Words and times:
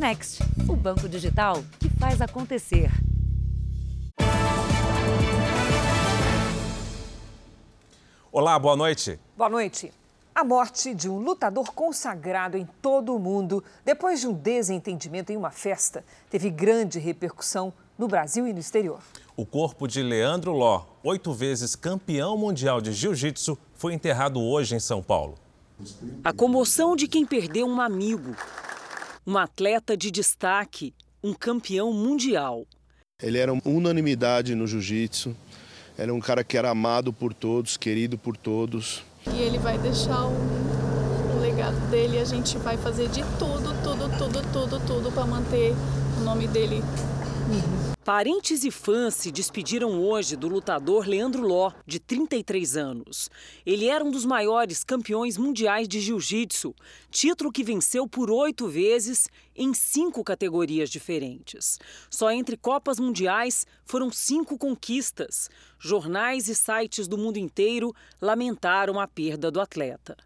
Next, 0.00 0.42
o 0.66 0.74
banco 0.74 1.06
digital 1.06 1.62
que 1.78 1.90
faz 1.90 2.22
acontecer. 2.22 2.90
Olá, 8.32 8.58
boa 8.58 8.74
noite. 8.74 9.20
Boa 9.36 9.50
noite. 9.50 9.92
A 10.34 10.42
morte 10.42 10.94
de 10.94 11.06
um 11.06 11.18
lutador 11.18 11.74
consagrado 11.74 12.56
em 12.56 12.66
todo 12.80 13.14
o 13.14 13.18
mundo, 13.18 13.62
depois 13.84 14.22
de 14.22 14.26
um 14.26 14.32
desentendimento 14.32 15.32
em 15.32 15.36
uma 15.36 15.50
festa, 15.50 16.02
teve 16.30 16.48
grande 16.48 16.98
repercussão 16.98 17.70
no 17.98 18.08
Brasil 18.08 18.48
e 18.48 18.54
no 18.54 18.58
exterior. 18.58 19.00
O 19.36 19.44
corpo 19.44 19.86
de 19.86 20.02
Leandro 20.02 20.52
Ló, 20.52 20.86
oito 21.04 21.34
vezes 21.34 21.76
campeão 21.76 22.38
mundial 22.38 22.80
de 22.80 22.90
jiu-jitsu, 22.94 23.58
foi 23.74 23.92
enterrado 23.92 24.40
hoje 24.40 24.74
em 24.74 24.80
São 24.80 25.02
Paulo. 25.02 25.34
A 26.24 26.32
comoção 26.32 26.96
de 26.96 27.06
quem 27.06 27.26
perdeu 27.26 27.66
um 27.66 27.82
amigo, 27.82 28.34
um 29.26 29.36
atleta 29.36 29.96
de 29.96 30.10
destaque, 30.10 30.94
um 31.22 31.32
campeão 31.32 31.92
mundial. 31.92 32.66
Ele 33.22 33.38
era 33.38 33.52
unanimidade 33.64 34.54
no 34.54 34.66
jiu-jitsu, 34.66 35.36
era 35.96 36.12
um 36.12 36.20
cara 36.20 36.42
que 36.42 36.56
era 36.56 36.70
amado 36.70 37.12
por 37.12 37.34
todos, 37.34 37.76
querido 37.76 38.16
por 38.16 38.36
todos. 38.36 39.02
E 39.30 39.40
ele 39.40 39.58
vai 39.58 39.76
deixar 39.78 40.24
o, 40.24 40.32
o 41.36 41.40
legado 41.40 41.78
dele 41.90 42.16
e 42.16 42.20
a 42.20 42.24
gente 42.24 42.56
vai 42.58 42.78
fazer 42.78 43.08
de 43.08 43.22
tudo, 43.38 43.74
tudo, 43.82 44.08
tudo, 44.16 44.52
tudo, 44.52 44.86
tudo 44.86 45.12
para 45.12 45.26
manter 45.26 45.74
o 46.18 46.24
nome 46.24 46.48
dele 46.48 46.82
Parentes 48.04 48.64
e 48.64 48.70
fãs 48.70 49.14
se 49.14 49.30
despediram 49.30 50.02
hoje 50.02 50.34
do 50.34 50.48
lutador 50.48 51.06
Leandro 51.06 51.46
Ló, 51.46 51.70
de 51.86 52.00
33 52.00 52.76
anos. 52.76 53.30
Ele 53.64 53.86
era 53.86 54.04
um 54.04 54.10
dos 54.10 54.24
maiores 54.24 54.82
campeões 54.82 55.36
mundiais 55.38 55.86
de 55.86 56.00
jiu-jitsu, 56.00 56.74
título 57.10 57.52
que 57.52 57.62
venceu 57.62 58.08
por 58.08 58.30
oito 58.30 58.66
vezes 58.66 59.28
em 59.54 59.72
cinco 59.72 60.24
categorias 60.24 60.90
diferentes. 60.90 61.78
Só 62.10 62.32
entre 62.32 62.56
Copas 62.56 62.98
Mundiais 62.98 63.66
foram 63.84 64.10
cinco 64.10 64.58
conquistas. 64.58 65.48
Jornais 65.78 66.48
e 66.48 66.54
sites 66.54 67.06
do 67.06 67.16
mundo 67.16 67.36
inteiro 67.36 67.94
lamentaram 68.20 68.98
a 68.98 69.06
perda 69.06 69.50
do 69.50 69.60
atleta. 69.60 70.16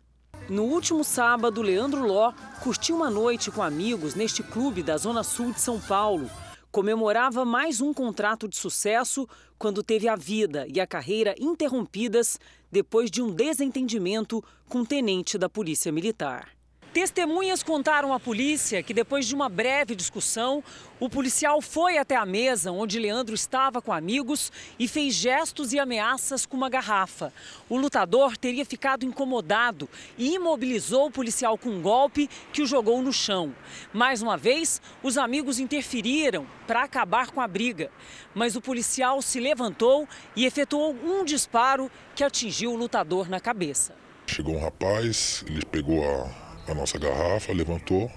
No 0.48 0.64
último 0.64 1.04
sábado, 1.04 1.60
Leandro 1.60 2.06
Ló 2.06 2.32
curtiu 2.62 2.96
uma 2.96 3.10
noite 3.10 3.50
com 3.50 3.62
amigos 3.62 4.14
neste 4.14 4.42
clube 4.42 4.82
da 4.82 4.96
Zona 4.96 5.22
Sul 5.22 5.52
de 5.52 5.60
São 5.60 5.80
Paulo 5.80 6.30
comemorava 6.74 7.44
mais 7.44 7.80
um 7.80 7.94
contrato 7.94 8.48
de 8.48 8.56
sucesso 8.56 9.28
quando 9.56 9.80
teve 9.80 10.08
a 10.08 10.16
vida 10.16 10.66
e 10.74 10.80
a 10.80 10.86
carreira 10.88 11.32
interrompidas 11.38 12.36
depois 12.68 13.12
de 13.12 13.22
um 13.22 13.30
desentendimento 13.30 14.42
com 14.68 14.78
um 14.80 14.84
tenente 14.84 15.38
da 15.38 15.48
Polícia 15.48 15.92
Militar. 15.92 16.53
Testemunhas 16.94 17.60
contaram 17.60 18.12
à 18.14 18.20
polícia 18.20 18.80
que 18.80 18.94
depois 18.94 19.26
de 19.26 19.34
uma 19.34 19.48
breve 19.48 19.96
discussão, 19.96 20.62
o 21.00 21.10
policial 21.10 21.60
foi 21.60 21.98
até 21.98 22.14
a 22.14 22.24
mesa 22.24 22.70
onde 22.70 23.00
Leandro 23.00 23.34
estava 23.34 23.82
com 23.82 23.92
amigos 23.92 24.52
e 24.78 24.86
fez 24.86 25.12
gestos 25.12 25.72
e 25.72 25.78
ameaças 25.80 26.46
com 26.46 26.56
uma 26.56 26.70
garrafa. 26.70 27.32
O 27.68 27.76
lutador 27.76 28.36
teria 28.36 28.64
ficado 28.64 29.04
incomodado 29.04 29.88
e 30.16 30.36
imobilizou 30.36 31.06
o 31.06 31.10
policial 31.10 31.58
com 31.58 31.70
um 31.70 31.82
golpe 31.82 32.30
que 32.52 32.62
o 32.62 32.66
jogou 32.66 33.02
no 33.02 33.12
chão. 33.12 33.52
Mais 33.92 34.22
uma 34.22 34.36
vez, 34.36 34.80
os 35.02 35.18
amigos 35.18 35.58
interferiram 35.58 36.46
para 36.64 36.84
acabar 36.84 37.32
com 37.32 37.40
a 37.40 37.48
briga, 37.48 37.90
mas 38.32 38.54
o 38.54 38.60
policial 38.60 39.20
se 39.20 39.40
levantou 39.40 40.08
e 40.36 40.46
efetuou 40.46 40.94
um 41.04 41.24
disparo 41.24 41.90
que 42.14 42.22
atingiu 42.22 42.72
o 42.72 42.76
lutador 42.76 43.28
na 43.28 43.40
cabeça. 43.40 43.96
Chegou 44.28 44.54
um 44.54 44.60
rapaz, 44.60 45.44
ele 45.48 45.66
pegou 45.66 46.04
a 46.04 46.43
a 46.68 46.74
nossa 46.74 46.98
garrafa, 46.98 47.52
levantou. 47.52 48.10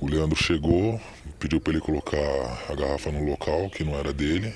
O 0.00 0.06
Leandro 0.06 0.36
chegou, 0.42 1.00
pediu 1.38 1.60
para 1.60 1.74
ele 1.74 1.80
colocar 1.82 2.18
a 2.68 2.74
garrafa 2.74 3.10
no 3.12 3.24
local 3.24 3.68
que 3.70 3.84
não 3.84 3.94
era 3.98 4.12
dele. 4.12 4.52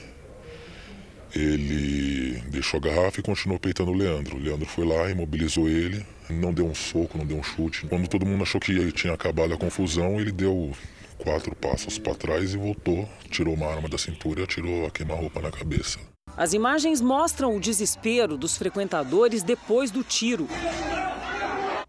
Ele 1.35 2.41
deixou 2.49 2.79
a 2.79 2.83
garrafa 2.83 3.21
e 3.21 3.23
continuou 3.23 3.59
peitando 3.59 3.91
o 3.91 3.95
Leandro. 3.95 4.37
O 4.37 4.41
Leandro 4.41 4.67
foi 4.67 4.87
lá, 4.87 5.11
imobilizou 5.11 5.69
ele, 5.69 6.05
não 6.31 6.53
deu 6.53 6.67
um 6.67 6.75
soco, 6.75 7.19
não 7.19 7.27
deu 7.27 7.37
um 7.37 7.43
chute. 7.43 7.87
Quando 7.87 8.09
todo 8.09 8.25
mundo 8.25 8.43
achou 8.43 8.61
que 8.61 8.93
tinha 8.93 9.13
acabado 9.13 9.53
a 9.53 9.57
confusão, 9.57 10.21
ele 10.21 10.33
deu 10.33 10.73
quatro 11.19 11.55
passos 11.55 11.99
para 11.99 12.15
trás 12.15 12.55
e 12.55 12.57
voltou, 12.57 13.09
tirou 13.31 13.55
uma 13.55 13.67
arma 13.67 13.89
da 13.89 13.99
cintura 13.99 14.41
e 14.41 14.45
atirou 14.45 14.87
a 14.87 14.91
queima-roupa 14.91 15.41
na 15.41 15.51
cabeça. 15.51 15.99
As 16.37 16.53
imagens 16.53 17.01
mostram 17.01 17.57
o 17.57 17.61
desespero 17.61 18.37
dos 18.37 18.57
frequentadores 18.57 19.43
depois 19.43 19.91
do 19.91 20.03
tiro. 20.03 20.49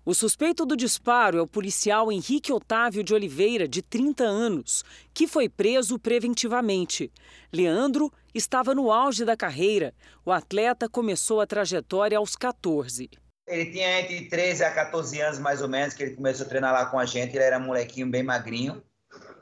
O 0.08 0.14
suspeito 0.14 0.68
do 0.68 0.78
disparo 0.78 1.40
é 1.40 1.42
o 1.42 1.48
policial 1.48 2.12
Henrique 2.12 2.54
Otávio 2.54 3.04
de 3.04 3.12
Oliveira, 3.12 3.68
de 3.68 3.82
30 3.82 4.24
anos, 4.24 4.86
que 5.12 5.28
foi 5.28 5.50
preso 5.50 5.98
preventivamente. 5.98 7.12
Leandro 7.52 8.14
estava 8.32 8.76
no 8.76 8.92
auge 8.92 9.26
da 9.26 9.36
carreira. 9.36 9.96
O 10.24 10.32
atleta 10.32 10.88
começou 10.88 11.42
a 11.42 11.48
trajetória 11.48 12.20
aos 12.20 12.36
14. 12.36 13.10
Ele 13.48 13.66
tinha 13.72 14.02
entre 14.02 14.30
13 14.30 14.64
a 14.64 14.72
14 14.72 15.20
anos, 15.22 15.40
mais 15.40 15.64
ou 15.64 15.68
menos, 15.68 15.96
que 15.96 16.04
ele 16.04 16.16
começou 16.16 16.46
a 16.46 16.50
treinar 16.50 16.72
lá 16.72 16.86
com 16.86 17.00
a 17.00 17.06
gente. 17.08 17.36
Ele 17.36 17.44
era 17.44 17.58
um 17.58 17.66
molequinho 17.66 18.06
bem 18.06 18.22
magrinho. 18.22 18.84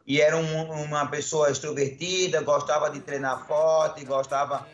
E 0.08 0.22
era 0.22 0.38
um, 0.38 0.84
uma 0.86 1.06
pessoa 1.08 1.52
extrovertida, 1.52 2.40
gostava 2.40 2.90
de 2.90 3.02
treinar 3.02 3.46
forte, 3.46 4.06
gostava 4.06 4.66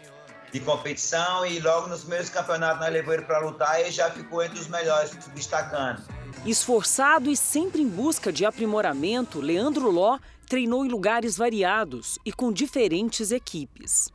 de 0.51 0.59
competição 0.59 1.45
e 1.45 1.59
logo 1.59 1.87
nos 1.87 2.01
primeiros 2.01 2.29
campeonatos 2.29 2.79
nós 2.79 2.91
levamos 2.91 3.15
ele 3.15 3.25
para 3.25 3.39
lutar 3.39 3.81
e 3.81 3.91
já 3.91 4.09
ficou 4.09 4.43
entre 4.43 4.59
os 4.59 4.67
melhores, 4.67 5.11
destacando. 5.33 6.01
Esforçado 6.45 7.29
e 7.29 7.35
sempre 7.35 7.81
em 7.81 7.87
busca 7.87 8.31
de 8.31 8.45
aprimoramento, 8.45 9.41
Leandro 9.41 9.91
Ló 9.91 10.17
treinou 10.47 10.85
em 10.85 10.89
lugares 10.89 11.38
variados 11.38 12.17
e 12.25 12.31
com 12.31 12.51
diferentes 12.51 13.31
equipes. 13.31 14.11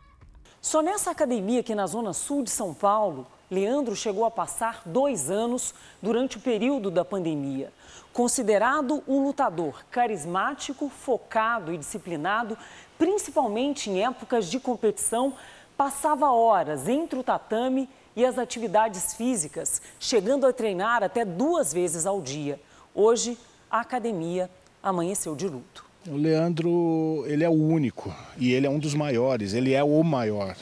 Só 0.61 0.83
nessa 0.83 1.11
academia 1.11 1.61
aqui 1.61 1.75
na 1.75 1.87
zona 1.87 2.13
sul 2.13 2.43
de 2.43 2.51
São 2.51 2.73
Paulo, 2.73 3.27
Leandro 3.51 3.95
chegou 3.95 4.25
a 4.25 4.31
passar 4.31 4.83
dois 4.87 5.31
anos 5.31 5.75
durante 6.03 6.39
o 6.39 6.41
período 6.41 6.91
da 6.91 7.05
pandemia. 7.05 7.71
Considerado 8.13 9.03
um 9.07 9.23
lutador 9.23 9.85
carismático, 9.91 10.89
focado 10.89 11.73
e 11.73 11.77
disciplinado, 11.77 12.57
principalmente 12.97 13.91
em 13.91 14.05
épocas 14.05 14.51
de 14.51 14.59
competição, 14.59 15.35
passava 15.77 16.31
horas 16.31 16.89
entre 16.89 17.19
o 17.19 17.23
tatame 17.23 17.89
e 18.17 18.25
as 18.25 18.39
atividades 18.39 19.15
físicas, 19.15 19.83
chegando 19.99 20.47
a 20.47 20.53
treinar 20.53 21.03
até 21.03 21.25
duas 21.25 21.73
vezes 21.73 22.07
ao 22.07 22.21
dia. 22.21 22.61
Hoje, 22.95 23.37
a 23.71 23.81
academia 23.81 24.49
amanheceu 24.83 25.35
de 25.35 25.49
luto. 25.49 25.85
O 26.07 26.17
Leandro, 26.17 27.25
ele 27.27 27.43
é 27.43 27.49
o 27.49 27.53
único 27.53 28.15
e 28.37 28.53
ele 28.53 28.67
é 28.67 28.71
um 28.71 28.79
dos 28.79 28.95
maiores, 28.95 29.55
ele 29.55 29.73
é 29.73 29.83
o 29.83 30.03
maior. 30.03 30.57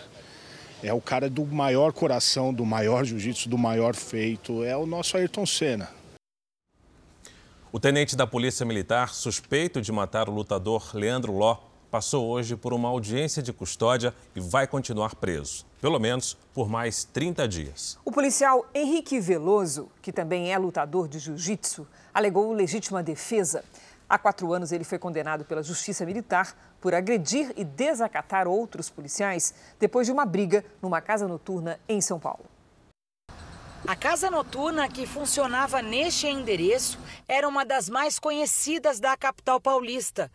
É 0.82 0.92
o 0.92 1.00
cara 1.00 1.28
do 1.28 1.44
maior 1.44 1.92
coração, 1.92 2.52
do 2.52 2.64
maior 2.64 3.04
jiu-jitsu, 3.04 3.48
do 3.48 3.58
maior 3.58 3.94
feito. 3.94 4.64
É 4.64 4.76
o 4.76 4.86
nosso 4.86 5.16
Ayrton 5.16 5.46
Senna. 5.46 5.88
O 7.70 7.78
tenente 7.78 8.16
da 8.16 8.26
Polícia 8.26 8.66
Militar, 8.66 9.14
suspeito 9.14 9.80
de 9.80 9.90
matar 9.92 10.28
o 10.28 10.32
lutador 10.32 10.90
Leandro 10.92 11.32
Ló, 11.32 11.58
passou 11.92 12.26
hoje 12.30 12.56
por 12.56 12.72
uma 12.72 12.88
audiência 12.88 13.42
de 13.42 13.52
custódia 13.52 14.14
e 14.34 14.40
vai 14.40 14.66
continuar 14.66 15.14
preso, 15.14 15.66
pelo 15.78 15.98
menos 15.98 16.38
por 16.54 16.66
mais 16.66 17.04
30 17.04 17.46
dias. 17.46 17.98
O 18.02 18.10
policial 18.10 18.64
Henrique 18.74 19.20
Veloso, 19.20 19.90
que 20.00 20.10
também 20.10 20.50
é 20.50 20.56
lutador 20.56 21.06
de 21.06 21.18
jiu-jitsu, 21.18 21.86
alegou 22.14 22.50
legítima 22.50 23.02
defesa. 23.02 23.62
Há 24.08 24.16
quatro 24.16 24.54
anos, 24.54 24.72
ele 24.72 24.84
foi 24.84 24.98
condenado 24.98 25.44
pela 25.44 25.62
Justiça 25.62 26.06
Militar 26.06 26.56
por 26.80 26.94
agredir 26.94 27.52
e 27.58 27.62
desacatar 27.62 28.48
outros 28.48 28.88
policiais 28.88 29.52
depois 29.78 30.06
de 30.06 30.12
uma 30.14 30.24
briga 30.24 30.64
numa 30.80 31.02
casa 31.02 31.28
noturna 31.28 31.78
em 31.86 32.00
São 32.00 32.18
Paulo. 32.18 32.46
A 33.86 33.94
casa 33.94 34.30
noturna 34.30 34.88
que 34.88 35.06
funcionava 35.06 35.82
neste 35.82 36.26
endereço 36.26 36.98
era 37.28 37.46
uma 37.46 37.66
das 37.66 37.90
mais 37.90 38.18
conhecidas 38.18 38.98
da 38.98 39.14
capital 39.14 39.60
paulista. 39.60 40.30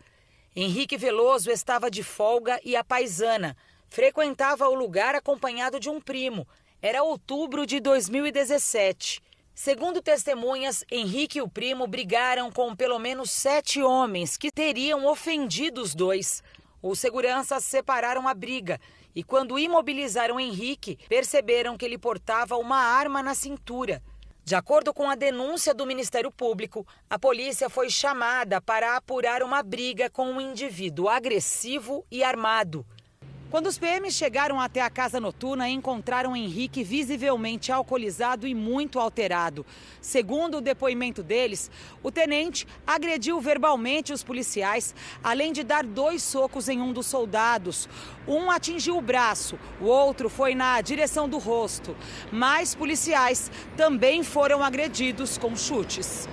Henrique 0.60 0.96
Veloso 0.96 1.52
estava 1.52 1.88
de 1.88 2.02
folga 2.02 2.58
e 2.64 2.74
a 2.74 2.82
paisana. 2.82 3.56
Frequentava 3.86 4.68
o 4.68 4.74
lugar 4.74 5.14
acompanhado 5.14 5.78
de 5.78 5.88
um 5.88 6.00
primo. 6.00 6.48
Era 6.82 7.04
outubro 7.04 7.64
de 7.64 7.78
2017. 7.78 9.22
Segundo 9.54 10.02
testemunhas, 10.02 10.84
Henrique 10.90 11.38
e 11.38 11.42
o 11.42 11.48
primo 11.48 11.86
brigaram 11.86 12.50
com 12.50 12.74
pelo 12.74 12.98
menos 12.98 13.30
sete 13.30 13.80
homens 13.80 14.36
que 14.36 14.50
teriam 14.50 15.06
ofendido 15.06 15.80
os 15.80 15.94
dois. 15.94 16.42
Os 16.82 16.98
seguranças 16.98 17.62
separaram 17.62 18.26
a 18.26 18.34
briga 18.34 18.80
e, 19.14 19.22
quando 19.22 19.60
imobilizaram 19.60 20.40
Henrique, 20.40 20.98
perceberam 21.08 21.76
que 21.76 21.84
ele 21.84 21.96
portava 21.96 22.56
uma 22.56 22.78
arma 22.78 23.22
na 23.22 23.32
cintura. 23.36 24.02
De 24.48 24.54
acordo 24.54 24.94
com 24.94 25.10
a 25.10 25.14
denúncia 25.14 25.74
do 25.74 25.84
Ministério 25.84 26.32
Público, 26.32 26.86
a 27.10 27.18
polícia 27.18 27.68
foi 27.68 27.90
chamada 27.90 28.62
para 28.62 28.96
apurar 28.96 29.42
uma 29.42 29.62
briga 29.62 30.08
com 30.08 30.24
um 30.24 30.40
indivíduo 30.40 31.06
agressivo 31.06 32.02
e 32.10 32.24
armado. 32.24 32.82
Quando 33.50 33.66
os 33.66 33.78
PMs 33.78 34.14
chegaram 34.14 34.60
até 34.60 34.82
a 34.82 34.90
casa 34.90 35.18
noturna, 35.18 35.70
encontraram 35.70 36.36
Henrique 36.36 36.84
visivelmente 36.84 37.72
alcoolizado 37.72 38.46
e 38.46 38.54
muito 38.54 38.98
alterado. 38.98 39.64
Segundo 40.02 40.58
o 40.58 40.60
depoimento 40.60 41.22
deles, 41.22 41.70
o 42.02 42.10
tenente 42.10 42.66
agrediu 42.86 43.40
verbalmente 43.40 44.12
os 44.12 44.22
policiais, 44.22 44.94
além 45.24 45.50
de 45.50 45.64
dar 45.64 45.82
dois 45.82 46.22
socos 46.22 46.68
em 46.68 46.82
um 46.82 46.92
dos 46.92 47.06
soldados. 47.06 47.88
Um 48.26 48.50
atingiu 48.50 48.98
o 48.98 49.02
braço, 49.02 49.58
o 49.80 49.86
outro 49.86 50.28
foi 50.28 50.54
na 50.54 50.78
direção 50.82 51.26
do 51.26 51.38
rosto. 51.38 51.96
Mais 52.30 52.74
policiais 52.74 53.50
também 53.78 54.22
foram 54.22 54.62
agredidos 54.62 55.38
com 55.38 55.56
chutes. 55.56 56.28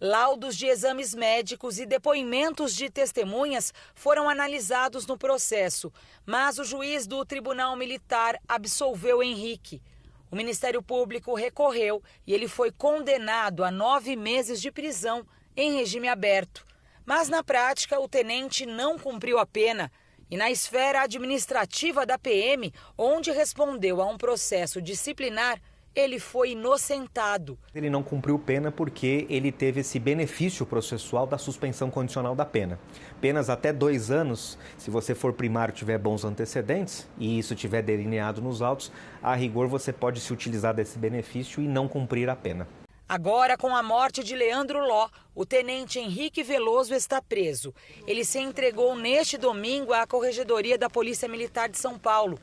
Laudos 0.00 0.56
de 0.56 0.66
exames 0.66 1.12
médicos 1.12 1.80
e 1.80 1.84
depoimentos 1.84 2.72
de 2.72 2.88
testemunhas 2.88 3.74
foram 3.96 4.28
analisados 4.28 5.04
no 5.08 5.18
processo, 5.18 5.92
mas 6.24 6.56
o 6.58 6.64
juiz 6.64 7.04
do 7.04 7.24
Tribunal 7.24 7.74
Militar 7.74 8.40
absolveu 8.46 9.20
Henrique. 9.24 9.82
O 10.30 10.36
Ministério 10.36 10.80
Público 10.80 11.34
recorreu 11.34 12.00
e 12.24 12.32
ele 12.32 12.46
foi 12.46 12.70
condenado 12.70 13.64
a 13.64 13.72
nove 13.72 14.14
meses 14.14 14.60
de 14.60 14.70
prisão 14.70 15.26
em 15.56 15.72
regime 15.72 16.06
aberto. 16.06 16.64
Mas 17.04 17.28
na 17.28 17.42
prática, 17.42 17.98
o 17.98 18.08
tenente 18.08 18.64
não 18.66 18.98
cumpriu 18.98 19.38
a 19.38 19.46
pena. 19.46 19.90
E 20.30 20.36
na 20.36 20.48
esfera 20.48 21.02
administrativa 21.02 22.06
da 22.06 22.18
PM, 22.18 22.72
onde 22.96 23.32
respondeu 23.32 24.00
a 24.00 24.06
um 24.06 24.18
processo 24.18 24.80
disciplinar, 24.80 25.60
ele 25.94 26.18
foi 26.18 26.52
inocentado. 26.52 27.58
Ele 27.74 27.90
não 27.90 28.02
cumpriu 28.02 28.38
pena 28.38 28.70
porque 28.70 29.26
ele 29.28 29.50
teve 29.50 29.80
esse 29.80 29.98
benefício 29.98 30.64
processual 30.64 31.26
da 31.26 31.38
suspensão 31.38 31.90
condicional 31.90 32.34
da 32.34 32.44
pena. 32.44 32.78
Penas 33.20 33.50
até 33.50 33.72
dois 33.72 34.10
anos, 34.10 34.58
se 34.76 34.90
você 34.90 35.14
for 35.14 35.32
primário 35.32 35.74
tiver 35.74 35.98
bons 35.98 36.24
antecedentes 36.24 37.08
e 37.18 37.38
isso 37.38 37.54
tiver 37.54 37.82
delineado 37.82 38.40
nos 38.40 38.62
autos, 38.62 38.92
a 39.22 39.34
rigor 39.34 39.66
você 39.66 39.92
pode 39.92 40.20
se 40.20 40.32
utilizar 40.32 40.74
desse 40.74 40.98
benefício 40.98 41.62
e 41.62 41.66
não 41.66 41.88
cumprir 41.88 42.28
a 42.28 42.36
pena. 42.36 42.66
Agora, 43.08 43.56
com 43.56 43.74
a 43.74 43.82
morte 43.82 44.22
de 44.22 44.36
Leandro 44.36 44.86
Ló, 44.86 45.08
o 45.34 45.46
tenente 45.46 45.98
Henrique 45.98 46.42
Veloso 46.42 46.94
está 46.94 47.22
preso. 47.22 47.74
Ele 48.06 48.22
se 48.22 48.38
entregou 48.38 48.94
neste 48.94 49.38
domingo 49.38 49.94
à 49.94 50.06
Corregedoria 50.06 50.76
da 50.76 50.90
Polícia 50.90 51.26
Militar 51.26 51.70
de 51.70 51.78
São 51.78 51.98
Paulo 51.98 52.38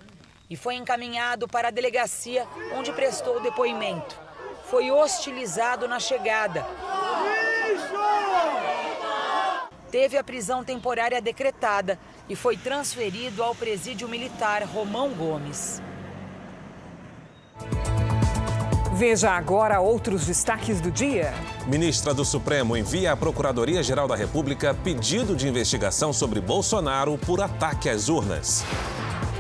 e 0.50 0.56
foi 0.56 0.76
encaminhado 0.76 1.48
para 1.48 1.70
a 1.70 1.72
delegacia 1.72 2.48
onde 2.76 2.92
prestou 2.92 3.42
depoimento. 3.42 4.20
Foi 4.70 4.92
hostilizado 4.92 5.88
na 5.88 6.00
chegada. 6.00 6.66
Teve 9.92 10.18
a 10.18 10.24
prisão 10.24 10.64
temporária 10.64 11.22
decretada 11.22 11.98
e 12.28 12.36
foi 12.36 12.58
transferido 12.58 13.44
ao 13.44 13.56
presídio 13.56 14.08
militar 14.08 14.64
Romão 14.64 15.10
Gomes. 15.10 15.82
Veja 18.94 19.32
agora 19.32 19.82
outros 19.82 20.26
destaques 20.26 20.80
do 20.80 20.90
dia. 20.90 21.34
Ministra 21.68 22.14
do 22.14 22.24
Supremo 22.24 22.78
envia 22.78 23.12
à 23.12 23.18
Procuradoria-Geral 23.18 24.08
da 24.08 24.16
República 24.16 24.74
pedido 24.74 25.36
de 25.36 25.50
investigação 25.50 26.14
sobre 26.14 26.40
Bolsonaro 26.40 27.18
por 27.18 27.42
ataque 27.42 27.90
às 27.90 28.08
urnas. 28.08 28.64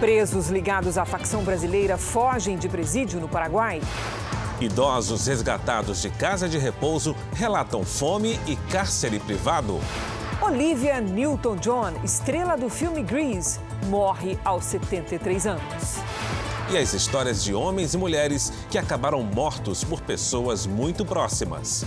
Presos 0.06 0.50
ligados 0.50 1.00
à 1.00 1.04
facção 1.04 1.44
brasileira 1.44 1.98
fogem 1.98 2.60
de 2.60 2.70
presídio 2.70 3.20
no 3.20 3.28
Paraguai. 3.28 3.82
Idosos 4.62 5.26
resgatados 5.26 6.00
de 6.00 6.12
casa 6.12 6.48
de 6.48 6.60
repouso 6.60 7.16
relatam 7.34 7.84
fome 7.84 8.40
e 8.46 8.56
cárcere 8.56 9.20
privado. 9.20 9.80
Olivia 10.40 11.02
Newton-John, 11.02 12.04
estrela 12.04 12.56
do 12.56 12.70
filme 12.70 13.02
Grease, 13.02 13.60
morre 13.88 14.38
aos 14.46 14.66
73 14.66 15.48
anos. 15.48 15.98
E 16.70 16.78
as 16.78 16.94
histórias 16.94 17.44
de 17.44 17.56
homens 17.56 17.96
e 17.96 17.98
mulheres 17.98 18.54
que 18.70 18.78
acabaram 18.78 19.24
mortos 19.24 19.84
por 19.84 20.02
pessoas 20.02 20.68
muito 20.68 21.04
próximas. 21.04 21.84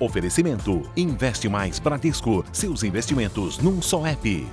Oferecimento: 0.00 0.82
Investe 0.96 1.48
Mais 1.48 1.78
Bradesco. 1.78 2.44
Seus 2.52 2.82
investimentos 2.82 3.58
num 3.58 3.80
só 3.80 4.06
app. 4.06 4.46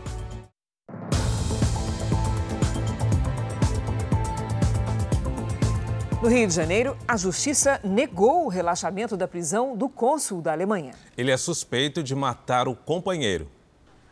No 6.21 6.29
Rio 6.29 6.47
de 6.47 6.53
Janeiro, 6.53 6.97
a 7.05 7.17
justiça 7.17 7.81
negou 7.83 8.45
o 8.45 8.47
relaxamento 8.47 9.17
da 9.17 9.27
prisão 9.27 9.75
do 9.75 9.89
cônsul 9.89 10.41
da 10.41 10.53
Alemanha. 10.53 10.93
Ele 11.17 11.31
é 11.31 11.35
suspeito 11.35 12.01
de 12.01 12.15
matar 12.15 12.65
o 12.65 12.73
companheiro. 12.73 13.51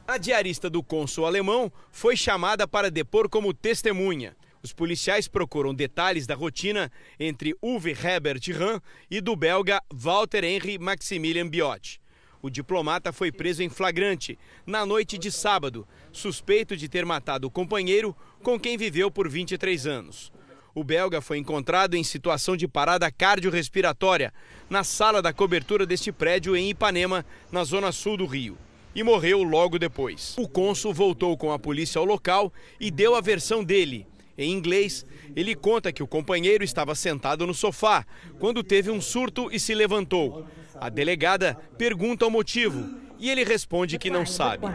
A 0.06 0.18
diarista 0.18 0.70
do 0.70 0.84
cônsul 0.84 1.26
alemão 1.26 1.72
foi 1.90 2.18
chamada 2.18 2.68
para 2.68 2.92
depor 2.92 3.30
como 3.30 3.54
testemunha. 3.54 4.36
Os 4.64 4.74
policiais 4.74 5.28
procuram 5.28 5.74
detalhes 5.74 6.28
da 6.28 6.36
rotina 6.36 6.92
entre 7.20 7.56
Uwe 7.62 7.92
Herbert 7.92 8.42
Rahn 8.52 8.80
e 9.10 9.20
do 9.20 9.36
belga 9.36 9.82
Walter 9.92 10.44
Henry 10.44 10.78
Maximilian 10.78 11.48
Biot. 11.48 12.00
O 12.42 12.50
diplomata 12.50 13.12
foi 13.12 13.32
preso 13.32 13.62
em 13.62 13.70
flagrante 13.70 14.38
na 14.66 14.86
noite 14.86 15.18
de 15.18 15.32
sábado, 15.32 15.88
suspeito 16.12 16.76
de 16.76 16.88
ter 16.88 17.06
matado 17.06 17.48
o 17.48 17.52
companheiro 17.52 18.16
com 18.44 18.60
quem 18.60 18.78
viveu 18.78 19.12
por 19.12 19.30
23 19.30 19.86
anos. 19.86 20.32
O 20.74 20.84
belga 20.84 21.22
foi 21.22 21.38
encontrado 21.38 21.96
em 21.96 22.04
situação 22.04 22.56
de 22.56 22.68
parada 22.68 23.12
cardiorrespiratória 23.12 24.34
na 24.70 24.84
sala 24.84 25.22
da 25.22 25.34
cobertura 25.34 25.86
deste 25.86 26.12
prédio 26.12 26.56
em 26.56 26.70
Ipanema, 26.70 27.26
na 27.52 27.64
zona 27.64 27.92
sul 27.92 28.16
do 28.16 28.26
Rio, 28.26 28.58
e 28.96 29.04
morreu 29.04 29.44
logo 29.44 29.78
depois. 29.78 30.36
O 30.38 30.48
cônsul 30.48 30.94
voltou 30.94 31.38
com 31.38 31.52
a 31.52 31.60
polícia 31.60 32.00
ao 32.00 32.06
local 32.06 32.54
e 32.80 32.90
deu 32.90 33.16
a 33.16 33.22
versão 33.22 33.64
dele, 33.64 34.08
em 34.44 34.52
inglês, 34.52 35.06
ele 35.36 35.56
conta 35.56 35.92
que 35.92 36.04
o 36.04 36.08
companheiro 36.08 36.64
estava 36.64 36.96
sentado 36.96 37.46
no 37.46 37.54
sofá 37.54 38.06
quando 38.40 38.64
teve 38.64 38.90
um 38.90 39.02
surto 39.02 39.50
e 39.52 39.60
se 39.60 39.74
levantou. 39.74 40.46
A 40.76 40.90
delegada 40.90 41.56
pergunta 41.78 42.26
o 42.26 42.32
motivo 42.32 43.02
e 43.22 43.30
ele 43.30 43.44
responde 43.44 44.00
que 44.00 44.10
não 44.10 44.26
sabe. 44.26 44.66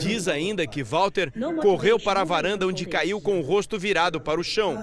Diz 0.00 0.28
ainda 0.28 0.64
que 0.68 0.84
Walter 0.84 1.32
correu 1.60 1.98
para 1.98 2.20
a 2.20 2.24
varanda 2.24 2.66
onde 2.66 2.86
caiu 2.86 3.20
com 3.20 3.40
o 3.40 3.42
rosto 3.42 3.76
virado 3.76 4.20
para 4.20 4.40
o 4.40 4.44
chão. 4.44 4.78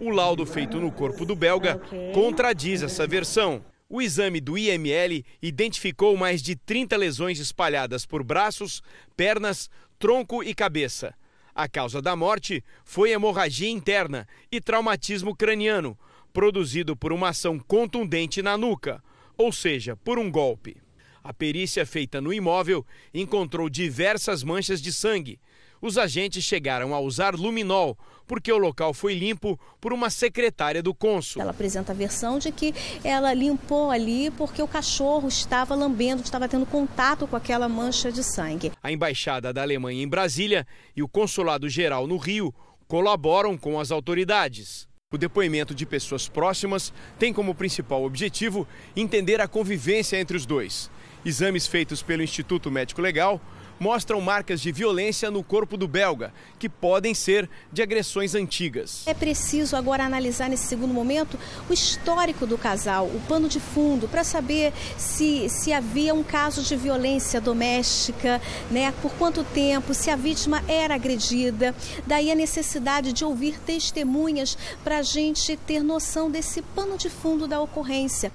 O 0.00 0.10
laudo 0.10 0.44
feito 0.44 0.80
no 0.80 0.90
corpo 0.90 1.24
do 1.24 1.36
belga 1.36 1.80
contradiz 2.12 2.82
essa 2.82 3.06
versão. 3.06 3.64
O 3.88 4.02
exame 4.02 4.40
do 4.40 4.58
IML 4.58 5.24
identificou 5.40 6.16
mais 6.16 6.42
de 6.42 6.56
30 6.56 6.96
lesões 6.96 7.38
espalhadas 7.38 8.04
por 8.04 8.22
braços, 8.22 8.82
pernas, 9.16 9.70
tronco 9.98 10.42
e 10.42 10.52
cabeça. 10.52 11.14
A 11.60 11.66
causa 11.66 12.00
da 12.00 12.14
morte 12.14 12.62
foi 12.84 13.10
hemorragia 13.10 13.68
interna 13.68 14.28
e 14.48 14.60
traumatismo 14.60 15.34
craniano, 15.34 15.98
produzido 16.32 16.96
por 16.96 17.12
uma 17.12 17.30
ação 17.30 17.58
contundente 17.58 18.40
na 18.40 18.56
nuca, 18.56 19.02
ou 19.36 19.50
seja, 19.50 19.96
por 19.96 20.20
um 20.20 20.30
golpe. 20.30 20.76
A 21.20 21.34
perícia 21.34 21.84
feita 21.84 22.20
no 22.20 22.32
imóvel 22.32 22.86
encontrou 23.12 23.68
diversas 23.68 24.44
manchas 24.44 24.80
de 24.80 24.92
sangue, 24.92 25.40
os 25.80 25.98
agentes 25.98 26.44
chegaram 26.44 26.94
a 26.94 27.00
usar 27.00 27.34
luminol, 27.34 27.96
porque 28.26 28.52
o 28.52 28.58
local 28.58 28.92
foi 28.92 29.14
limpo 29.14 29.58
por 29.80 29.92
uma 29.92 30.10
secretária 30.10 30.82
do 30.82 30.94
cônsul. 30.94 31.40
Ela 31.40 31.50
apresenta 31.50 31.92
a 31.92 31.94
versão 31.94 32.38
de 32.38 32.52
que 32.52 32.74
ela 33.02 33.32
limpou 33.32 33.90
ali 33.90 34.30
porque 34.32 34.62
o 34.62 34.68
cachorro 34.68 35.28
estava 35.28 35.74
lambendo, 35.74 36.22
estava 36.22 36.48
tendo 36.48 36.66
contato 36.66 37.26
com 37.26 37.36
aquela 37.36 37.68
mancha 37.68 38.12
de 38.12 38.22
sangue. 38.22 38.72
A 38.82 38.92
embaixada 38.92 39.52
da 39.52 39.62
Alemanha 39.62 40.02
em 40.02 40.08
Brasília 40.08 40.66
e 40.94 41.02
o 41.02 41.08
consulado 41.08 41.68
geral 41.68 42.06
no 42.06 42.16
Rio 42.16 42.54
colaboram 42.86 43.56
com 43.56 43.80
as 43.80 43.90
autoridades. 43.90 44.86
O 45.10 45.16
depoimento 45.16 45.74
de 45.74 45.86
pessoas 45.86 46.28
próximas 46.28 46.92
tem 47.18 47.32
como 47.32 47.54
principal 47.54 48.04
objetivo 48.04 48.68
entender 48.94 49.40
a 49.40 49.48
convivência 49.48 50.18
entre 50.18 50.36
os 50.36 50.44
dois. 50.44 50.90
Exames 51.24 51.66
feitos 51.66 52.02
pelo 52.02 52.22
Instituto 52.22 52.70
Médico 52.70 53.00
Legal 53.00 53.40
mostram 53.78 54.20
marcas 54.20 54.60
de 54.60 54.72
violência 54.72 55.30
no 55.30 55.42
corpo 55.42 55.76
do 55.76 55.88
belga, 55.88 56.32
que 56.58 56.68
podem 56.68 57.14
ser 57.14 57.48
de 57.72 57.82
agressões 57.82 58.34
antigas. 58.34 59.06
É 59.06 59.14
preciso 59.14 59.76
agora 59.76 60.04
analisar 60.04 60.48
nesse 60.48 60.66
segundo 60.66 60.92
momento 60.92 61.38
o 61.68 61.72
histórico 61.72 62.46
do 62.46 62.58
casal, 62.58 63.06
o 63.06 63.20
pano 63.28 63.48
de 63.48 63.60
fundo, 63.60 64.08
para 64.08 64.24
saber 64.24 64.72
se, 64.96 65.48
se 65.48 65.72
havia 65.72 66.14
um 66.14 66.22
caso 66.22 66.62
de 66.62 66.76
violência 66.76 67.40
doméstica, 67.40 68.40
né? 68.70 68.92
por 69.02 69.12
quanto 69.12 69.44
tempo, 69.44 69.94
se 69.94 70.10
a 70.10 70.16
vítima 70.16 70.62
era 70.66 70.94
agredida. 70.94 71.74
Daí 72.06 72.30
a 72.30 72.34
necessidade 72.34 73.12
de 73.12 73.24
ouvir 73.24 73.58
testemunhas 73.60 74.56
para 74.82 74.98
a 74.98 75.02
gente 75.02 75.56
ter 75.56 75.82
noção 75.82 76.30
desse 76.30 76.62
pano 76.62 76.96
de 76.96 77.08
fundo 77.08 77.46
da 77.46 77.60
ocorrência. 77.60 78.32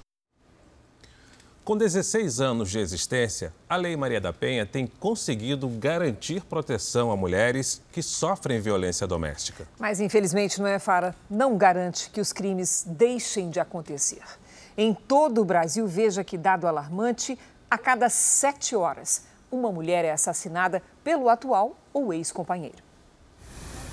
Com 1.63 1.77
16 1.77 2.41
anos 2.41 2.69
de 2.69 2.77
existência, 2.77 3.53
a 3.69 3.77
Lei 3.77 3.95
Maria 3.95 4.19
da 4.19 4.33
Penha 4.33 4.65
tem 4.65 4.85
conseguido 4.85 5.65
garantir 5.69 6.43
proteção 6.43 7.09
a 7.09 7.15
mulheres 7.15 7.81
que 7.89 8.03
sofrem 8.03 8.59
violência 8.59 9.07
doméstica. 9.07 9.65
Mas, 9.79 10.01
infelizmente, 10.01 10.59
não 10.59 10.67
é, 10.67 10.77
Fara? 10.77 11.15
Não 11.29 11.57
garante 11.57 12.09
que 12.09 12.19
os 12.19 12.33
crimes 12.33 12.83
deixem 12.85 13.49
de 13.49 13.61
acontecer. 13.61 14.21
Em 14.77 14.93
todo 14.93 15.39
o 15.39 15.45
Brasil, 15.45 15.87
veja 15.87 16.21
que 16.21 16.37
dado 16.37 16.67
alarmante, 16.67 17.39
a 17.71 17.77
cada 17.77 18.09
sete 18.09 18.75
horas, 18.75 19.23
uma 19.49 19.71
mulher 19.71 20.03
é 20.03 20.11
assassinada 20.11 20.83
pelo 21.01 21.29
atual 21.29 21.77
ou 21.93 22.13
ex-companheiro. 22.13 22.83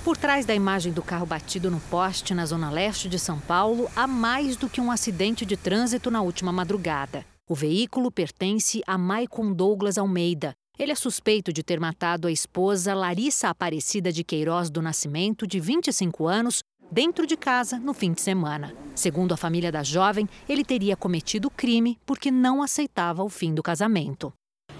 Por 0.03 0.17
trás 0.17 0.45
da 0.45 0.53
imagem 0.53 0.91
do 0.91 1.01
carro 1.01 1.25
batido 1.25 1.71
no 1.71 1.79
poste 1.79 2.33
na 2.33 2.45
zona 2.45 2.69
leste 2.69 3.07
de 3.07 3.17
São 3.17 3.39
Paulo, 3.39 3.89
há 3.95 4.05
mais 4.05 4.57
do 4.57 4.67
que 4.67 4.81
um 4.81 4.91
acidente 4.91 5.45
de 5.45 5.55
trânsito 5.55 6.11
na 6.11 6.21
última 6.21 6.51
madrugada. 6.51 7.25
O 7.51 7.53
veículo 7.53 8.09
pertence 8.09 8.81
a 8.87 8.97
Maicon 8.97 9.51
Douglas 9.51 9.97
Almeida. 9.97 10.53
Ele 10.79 10.93
é 10.93 10.95
suspeito 10.95 11.51
de 11.51 11.61
ter 11.61 11.81
matado 11.81 12.29
a 12.29 12.31
esposa 12.31 12.93
Larissa 12.93 13.49
Aparecida 13.49 14.09
de 14.09 14.23
Queiroz 14.23 14.69
do 14.69 14.81
Nascimento, 14.81 15.45
de 15.45 15.59
25 15.59 16.27
anos, 16.27 16.63
dentro 16.89 17.27
de 17.27 17.35
casa 17.35 17.77
no 17.77 17.93
fim 17.93 18.13
de 18.13 18.21
semana. 18.21 18.73
Segundo 18.95 19.33
a 19.33 19.37
família 19.37 19.69
da 19.69 19.83
jovem, 19.83 20.29
ele 20.47 20.63
teria 20.63 20.95
cometido 20.95 21.49
o 21.49 21.51
crime 21.51 21.99
porque 22.05 22.31
não 22.31 22.63
aceitava 22.63 23.21
o 23.21 23.27
fim 23.27 23.53
do 23.53 23.61
casamento. 23.61 24.31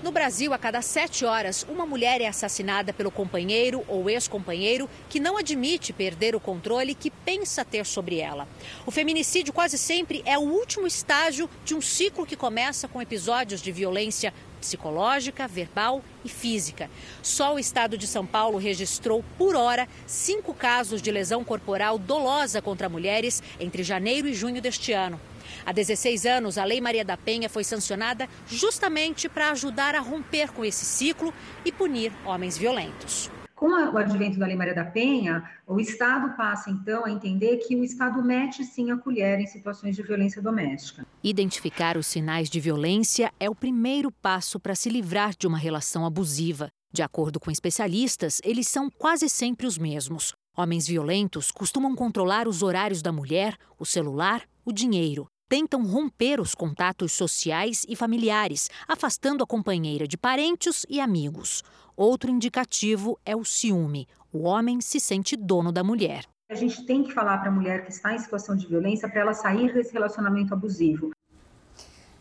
No 0.01 0.11
Brasil, 0.11 0.51
a 0.51 0.57
cada 0.57 0.81
sete 0.81 1.25
horas, 1.25 1.63
uma 1.69 1.85
mulher 1.85 2.21
é 2.21 2.27
assassinada 2.27 2.91
pelo 2.91 3.11
companheiro 3.11 3.85
ou 3.87 4.09
ex-companheiro 4.09 4.89
que 5.07 5.19
não 5.19 5.37
admite 5.37 5.93
perder 5.93 6.35
o 6.35 6.39
controle 6.39 6.95
que 6.95 7.11
pensa 7.11 7.63
ter 7.63 7.85
sobre 7.85 8.17
ela. 8.17 8.47
O 8.83 8.89
feminicídio 8.89 9.53
quase 9.53 9.77
sempre 9.77 10.23
é 10.25 10.39
o 10.39 10.41
último 10.41 10.87
estágio 10.87 11.47
de 11.63 11.75
um 11.75 11.81
ciclo 11.81 12.25
que 12.25 12.35
começa 12.35 12.87
com 12.87 12.99
episódios 12.99 13.61
de 13.61 13.71
violência 13.71 14.33
psicológica, 14.59 15.47
verbal 15.47 16.03
e 16.25 16.29
física. 16.29 16.89
Só 17.21 17.53
o 17.53 17.59
estado 17.59 17.95
de 17.95 18.07
São 18.07 18.25
Paulo 18.25 18.57
registrou, 18.57 19.23
por 19.37 19.55
hora, 19.55 19.87
cinco 20.07 20.51
casos 20.51 20.99
de 20.99 21.11
lesão 21.11 21.43
corporal 21.43 21.99
dolosa 21.99 22.59
contra 22.59 22.89
mulheres 22.89 23.41
entre 23.59 23.83
janeiro 23.83 24.27
e 24.27 24.33
junho 24.33 24.61
deste 24.63 24.93
ano. 24.93 25.21
Há 25.65 25.71
16 25.71 26.25
anos, 26.25 26.57
a 26.57 26.63
Lei 26.63 26.81
Maria 26.81 27.05
da 27.05 27.15
Penha 27.15 27.47
foi 27.47 27.63
sancionada 27.63 28.27
justamente 28.47 29.29
para 29.29 29.51
ajudar 29.51 29.95
a 29.95 29.99
romper 29.99 30.51
com 30.51 30.65
esse 30.65 30.85
ciclo 30.85 31.33
e 31.63 31.71
punir 31.71 32.11
homens 32.25 32.57
violentos. 32.57 33.29
Com 33.55 33.67
o 33.67 33.97
advento 33.97 34.39
da 34.39 34.47
Lei 34.47 34.55
Maria 34.55 34.73
da 34.73 34.83
Penha, 34.83 35.47
o 35.67 35.79
Estado 35.79 36.35
passa 36.35 36.71
então 36.71 37.05
a 37.05 37.11
entender 37.11 37.57
que 37.57 37.75
o 37.75 37.83
Estado 37.83 38.23
mete 38.23 38.63
sim 38.63 38.89
a 38.89 38.97
colher 38.97 39.39
em 39.39 39.45
situações 39.45 39.95
de 39.95 40.01
violência 40.01 40.41
doméstica. 40.41 41.05
Identificar 41.23 41.95
os 41.95 42.07
sinais 42.07 42.49
de 42.49 42.59
violência 42.59 43.31
é 43.39 43.47
o 43.47 43.53
primeiro 43.53 44.11
passo 44.11 44.59
para 44.59 44.73
se 44.73 44.89
livrar 44.89 45.35
de 45.37 45.45
uma 45.45 45.59
relação 45.59 46.07
abusiva. 46.07 46.69
De 46.91 47.03
acordo 47.03 47.39
com 47.39 47.51
especialistas, 47.51 48.41
eles 48.43 48.67
são 48.67 48.89
quase 48.89 49.29
sempre 49.29 49.67
os 49.67 49.77
mesmos. 49.77 50.33
Homens 50.57 50.87
violentos 50.87 51.51
costumam 51.51 51.95
controlar 51.95 52.47
os 52.47 52.63
horários 52.63 53.03
da 53.03 53.11
mulher, 53.11 53.55
o 53.77 53.85
celular, 53.85 54.41
o 54.65 54.73
dinheiro 54.73 55.27
tentam 55.51 55.85
romper 55.85 56.39
os 56.39 56.55
contatos 56.55 57.11
sociais 57.11 57.85
e 57.89 57.93
familiares, 57.93 58.69
afastando 58.87 59.43
a 59.43 59.45
companheira 59.45 60.07
de 60.07 60.17
parentes 60.17 60.85
e 60.89 61.01
amigos. 61.01 61.61
Outro 61.93 62.31
indicativo 62.31 63.19
é 63.25 63.35
o 63.35 63.43
ciúme. 63.43 64.07
O 64.31 64.43
homem 64.43 64.79
se 64.79 64.97
sente 64.97 65.35
dono 65.35 65.69
da 65.69 65.83
mulher. 65.83 66.23
A 66.49 66.55
gente 66.55 66.85
tem 66.85 67.03
que 67.03 67.11
falar 67.11 67.39
para 67.39 67.49
a 67.49 67.51
mulher 67.51 67.83
que 67.83 67.91
está 67.91 68.15
em 68.15 68.19
situação 68.19 68.55
de 68.55 68.65
violência 68.65 69.09
para 69.09 69.19
ela 69.19 69.33
sair 69.33 69.73
desse 69.73 69.91
relacionamento 69.91 70.53
abusivo. 70.53 71.11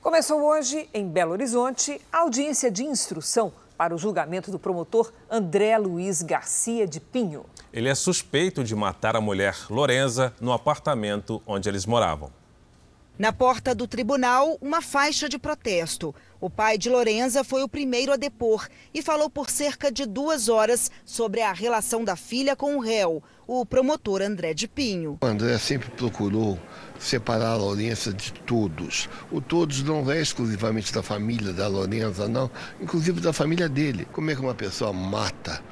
Começou 0.00 0.42
hoje, 0.42 0.88
em 0.92 1.08
Belo 1.08 1.30
Horizonte, 1.30 2.00
a 2.12 2.22
audiência 2.22 2.68
de 2.68 2.82
instrução 2.82 3.52
para 3.78 3.94
o 3.94 3.98
julgamento 3.98 4.50
do 4.50 4.58
promotor 4.58 5.12
André 5.30 5.78
Luiz 5.78 6.20
Garcia 6.20 6.84
de 6.84 6.98
Pinho. 6.98 7.46
Ele 7.72 7.88
é 7.88 7.94
suspeito 7.94 8.64
de 8.64 8.74
matar 8.74 9.14
a 9.14 9.20
mulher 9.20 9.54
Lorenza 9.70 10.34
no 10.40 10.52
apartamento 10.52 11.40
onde 11.46 11.68
eles 11.68 11.86
moravam. 11.86 12.39
Na 13.20 13.34
porta 13.34 13.74
do 13.74 13.86
tribunal, 13.86 14.56
uma 14.62 14.80
faixa 14.80 15.28
de 15.28 15.38
protesto. 15.38 16.14
O 16.40 16.48
pai 16.48 16.78
de 16.78 16.88
Lorenza 16.88 17.44
foi 17.44 17.62
o 17.62 17.68
primeiro 17.68 18.14
a 18.14 18.16
depor 18.16 18.66
e 18.94 19.02
falou 19.02 19.28
por 19.28 19.50
cerca 19.50 19.92
de 19.92 20.06
duas 20.06 20.48
horas 20.48 20.90
sobre 21.04 21.42
a 21.42 21.52
relação 21.52 22.02
da 22.02 22.16
filha 22.16 22.56
com 22.56 22.76
o 22.76 22.80
réu, 22.80 23.22
o 23.46 23.66
promotor 23.66 24.22
André 24.22 24.54
de 24.54 24.66
Pinho. 24.66 25.18
O 25.20 25.26
André 25.26 25.58
sempre 25.58 25.90
procurou 25.90 26.58
separar 26.98 27.50
a 27.50 27.56
Lorenza 27.56 28.10
de 28.10 28.32
todos. 28.32 29.06
O 29.30 29.38
todos 29.38 29.82
não 29.82 30.10
é 30.10 30.18
exclusivamente 30.18 30.90
da 30.90 31.02
família 31.02 31.52
da 31.52 31.68
Lorenza, 31.68 32.26
não, 32.26 32.50
inclusive 32.80 33.20
da 33.20 33.34
família 33.34 33.68
dele. 33.68 34.08
Como 34.12 34.30
é 34.30 34.34
que 34.34 34.40
uma 34.40 34.54
pessoa 34.54 34.94
mata 34.94 35.62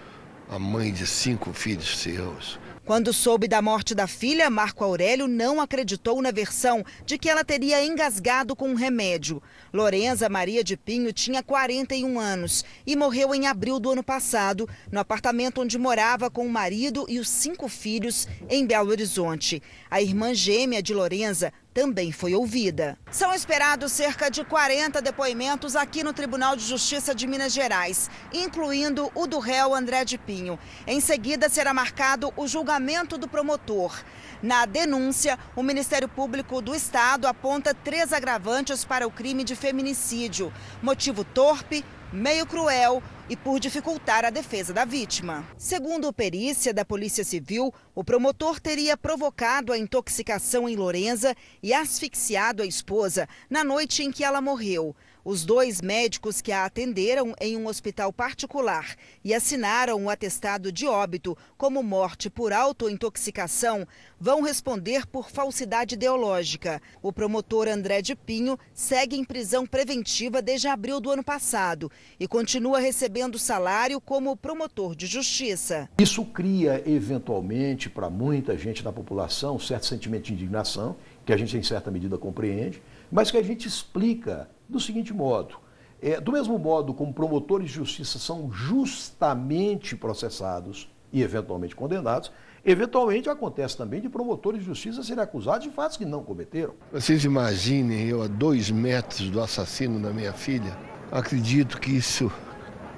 a 0.50 0.58
mãe 0.58 0.92
de 0.92 1.06
cinco 1.06 1.54
filhos 1.54 1.96
seus? 1.96 2.58
Quando 2.88 3.12
soube 3.12 3.46
da 3.46 3.60
morte 3.60 3.94
da 3.94 4.06
filha, 4.06 4.48
Marco 4.48 4.82
Aurélio 4.82 5.28
não 5.28 5.60
acreditou 5.60 6.22
na 6.22 6.30
versão 6.30 6.82
de 7.04 7.18
que 7.18 7.28
ela 7.28 7.44
teria 7.44 7.84
engasgado 7.84 8.56
com 8.56 8.70
um 8.70 8.74
remédio. 8.74 9.42
Lorenza 9.70 10.26
Maria 10.26 10.64
de 10.64 10.74
Pinho 10.74 11.12
tinha 11.12 11.42
41 11.42 12.18
anos 12.18 12.64
e 12.86 12.96
morreu 12.96 13.34
em 13.34 13.46
abril 13.46 13.78
do 13.78 13.90
ano 13.90 14.02
passado, 14.02 14.66
no 14.90 14.98
apartamento 14.98 15.60
onde 15.60 15.76
morava 15.76 16.30
com 16.30 16.46
o 16.46 16.50
marido 16.50 17.04
e 17.10 17.18
os 17.18 17.28
cinco 17.28 17.68
filhos 17.68 18.26
em 18.48 18.64
Belo 18.64 18.88
Horizonte. 18.88 19.62
A 19.90 20.00
irmã 20.00 20.32
gêmea 20.32 20.82
de 20.82 20.94
Lorenza 20.94 21.52
também 21.78 22.10
foi 22.10 22.34
ouvida. 22.34 22.98
São 23.08 23.32
esperados 23.32 23.92
cerca 23.92 24.28
de 24.28 24.42
40 24.42 25.00
depoimentos 25.00 25.76
aqui 25.76 26.02
no 26.02 26.12
Tribunal 26.12 26.56
de 26.56 26.64
Justiça 26.64 27.14
de 27.14 27.24
Minas 27.24 27.52
Gerais, 27.52 28.10
incluindo 28.32 29.12
o 29.14 29.28
do 29.28 29.38
réu 29.38 29.72
André 29.72 30.04
de 30.04 30.18
Pinho. 30.18 30.58
Em 30.88 31.00
seguida, 31.00 31.48
será 31.48 31.72
marcado 31.72 32.32
o 32.36 32.48
julgamento 32.48 33.16
do 33.16 33.28
promotor. 33.28 33.96
Na 34.42 34.66
denúncia, 34.66 35.38
o 35.54 35.62
Ministério 35.62 36.08
Público 36.08 36.60
do 36.60 36.74
Estado 36.74 37.28
aponta 37.28 37.72
três 37.72 38.12
agravantes 38.12 38.84
para 38.84 39.06
o 39.06 39.10
crime 39.12 39.44
de 39.44 39.54
feminicídio: 39.54 40.52
motivo 40.82 41.22
torpe, 41.22 41.84
meio 42.12 42.46
cruel 42.46 43.02
e 43.28 43.36
por 43.36 43.60
dificultar 43.60 44.24
a 44.24 44.30
defesa 44.30 44.72
da 44.72 44.84
vítima. 44.84 45.46
Segundo 45.58 46.12
perícia 46.12 46.72
da 46.72 46.84
Polícia 46.84 47.22
Civil, 47.22 47.72
o 47.94 48.02
promotor 48.02 48.58
teria 48.58 48.96
provocado 48.96 49.72
a 49.72 49.78
intoxicação 49.78 50.68
em 50.68 50.76
Lorenza 50.76 51.36
e 51.62 51.74
asfixiado 51.74 52.62
a 52.62 52.66
esposa 52.66 53.28
na 53.50 53.62
noite 53.62 54.02
em 54.02 54.10
que 54.10 54.24
ela 54.24 54.40
morreu. 54.40 54.96
Os 55.30 55.44
dois 55.44 55.82
médicos 55.82 56.40
que 56.40 56.52
a 56.52 56.64
atenderam 56.64 57.34
em 57.38 57.54
um 57.54 57.66
hospital 57.66 58.10
particular 58.10 58.96
e 59.22 59.34
assinaram 59.34 60.02
o 60.02 60.08
atestado 60.08 60.72
de 60.72 60.86
óbito 60.86 61.36
como 61.58 61.82
morte 61.82 62.30
por 62.30 62.50
autointoxicação 62.50 63.86
vão 64.18 64.40
responder 64.40 65.06
por 65.06 65.28
falsidade 65.30 65.96
ideológica. 65.96 66.80
O 67.02 67.12
promotor 67.12 67.68
André 67.68 68.00
de 68.00 68.16
Pinho 68.16 68.58
segue 68.72 69.16
em 69.16 69.22
prisão 69.22 69.66
preventiva 69.66 70.40
desde 70.40 70.66
abril 70.66 70.98
do 70.98 71.10
ano 71.10 71.22
passado 71.22 71.92
e 72.18 72.26
continua 72.26 72.78
recebendo 72.78 73.38
salário 73.38 74.00
como 74.00 74.34
promotor 74.34 74.96
de 74.96 75.04
justiça. 75.04 75.90
Isso 75.98 76.24
cria, 76.24 76.82
eventualmente, 76.86 77.90
para 77.90 78.08
muita 78.08 78.56
gente 78.56 78.82
da 78.82 78.90
população, 78.90 79.56
um 79.56 79.60
certo 79.60 79.84
sentimento 79.84 80.24
de 80.24 80.32
indignação, 80.32 80.96
que 81.26 81.34
a 81.34 81.36
gente, 81.36 81.54
em 81.54 81.62
certa 81.62 81.90
medida, 81.90 82.16
compreende, 82.16 82.82
mas 83.12 83.30
que 83.30 83.36
a 83.36 83.42
gente 83.42 83.68
explica 83.68 84.48
do 84.68 84.78
seguinte 84.78 85.12
modo. 85.12 85.56
É, 86.00 86.20
do 86.20 86.30
mesmo 86.30 86.58
modo 86.58 86.94
como 86.94 87.12
promotores 87.12 87.68
de 87.68 87.74
justiça 87.74 88.18
são 88.18 88.50
justamente 88.52 89.96
processados 89.96 90.88
e 91.12 91.22
eventualmente 91.22 91.74
condenados, 91.74 92.30
eventualmente 92.64 93.28
acontece 93.28 93.76
também 93.76 94.00
de 94.00 94.08
promotores 94.08 94.60
de 94.60 94.66
justiça 94.66 95.02
serem 95.02 95.22
acusados 95.22 95.64
de 95.64 95.70
fatos 95.70 95.96
que 95.96 96.04
não 96.04 96.22
cometeram. 96.22 96.74
Vocês 96.92 97.24
imaginem 97.24 98.06
eu 98.06 98.22
a 98.22 98.28
dois 98.28 98.70
metros 98.70 99.28
do 99.30 99.40
assassino 99.40 99.98
da 100.00 100.10
minha 100.10 100.32
filha? 100.32 100.76
Acredito 101.10 101.80
que 101.80 101.90
isso 101.90 102.30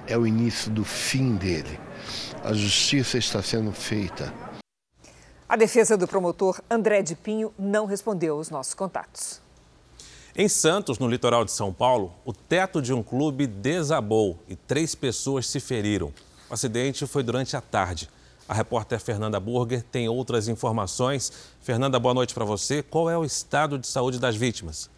é 0.07 0.19
o 0.19 0.27
início 0.27 0.71
do 0.71 0.85
fim 0.85 1.37
dele. 1.37 1.79
A 2.43 2.53
justiça 2.53 3.17
está 3.17 3.43
sendo 3.43 3.71
feita. 3.73 4.33
A 5.49 5.57
defesa 5.57 5.97
do 5.97 6.07
promotor 6.07 6.61
André 6.71 7.03
de 7.03 7.15
Pinho 7.15 7.53
não 7.59 7.87
respondeu 7.87 8.37
aos 8.37 8.51
nossos 8.51 8.75
contatos. 8.75 9.41
Em 10.41 10.49
Santos, 10.49 10.99
no 10.99 11.07
litoral 11.07 11.45
de 11.45 11.53
São 11.53 11.71
Paulo, 11.71 12.15
o 12.25 12.33
teto 12.33 12.81
de 12.81 12.95
um 12.95 13.03
clube 13.03 13.47
desabou 13.47 14.39
e 14.49 14.57
três 14.57 14.95
pessoas 14.95 15.47
se 15.47 15.61
feriram. 15.61 16.15
O 16.49 16.55
acidente 16.55 17.07
foi 17.07 17.23
durante 17.23 17.59
a 17.59 17.61
tarde. 17.61 18.09
A 18.49 18.55
repórter 18.55 18.99
Fernanda 18.99 19.39
Burger 19.39 19.83
tem 19.83 20.09
outras 20.09 20.49
informações. 20.49 21.31
Fernanda, 21.61 22.01
boa 22.01 22.15
noite 22.15 22.33
para 22.33 22.47
você. 22.47 22.83
Qual 22.83 23.11
é 23.11 23.19
o 23.19 23.23
estado 23.23 23.79
de 23.79 23.87
saúde 23.87 24.19
das 24.19 24.35
vítimas? 24.35 24.89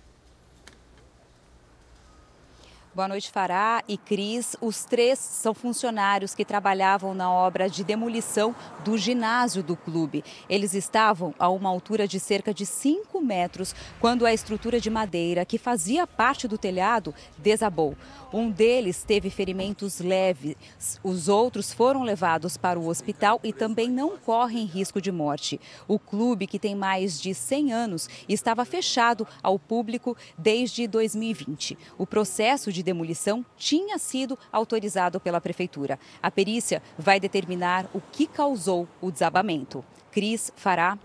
Boa 2.95 3.09
noite, 3.09 3.31
Fará 3.31 3.83
e 3.89 3.97
Cris. 3.97 4.55
Os 4.61 4.85
três 4.85 5.19
são 5.19 5.55
funcionários 5.55 6.35
que 6.35 6.45
trabalhavam 6.45 7.15
na 7.15 7.33
obra 7.33 7.67
de 7.67 7.83
demolição 7.83 8.55
do 8.85 8.99
ginásio 8.99 9.63
do 9.63 9.75
clube. 9.75 10.23
Eles 10.47 10.75
estavam 10.75 11.35
a 11.39 11.49
uma 11.49 11.71
altura 11.71 12.07
de 12.07 12.21
cerca 12.21 12.53
de 12.53 12.67
5 12.67 13.19
mil 13.19 13.23
metros 13.33 13.75
quando 13.99 14.27
a 14.27 14.35
estrutura 14.35 14.79
de 14.79 14.91
madeira 14.91 15.45
que 15.45 15.57
fazia 15.57 16.07
parte 16.07 16.47
do 16.47 16.59
telhado 16.59 17.15
desabou. 17.39 17.97
Um 18.33 18.51
deles 18.51 19.05
teve 19.05 19.31
ferimentos 19.31 20.01
leves, 20.01 20.57
os 21.03 21.29
outros 21.29 21.73
foram 21.73 22.03
levados 22.03 22.57
para 22.57 22.79
o 22.79 22.89
hospital 22.89 23.41
e 23.43 23.53
também 23.53 23.89
não 23.89 24.19
correm 24.19 24.67
risco 24.67 25.01
de 25.01 25.13
morte. 25.13 25.61
O 25.87 25.99
clube, 25.99 26.47
que 26.47 26.59
tem 26.59 26.75
mais 26.75 27.21
de 27.21 27.35
100 27.35 27.73
anos, 27.73 28.09
estava 28.29 28.65
fechado 28.65 29.27
ao 29.43 29.59
público 29.59 30.17
desde 30.37 30.87
2020. 30.87 31.79
O 31.97 32.07
processo 32.07 32.73
de 32.73 32.82
demolição 32.83 33.45
tinha 33.57 33.99
sido 33.99 34.39
autorizado 34.51 35.21
pela 35.21 35.41
prefeitura. 35.41 35.99
A 36.23 36.31
perícia 36.31 36.83
vai 36.99 37.19
determinar 37.21 37.87
o 37.95 38.01
que 38.01 38.27
causou 38.27 38.89
o 39.01 39.11
desabamento. 39.11 39.85
Cris 40.11 40.53
Fará. 40.57 40.99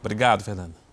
Obrigado, 0.00 0.42
Fernanda. 0.42 0.84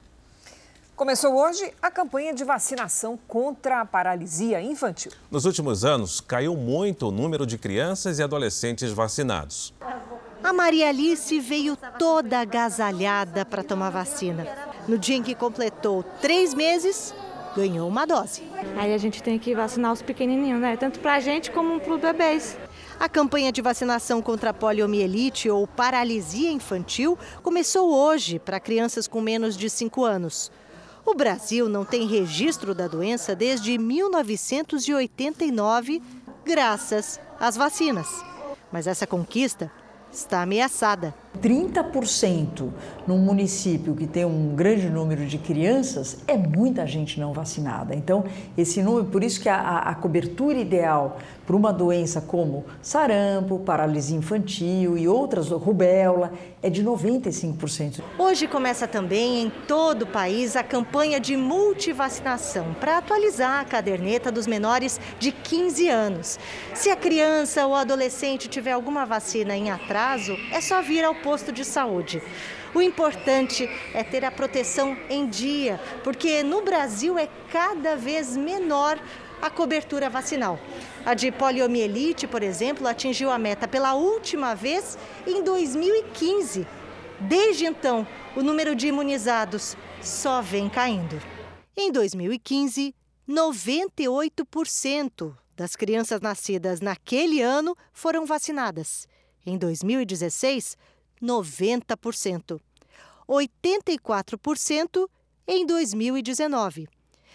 Começou 0.95 1.35
hoje 1.35 1.73
a 1.81 1.89
campanha 1.89 2.31
de 2.31 2.43
vacinação 2.43 3.17
contra 3.27 3.81
a 3.81 3.85
paralisia 3.85 4.61
infantil. 4.61 5.11
Nos 5.31 5.45
últimos 5.45 5.83
anos, 5.83 6.21
caiu 6.21 6.55
muito 6.55 7.07
o 7.07 7.11
número 7.11 7.43
de 7.43 7.57
crianças 7.57 8.19
e 8.19 8.23
adolescentes 8.23 8.91
vacinados. 8.91 9.73
A 10.43 10.53
Maria 10.53 10.89
Alice 10.89 11.39
veio 11.39 11.75
toda 11.97 12.39
agasalhada 12.39 13.43
para 13.43 13.63
tomar 13.63 13.89
vacina. 13.89 14.45
No 14.87 14.97
dia 14.97 15.15
em 15.15 15.23
que 15.23 15.33
completou 15.33 16.03
três 16.21 16.53
meses, 16.53 17.15
ganhou 17.55 17.87
uma 17.87 18.05
dose. 18.05 18.43
Aí 18.77 18.93
a 18.93 18.97
gente 18.97 19.21
tem 19.21 19.39
que 19.39 19.55
vacinar 19.55 19.93
os 19.93 20.01
pequenininhos, 20.01 20.59
né? 20.59 20.75
Tanto 20.77 20.99
para 20.99 21.15
a 21.15 21.19
gente 21.19 21.51
como 21.51 21.79
para 21.79 21.93
os 21.93 22.01
bebês. 22.01 22.57
A 22.99 23.09
campanha 23.09 23.51
de 23.51 23.61
vacinação 23.61 24.21
contra 24.21 24.51
a 24.51 24.53
poliomielite 24.53 25.49
ou 25.49 25.65
paralisia 25.65 26.51
infantil 26.51 27.17
começou 27.41 27.93
hoje 27.93 28.37
para 28.37 28.59
crianças 28.59 29.07
com 29.07 29.19
menos 29.19 29.57
de 29.57 29.69
5 29.69 30.03
anos. 30.03 30.51
O 31.03 31.15
Brasil 31.15 31.67
não 31.67 31.83
tem 31.83 32.05
registro 32.05 32.75
da 32.75 32.87
doença 32.87 33.35
desde 33.35 33.75
1989, 33.77 36.01
graças 36.45 37.19
às 37.39 37.57
vacinas. 37.57 38.07
Mas 38.71 38.85
essa 38.85 39.07
conquista 39.07 39.71
está 40.11 40.41
ameaçada. 40.41 41.13
30% 41.41 42.69
num 43.07 43.17
município 43.17 43.95
que 43.95 44.05
tem 44.05 44.25
um 44.25 44.53
grande 44.55 44.89
número 44.89 45.25
de 45.25 45.37
crianças 45.37 46.19
é 46.27 46.37
muita 46.37 46.85
gente 46.85 47.19
não 47.19 47.33
vacinada. 47.33 47.95
Então, 47.95 48.25
esse 48.57 48.81
número, 48.81 49.05
por 49.05 49.23
isso 49.23 49.39
que 49.39 49.49
a, 49.49 49.79
a 49.79 49.95
cobertura 49.95 50.57
ideal 50.57 51.17
para 51.51 51.57
uma 51.57 51.73
doença 51.73 52.21
como 52.21 52.63
sarampo, 52.81 53.59
paralisia 53.59 54.15
infantil 54.15 54.97
e 54.97 55.05
outras, 55.05 55.49
rubéola, 55.49 56.31
é 56.63 56.69
de 56.69 56.81
95%. 56.81 58.01
Hoje 58.17 58.47
começa 58.47 58.87
também 58.87 59.41
em 59.41 59.49
todo 59.67 60.03
o 60.03 60.07
país 60.07 60.55
a 60.55 60.63
campanha 60.63 61.19
de 61.19 61.35
multivacinação 61.35 62.73
para 62.79 62.99
atualizar 62.99 63.59
a 63.59 63.65
caderneta 63.65 64.31
dos 64.31 64.47
menores 64.47 64.97
de 65.19 65.33
15 65.33 65.89
anos. 65.89 66.39
Se 66.73 66.89
a 66.89 66.95
criança 66.95 67.67
ou 67.67 67.75
adolescente 67.75 68.47
tiver 68.47 68.71
alguma 68.71 69.05
vacina 69.05 69.53
em 69.53 69.69
atraso, 69.69 70.37
é 70.53 70.61
só 70.61 70.81
vir 70.81 71.03
ao 71.03 71.15
posto 71.15 71.51
de 71.51 71.65
saúde. 71.65 72.23
O 72.73 72.81
importante 72.81 73.69
é 73.93 74.05
ter 74.05 74.23
a 74.23 74.31
proteção 74.31 74.95
em 75.09 75.27
dia, 75.27 75.81
porque 76.01 76.43
no 76.43 76.61
Brasil 76.61 77.19
é 77.19 77.27
cada 77.51 77.97
vez 77.97 78.37
menor 78.37 78.97
a 79.41 79.49
cobertura 79.49 80.09
vacinal. 80.09 80.57
A 81.03 81.15
de 81.15 81.31
poliomielite, 81.31 82.27
por 82.27 82.43
exemplo, 82.43 82.87
atingiu 82.87 83.31
a 83.31 83.39
meta 83.39 83.67
pela 83.67 83.95
última 83.95 84.53
vez 84.53 84.99
em 85.25 85.43
2015. 85.43 86.67
Desde 87.21 87.65
então, 87.65 88.05
o 88.35 88.43
número 88.43 88.75
de 88.75 88.87
imunizados 88.87 89.75
só 89.99 90.43
vem 90.43 90.69
caindo. 90.69 91.19
Em 91.75 91.91
2015, 91.91 92.93
98% 93.27 95.35
das 95.55 95.75
crianças 95.75 96.21
nascidas 96.21 96.81
naquele 96.81 97.41
ano 97.41 97.75
foram 97.91 98.23
vacinadas. 98.23 99.07
Em 99.43 99.57
2016, 99.57 100.77
90%. 101.19 102.61
84% 103.27 105.09
em 105.47 105.65
2019. 105.65 106.87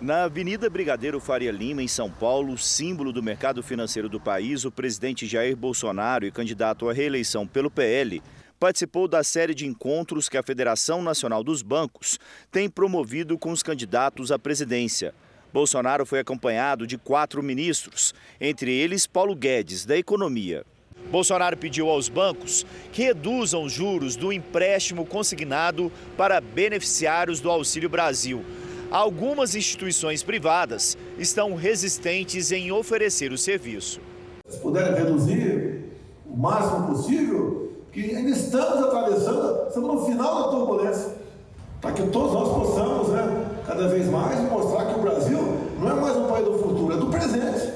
Na 0.00 0.24
Avenida 0.24 0.70
Brigadeiro 0.70 1.18
Faria 1.18 1.50
Lima, 1.50 1.82
em 1.82 1.88
São 1.88 2.08
Paulo, 2.08 2.56
símbolo 2.56 3.12
do 3.12 3.20
mercado 3.20 3.64
financeiro 3.64 4.08
do 4.08 4.20
país, 4.20 4.64
o 4.64 4.70
presidente 4.70 5.26
Jair 5.26 5.56
Bolsonaro 5.56 6.24
e 6.24 6.30
candidato 6.30 6.88
à 6.88 6.92
reeleição 6.92 7.48
pelo 7.48 7.68
PL 7.68 8.22
participou 8.60 9.08
da 9.08 9.24
série 9.24 9.52
de 9.52 9.66
encontros 9.66 10.28
que 10.28 10.36
a 10.36 10.42
Federação 10.42 11.02
Nacional 11.02 11.42
dos 11.42 11.62
Bancos 11.62 12.16
tem 12.48 12.70
promovido 12.70 13.36
com 13.36 13.50
os 13.50 13.60
candidatos 13.60 14.30
à 14.30 14.38
presidência. 14.38 15.12
Bolsonaro 15.52 16.06
foi 16.06 16.20
acompanhado 16.20 16.86
de 16.86 16.96
quatro 16.96 17.42
ministros, 17.42 18.14
entre 18.40 18.72
eles 18.72 19.04
Paulo 19.04 19.34
Guedes, 19.34 19.84
da 19.84 19.98
Economia. 19.98 20.64
Bolsonaro 21.10 21.56
pediu 21.56 21.88
aos 21.88 22.08
bancos 22.08 22.64
que 22.92 23.02
reduzam 23.02 23.64
os 23.64 23.72
juros 23.72 24.14
do 24.14 24.32
empréstimo 24.32 25.04
consignado 25.04 25.90
para 26.16 26.40
beneficiários 26.40 27.40
do 27.40 27.50
Auxílio 27.50 27.88
Brasil. 27.88 28.44
Algumas 28.90 29.54
instituições 29.54 30.22
privadas 30.22 30.96
estão 31.18 31.54
resistentes 31.54 32.50
em 32.50 32.72
oferecer 32.72 33.32
o 33.32 33.36
serviço. 33.36 34.00
Se 34.48 34.58
puderem 34.60 34.94
reduzir 34.94 35.84
o 36.24 36.34
máximo 36.34 36.86
possível, 36.86 37.72
que 37.92 38.16
ainda 38.16 38.30
estamos 38.30 38.82
atravessando, 38.82 39.68
estamos 39.68 39.94
no 39.94 40.06
final 40.06 40.42
da 40.42 40.48
turbulência, 40.56 41.16
para 41.82 41.92
que 41.92 42.02
todos 42.08 42.32
nós 42.32 42.48
possamos, 42.48 43.08
né, 43.08 43.60
cada 43.66 43.88
vez 43.88 44.06
mais 44.06 44.40
mostrar 44.50 44.86
que 44.86 44.98
o 44.98 45.02
Brasil 45.02 45.38
não 45.78 45.90
é 45.90 45.94
mais 45.94 46.16
um 46.16 46.26
país 46.26 46.46
do 46.46 46.58
futuro, 46.58 46.94
é 46.94 46.96
do 46.96 47.06
presente. 47.06 47.70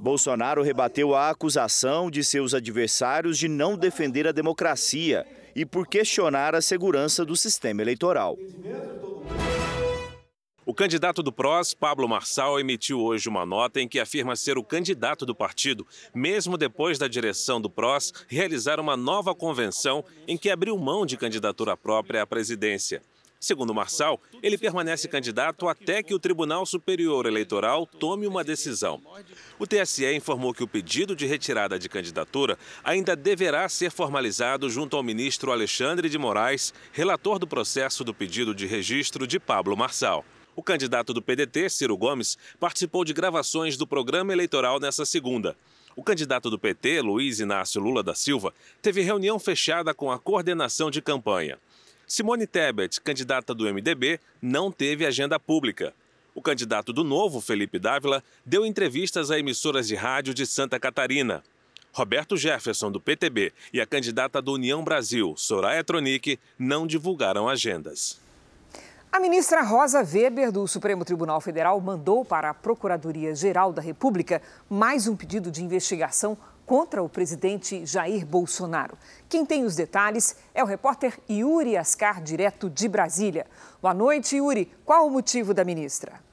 Bolsonaro 0.00 0.62
rebateu 0.62 1.14
a 1.14 1.28
acusação 1.28 2.10
de 2.10 2.24
seus 2.24 2.54
adversários 2.54 3.36
de 3.36 3.46
não 3.46 3.76
defender 3.76 4.26
a 4.26 4.32
democracia 4.32 5.26
e 5.54 5.66
por 5.66 5.86
questionar 5.86 6.54
a 6.54 6.62
segurança 6.62 7.26
do 7.26 7.36
sistema 7.36 7.82
eleitoral. 7.82 8.38
O 10.68 10.74
candidato 10.74 11.22
do 11.22 11.30
PROS, 11.32 11.74
Pablo 11.74 12.08
Marçal, 12.08 12.58
emitiu 12.58 13.00
hoje 13.00 13.28
uma 13.28 13.46
nota 13.46 13.80
em 13.80 13.86
que 13.86 14.00
afirma 14.00 14.34
ser 14.34 14.58
o 14.58 14.64
candidato 14.64 15.24
do 15.24 15.32
partido, 15.32 15.86
mesmo 16.12 16.58
depois 16.58 16.98
da 16.98 17.06
direção 17.06 17.60
do 17.60 17.70
PROS 17.70 18.12
realizar 18.26 18.80
uma 18.80 18.96
nova 18.96 19.32
convenção 19.32 20.04
em 20.26 20.36
que 20.36 20.50
abriu 20.50 20.76
mão 20.76 21.06
de 21.06 21.16
candidatura 21.16 21.76
própria 21.76 22.22
à 22.22 22.26
presidência. 22.26 23.00
Segundo 23.38 23.72
Marçal, 23.72 24.20
ele 24.42 24.58
permanece 24.58 25.06
candidato 25.06 25.68
até 25.68 26.02
que 26.02 26.12
o 26.12 26.18
Tribunal 26.18 26.66
Superior 26.66 27.26
Eleitoral 27.26 27.86
tome 27.86 28.26
uma 28.26 28.42
decisão. 28.42 29.00
O 29.60 29.68
TSE 29.68 30.12
informou 30.16 30.52
que 30.52 30.64
o 30.64 30.68
pedido 30.68 31.14
de 31.14 31.26
retirada 31.26 31.78
de 31.78 31.88
candidatura 31.88 32.58
ainda 32.82 33.14
deverá 33.14 33.68
ser 33.68 33.92
formalizado 33.92 34.68
junto 34.68 34.96
ao 34.96 35.02
ministro 35.04 35.52
Alexandre 35.52 36.08
de 36.08 36.18
Moraes, 36.18 36.74
relator 36.90 37.38
do 37.38 37.46
processo 37.46 38.02
do 38.02 38.12
pedido 38.12 38.52
de 38.52 38.66
registro 38.66 39.28
de 39.28 39.38
Pablo 39.38 39.76
Marçal. 39.76 40.24
O 40.56 40.62
candidato 40.62 41.12
do 41.12 41.20
PDT, 41.20 41.68
Ciro 41.68 41.98
Gomes, 41.98 42.38
participou 42.58 43.04
de 43.04 43.12
gravações 43.12 43.76
do 43.76 43.86
programa 43.86 44.32
eleitoral 44.32 44.80
nessa 44.80 45.04
segunda. 45.04 45.54
O 45.94 46.02
candidato 46.02 46.48
do 46.48 46.58
PT, 46.58 47.02
Luiz 47.02 47.40
Inácio 47.40 47.78
Lula 47.78 48.02
da 48.02 48.14
Silva, 48.14 48.54
teve 48.80 49.02
reunião 49.02 49.38
fechada 49.38 49.92
com 49.92 50.10
a 50.10 50.18
coordenação 50.18 50.90
de 50.90 51.02
campanha. 51.02 51.58
Simone 52.06 52.46
Tebet, 52.46 53.02
candidata 53.02 53.54
do 53.54 53.64
MDB, 53.64 54.18
não 54.40 54.72
teve 54.72 55.04
agenda 55.04 55.38
pública. 55.38 55.92
O 56.34 56.40
candidato 56.40 56.90
do 56.90 57.04
Novo, 57.04 57.42
Felipe 57.42 57.78
Dávila, 57.78 58.24
deu 58.44 58.64
entrevistas 58.64 59.30
a 59.30 59.38
emissoras 59.38 59.86
de 59.86 59.94
rádio 59.94 60.32
de 60.32 60.46
Santa 60.46 60.80
Catarina. 60.80 61.44
Roberto 61.92 62.34
Jefferson, 62.34 62.90
do 62.90 63.00
PTB, 63.00 63.52
e 63.74 63.80
a 63.80 63.86
candidata 63.86 64.40
do 64.40 64.54
União 64.54 64.82
Brasil, 64.82 65.34
Soraya 65.36 65.84
Tronic, 65.84 66.38
não 66.58 66.86
divulgaram 66.86 67.46
agendas. 67.46 68.24
A 69.16 69.18
ministra 69.18 69.62
Rosa 69.62 70.00
Weber, 70.04 70.52
do 70.52 70.68
Supremo 70.68 71.02
Tribunal 71.02 71.40
Federal, 71.40 71.80
mandou 71.80 72.22
para 72.22 72.50
a 72.50 72.54
Procuradoria-Geral 72.54 73.72
da 73.72 73.80
República 73.80 74.42
mais 74.68 75.06
um 75.06 75.16
pedido 75.16 75.50
de 75.50 75.64
investigação 75.64 76.36
contra 76.66 77.02
o 77.02 77.08
presidente 77.08 77.86
Jair 77.86 78.26
Bolsonaro. 78.26 78.98
Quem 79.26 79.46
tem 79.46 79.64
os 79.64 79.74
detalhes 79.74 80.36
é 80.54 80.62
o 80.62 80.66
repórter 80.66 81.18
Yuri 81.30 81.78
Ascar, 81.78 82.22
direto 82.22 82.68
de 82.68 82.86
Brasília. 82.86 83.46
Boa 83.80 83.94
noite, 83.94 84.36
Yuri. 84.36 84.70
Qual 84.84 85.06
o 85.06 85.10
motivo 85.10 85.54
da 85.54 85.64
ministra? 85.64 86.25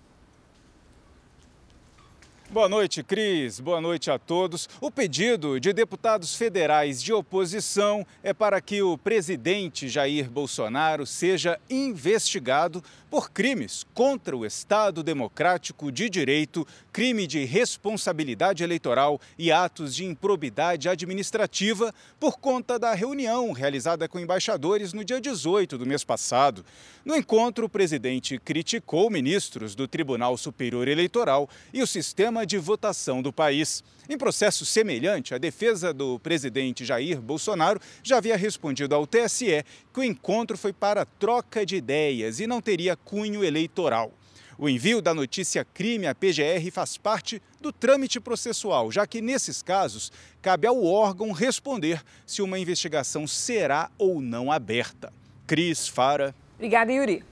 Boa 2.53 2.69
noite, 2.69 3.01
Cris. 3.01 3.59
Boa 3.59 3.81
noite 3.81 4.11
a 4.11 4.19
todos. 4.19 4.69
O 4.79 4.91
pedido 4.91 5.59
de 5.59 5.73
deputados 5.73 6.35
federais 6.35 7.01
de 7.01 7.11
oposição 7.11 8.05
é 8.21 8.31
para 8.31 8.61
que 8.61 8.79
o 8.83 8.95
presidente 8.95 9.89
Jair 9.89 10.29
Bolsonaro 10.29 11.03
seja 11.03 11.59
investigado 11.67 12.83
por 13.09 13.31
crimes 13.31 13.85
contra 13.93 14.35
o 14.37 14.45
Estado 14.45 15.01
Democrático 15.03 15.91
de 15.91 16.09
Direito, 16.09 16.65
crime 16.91 17.25
de 17.25 17.43
responsabilidade 17.43 18.63
eleitoral 18.63 19.21
e 19.37 19.51
atos 19.51 19.95
de 19.95 20.05
improbidade 20.05 20.89
administrativa 20.89 21.93
por 22.19 22.39
conta 22.39 22.77
da 22.77 22.93
reunião 22.93 23.51
realizada 23.51 24.07
com 24.07 24.19
embaixadores 24.19 24.93
no 24.93 25.03
dia 25.03 25.21
18 25.21 25.77
do 25.77 25.85
mês 25.85 26.03
passado. 26.03 26.65
No 27.05 27.15
encontro, 27.15 27.65
o 27.65 27.69
presidente 27.69 28.39
criticou 28.39 29.09
ministros 29.09 29.75
do 29.75 29.87
Tribunal 29.87 30.37
Superior 30.37 30.87
Eleitoral 30.87 31.49
e 31.71 31.81
o 31.81 31.87
sistema 31.87 32.42
de 32.45 32.57
votação 32.57 33.21
do 33.21 33.31
país. 33.31 33.83
Em 34.09 34.17
processo 34.17 34.65
semelhante, 34.65 35.33
a 35.33 35.37
defesa 35.37 35.93
do 35.93 36.19
presidente 36.19 36.83
Jair 36.83 37.21
Bolsonaro 37.21 37.79
já 38.03 38.17
havia 38.17 38.35
respondido 38.35 38.93
ao 38.93 39.07
TSE 39.07 39.63
que 39.93 39.99
o 39.99 40.03
encontro 40.03 40.57
foi 40.57 40.73
para 40.73 41.05
troca 41.05 41.65
de 41.65 41.75
ideias 41.75 42.39
e 42.39 42.47
não 42.47 42.61
teria 42.61 42.95
cunho 42.95 43.43
eleitoral. 43.43 44.11
O 44.57 44.69
envio 44.69 45.01
da 45.01 45.13
notícia 45.13 45.65
crime 45.65 46.05
à 46.05 46.13
PGR 46.13 46.69
faz 46.71 46.97
parte 46.97 47.41
do 47.59 47.71
trâmite 47.71 48.19
processual, 48.19 48.91
já 48.91 49.07
que 49.07 49.21
nesses 49.21 49.61
casos 49.61 50.11
cabe 50.41 50.67
ao 50.67 50.83
órgão 50.83 51.31
responder 51.31 52.01
se 52.25 52.41
uma 52.41 52.59
investigação 52.59 53.25
será 53.25 53.89
ou 53.97 54.21
não 54.21 54.51
aberta. 54.51 55.11
Cris 55.47 55.87
Fara. 55.87 56.35
Obrigada, 56.55 56.91
Yuri. 56.91 57.23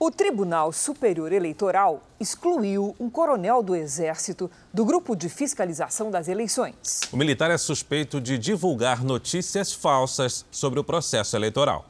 O 0.00 0.12
Tribunal 0.12 0.72
Superior 0.72 1.32
Eleitoral 1.32 2.00
excluiu 2.20 2.94
um 3.00 3.10
coronel 3.10 3.60
do 3.64 3.74
Exército 3.74 4.48
do 4.72 4.84
grupo 4.84 5.16
de 5.16 5.28
fiscalização 5.28 6.08
das 6.08 6.28
eleições. 6.28 7.00
O 7.10 7.16
militar 7.16 7.50
é 7.50 7.58
suspeito 7.58 8.20
de 8.20 8.38
divulgar 8.38 9.02
notícias 9.02 9.72
falsas 9.72 10.46
sobre 10.52 10.78
o 10.78 10.84
processo 10.84 11.34
eleitoral. 11.34 11.84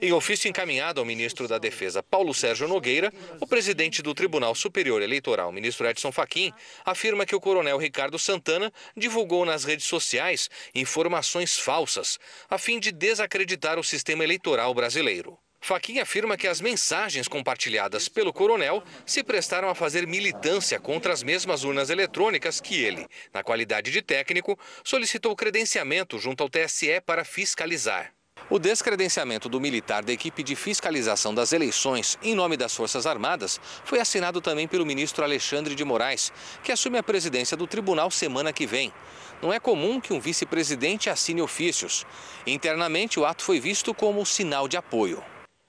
Em 0.00 0.12
ofício 0.12 0.48
encaminhado 0.48 1.00
ao 1.00 1.04
ministro 1.04 1.48
da 1.48 1.58
Defesa, 1.58 2.04
Paulo 2.04 2.32
Sérgio 2.32 2.68
Nogueira, 2.68 3.12
o 3.40 3.48
presidente 3.48 4.00
do 4.00 4.14
Tribunal 4.14 4.54
Superior 4.54 5.02
Eleitoral, 5.02 5.50
ministro 5.50 5.88
Edson 5.88 6.12
Fachin, 6.12 6.52
afirma 6.84 7.26
que 7.26 7.34
o 7.34 7.40
coronel 7.40 7.78
Ricardo 7.78 8.16
Santana 8.16 8.72
divulgou 8.96 9.44
nas 9.44 9.64
redes 9.64 9.86
sociais 9.86 10.48
informações 10.72 11.58
falsas, 11.58 12.16
a 12.48 12.58
fim 12.58 12.78
de 12.78 12.92
desacreditar 12.92 13.76
o 13.76 13.82
sistema 13.82 14.22
eleitoral 14.22 14.72
brasileiro. 14.72 15.36
Faquinha 15.66 16.02
afirma 16.02 16.36
que 16.36 16.46
as 16.46 16.60
mensagens 16.60 17.26
compartilhadas 17.26 18.06
pelo 18.06 18.34
coronel 18.34 18.84
se 19.06 19.24
prestaram 19.24 19.70
a 19.70 19.74
fazer 19.74 20.06
militância 20.06 20.78
contra 20.78 21.10
as 21.10 21.22
mesmas 21.22 21.64
urnas 21.64 21.88
eletrônicas 21.88 22.60
que 22.60 22.84
ele, 22.84 23.06
na 23.32 23.42
qualidade 23.42 23.90
de 23.90 24.02
técnico, 24.02 24.58
solicitou 24.84 25.34
credenciamento 25.34 26.18
junto 26.18 26.42
ao 26.42 26.50
TSE 26.50 27.00
para 27.06 27.24
fiscalizar. 27.24 28.12
O 28.50 28.58
descredenciamento 28.58 29.48
do 29.48 29.58
militar 29.58 30.04
da 30.04 30.12
equipe 30.12 30.42
de 30.42 30.54
fiscalização 30.54 31.34
das 31.34 31.50
eleições 31.50 32.18
em 32.22 32.34
nome 32.34 32.58
das 32.58 32.76
Forças 32.76 33.06
Armadas 33.06 33.58
foi 33.86 33.98
assinado 34.00 34.42
também 34.42 34.68
pelo 34.68 34.84
ministro 34.84 35.24
Alexandre 35.24 35.74
de 35.74 35.82
Moraes, 35.82 36.30
que 36.62 36.72
assume 36.72 36.98
a 36.98 37.02
presidência 37.02 37.56
do 37.56 37.66
tribunal 37.66 38.10
semana 38.10 38.52
que 38.52 38.66
vem. 38.66 38.92
Não 39.40 39.50
é 39.50 39.58
comum 39.58 39.98
que 39.98 40.12
um 40.12 40.20
vice-presidente 40.20 41.08
assine 41.08 41.40
ofícios. 41.40 42.04
Internamente, 42.46 43.18
o 43.18 43.24
ato 43.24 43.42
foi 43.42 43.58
visto 43.58 43.94
como 43.94 44.26
sinal 44.26 44.68
de 44.68 44.76
apoio. 44.76 45.24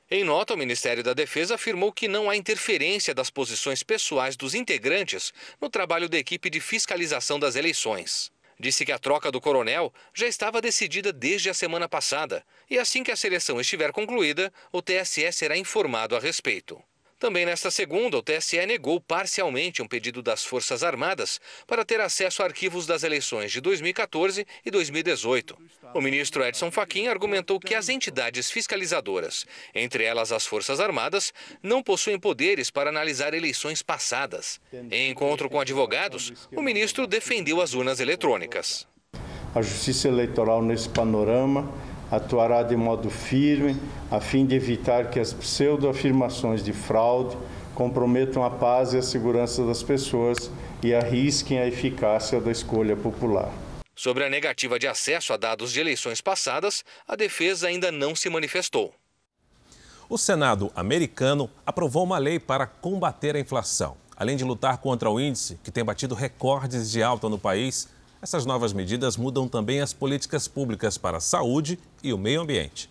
Em 0.10 0.24
nota, 0.24 0.54
o 0.54 0.58
Ministério 0.58 1.04
da 1.04 1.15
Defesa 1.15 1.56
afirmou 1.56 1.91
que 1.91 2.08
não 2.08 2.30
há 2.30 2.36
interferência 2.36 3.12
das 3.12 3.32
posições 3.32 3.82
pessoais 3.82 4.38
dos 4.38 4.54
integrantes 4.54 5.34
no 5.60 5.68
trabalho 5.68 6.08
da 6.08 6.15
equipe 6.15 6.48
de 6.48 6.60
fiscalização 6.60 7.39
das 7.39 7.56
eleições. 7.56 8.32
Disse 8.60 8.86
que 8.86 8.91
a 8.91 9.00
troca 9.00 9.32
do 9.32 9.41
coronel 9.41 9.91
já 10.13 10.28
estava 10.28 10.62
decidida 10.62 11.12
desde 11.12 11.50
a 11.50 11.56
semana 11.56 11.89
passada 11.89 12.46
e 12.70 12.78
assim 12.78 13.04
que 13.04 13.12
a 13.12 13.15
seleção 13.15 13.60
estiver 13.60 13.91
concluída, 13.91 14.54
o 14.72 14.80
TSE 14.80 15.32
será 15.32 15.58
informado 15.58 16.15
a 16.15 16.20
respeito. 16.20 16.80
Também 17.17 17.45
nesta 17.45 17.71
segunda, 17.71 18.17
o 18.17 18.21
TSE 18.21 18.65
negou 18.65 18.99
parcialmente 18.99 19.82
um 19.82 19.88
pedido 19.88 20.21
das 20.21 20.43
Forças 20.43 20.84
Armadas 20.84 21.39
para 21.65 21.86
ter 21.86 22.01
acesso 22.01 22.43
a 22.43 22.45
arquivos 22.45 22.86
das 22.86 23.04
eleições 23.04 23.51
de 23.54 23.62
2014 23.62 24.45
e 24.65 24.69
2018. 24.69 25.58
O 25.93 26.01
ministro 26.01 26.43
Edson 26.43 26.69
Fachin 26.69 27.08
argumentou 27.08 27.58
que 27.58 27.73
as 27.73 27.88
entidades 27.88 28.51
fiscalizadoras, 28.51 29.45
entre 29.73 30.04
elas 30.04 30.34
as 30.34 30.45
Forças 30.45 30.82
Armadas, 30.82 31.34
não 31.63 31.82
possuem 31.82 32.19
poderes 32.19 32.69
para 32.69 32.89
analisar 32.89 33.34
eleições 33.34 33.82
passadas. 33.82 34.60
Em 34.91 35.10
encontro 35.10 35.49
com 35.49 35.60
advogados, 35.60 36.34
o 36.51 36.62
ministro 36.62 37.08
defendeu 37.08 37.62
as 37.62 37.73
urnas 37.73 38.01
eletrônicas. 38.01 38.86
A 39.54 39.62
Justiça 39.62 40.10
Eleitoral, 40.10 40.62
nesse 40.62 40.89
panorama, 40.89 41.73
atuará 42.12 42.63
de 42.63 42.76
modo 42.76 43.10
firme 43.10 43.76
a 44.12 44.20
fim 44.20 44.46
de 44.46 44.56
evitar 44.56 45.10
que 45.10 45.20
as 45.20 45.34
pseudoafirmações 45.34 46.63
de 46.63 46.74
fraude 46.74 47.38
comprometam 47.74 48.44
a 48.44 48.50
paz 48.50 48.94
e 48.94 48.98
a 48.98 49.02
segurança 49.02 49.65
das 49.65 49.84
pessoas 49.84 50.50
e 50.82 50.94
arrisquem 50.94 51.60
a 51.60 51.68
eficácia 51.68 52.39
da 52.39 52.52
escolha 52.52 52.96
popular. 52.96 53.52
Sobre 53.96 54.24
a 54.26 54.30
negativa 54.30 54.78
de 54.78 54.88
acesso 54.88 55.34
a 55.34 55.38
dados 55.38 55.72
de 55.72 55.80
eleições 55.80 56.22
passadas, 56.22 56.84
a 57.08 57.15
defesa 57.15 57.68
ainda 57.68 57.91
não 57.91 58.15
se 58.15 58.30
manifestou. 58.30 58.94
O 60.08 60.18
Senado 60.18 60.72
americano 60.76 61.50
aprovou 61.65 62.04
uma 62.04 62.18
lei 62.18 62.39
para 62.39 62.68
combater 62.68 63.36
a 63.36 63.39
inflação. 63.39 63.98
Além 64.15 64.38
de 64.38 64.44
lutar 64.44 64.78
contra 64.78 65.10
o 65.10 65.20
índice, 65.20 65.60
que 65.63 65.72
tem 65.72 65.84
batido 65.84 66.13
recordes 66.13 66.91
de 66.91 67.02
alta 67.02 67.28
no 67.28 67.38
país, 67.38 67.89
essas 68.26 68.44
novas 68.44 68.74
medidas 68.74 69.18
mudam 69.18 69.48
também 69.48 69.82
as 69.82 69.94
políticas 69.94 70.48
públicas 70.48 70.98
para 70.98 71.18
a 71.18 71.22
saúde 71.22 71.78
e 72.04 72.12
o 72.12 72.18
meio 72.18 72.42
ambiente. 72.42 72.90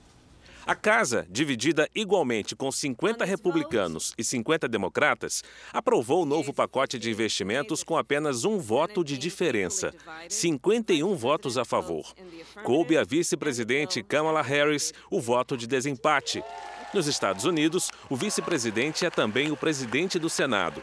A 0.64 0.76
casa, 0.76 1.26
dividida 1.28 1.88
igualmente 1.92 2.54
com 2.54 2.70
50 2.70 3.24
republicanos 3.24 4.14
e 4.16 4.22
50 4.22 4.68
democratas, 4.68 5.42
aprovou 5.72 6.22
o 6.22 6.24
novo 6.24 6.54
pacote 6.54 7.00
de 7.00 7.10
investimentos 7.10 7.82
com 7.82 7.96
apenas 7.96 8.44
um 8.44 8.58
voto 8.58 9.02
de 9.02 9.18
diferença, 9.18 9.92
51 10.28 11.16
votos 11.16 11.58
a 11.58 11.64
favor. 11.64 12.14
Coube 12.62 12.96
à 12.96 13.02
vice-presidente 13.02 14.04
Kamala 14.04 14.40
Harris 14.40 14.94
o 15.10 15.20
voto 15.20 15.56
de 15.56 15.66
desempate. 15.66 16.44
Nos 16.94 17.08
Estados 17.08 17.44
Unidos, 17.44 17.90
o 18.08 18.14
vice-presidente 18.14 19.04
é 19.04 19.10
também 19.10 19.50
o 19.50 19.56
presidente 19.56 20.16
do 20.16 20.30
Senado. 20.30 20.80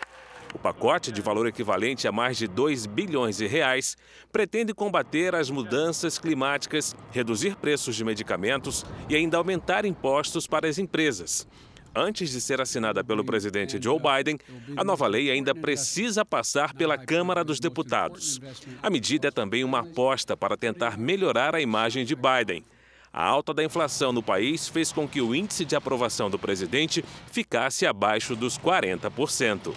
O 0.53 0.59
pacote, 0.59 1.11
de 1.11 1.21
valor 1.21 1.47
equivalente 1.47 2.07
a 2.07 2.11
mais 2.11 2.37
de 2.37 2.47
2 2.47 2.85
bilhões 2.85 3.37
de 3.37 3.47
reais, 3.47 3.95
pretende 4.31 4.73
combater 4.73 5.33
as 5.33 5.49
mudanças 5.49 6.17
climáticas, 6.17 6.95
reduzir 7.11 7.55
preços 7.55 7.95
de 7.95 8.03
medicamentos 8.03 8.85
e 9.09 9.15
ainda 9.15 9.37
aumentar 9.37 9.85
impostos 9.85 10.45
para 10.45 10.67
as 10.67 10.77
empresas. 10.77 11.47
Antes 11.93 12.31
de 12.31 12.39
ser 12.39 12.61
assinada 12.61 13.03
pelo 13.03 13.23
presidente 13.23 13.81
Joe 13.81 13.99
Biden, 13.99 14.39
a 14.77 14.83
nova 14.83 15.07
lei 15.07 15.29
ainda 15.29 15.53
precisa 15.53 16.23
passar 16.23 16.73
pela 16.73 16.97
Câmara 16.97 17.43
dos 17.43 17.59
Deputados. 17.59 18.39
A 18.81 18.89
medida 18.89 19.27
é 19.27 19.31
também 19.31 19.63
uma 19.63 19.79
aposta 19.79 20.37
para 20.37 20.55
tentar 20.55 20.97
melhorar 20.97 21.53
a 21.53 21.61
imagem 21.61 22.05
de 22.05 22.15
Biden. 22.15 22.63
A 23.11 23.25
alta 23.25 23.53
da 23.53 23.61
inflação 23.61 24.13
no 24.13 24.23
país 24.23 24.69
fez 24.69 24.93
com 24.93 25.05
que 25.05 25.19
o 25.19 25.35
índice 25.35 25.65
de 25.65 25.75
aprovação 25.75 26.29
do 26.29 26.39
presidente 26.39 27.03
ficasse 27.29 27.85
abaixo 27.85 28.37
dos 28.37 28.57
40%. 28.57 29.73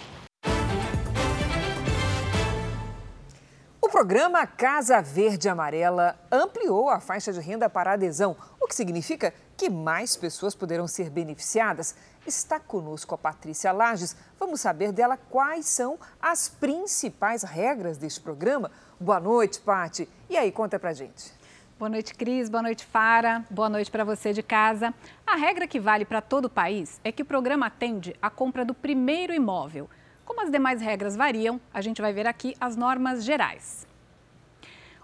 Programa 3.95 4.45
Casa 4.45 5.01
Verde 5.01 5.47
Amarela 5.47 6.19
ampliou 6.29 6.89
a 6.89 6.99
faixa 6.99 7.31
de 7.31 7.39
renda 7.39 7.69
para 7.69 7.93
adesão, 7.93 8.35
o 8.59 8.67
que 8.67 8.75
significa 8.75 9.33
que 9.55 9.69
mais 9.69 10.17
pessoas 10.17 10.53
poderão 10.53 10.85
ser 10.85 11.09
beneficiadas. 11.09 11.95
Está 12.27 12.59
conosco 12.59 13.15
a 13.15 13.17
Patrícia 13.17 13.71
Lages. 13.71 14.13
Vamos 14.37 14.59
saber 14.59 14.91
dela 14.91 15.15
quais 15.15 15.67
são 15.67 15.97
as 16.21 16.49
principais 16.49 17.43
regras 17.43 17.97
deste 17.97 18.19
programa. 18.19 18.69
Boa 18.99 19.21
noite, 19.21 19.61
Pati. 19.61 20.09
E 20.29 20.35
aí, 20.35 20.51
conta 20.51 20.77
pra 20.77 20.91
gente. 20.91 21.31
Boa 21.79 21.87
noite, 21.87 22.13
Cris. 22.15 22.49
Boa 22.49 22.63
noite, 22.63 22.85
Fara. 22.85 23.45
Boa 23.49 23.69
noite 23.69 23.89
para 23.89 24.03
você 24.03 24.33
de 24.33 24.43
casa. 24.43 24.93
A 25.25 25.37
regra 25.37 25.65
que 25.65 25.79
vale 25.79 26.03
para 26.03 26.19
todo 26.19 26.45
o 26.45 26.49
país 26.49 26.99
é 27.01 27.13
que 27.13 27.21
o 27.21 27.25
programa 27.25 27.67
atende 27.67 28.13
à 28.21 28.29
compra 28.29 28.65
do 28.65 28.73
primeiro 28.73 29.33
imóvel. 29.33 29.89
Como 30.25 30.41
as 30.41 30.51
demais 30.51 30.81
regras 30.81 31.15
variam, 31.15 31.61
a 31.71 31.81
gente 31.81 32.01
vai 32.01 32.11
ver 32.11 32.25
aqui 32.25 32.55
as 32.59 32.75
normas 32.75 33.23
gerais. 33.23 33.85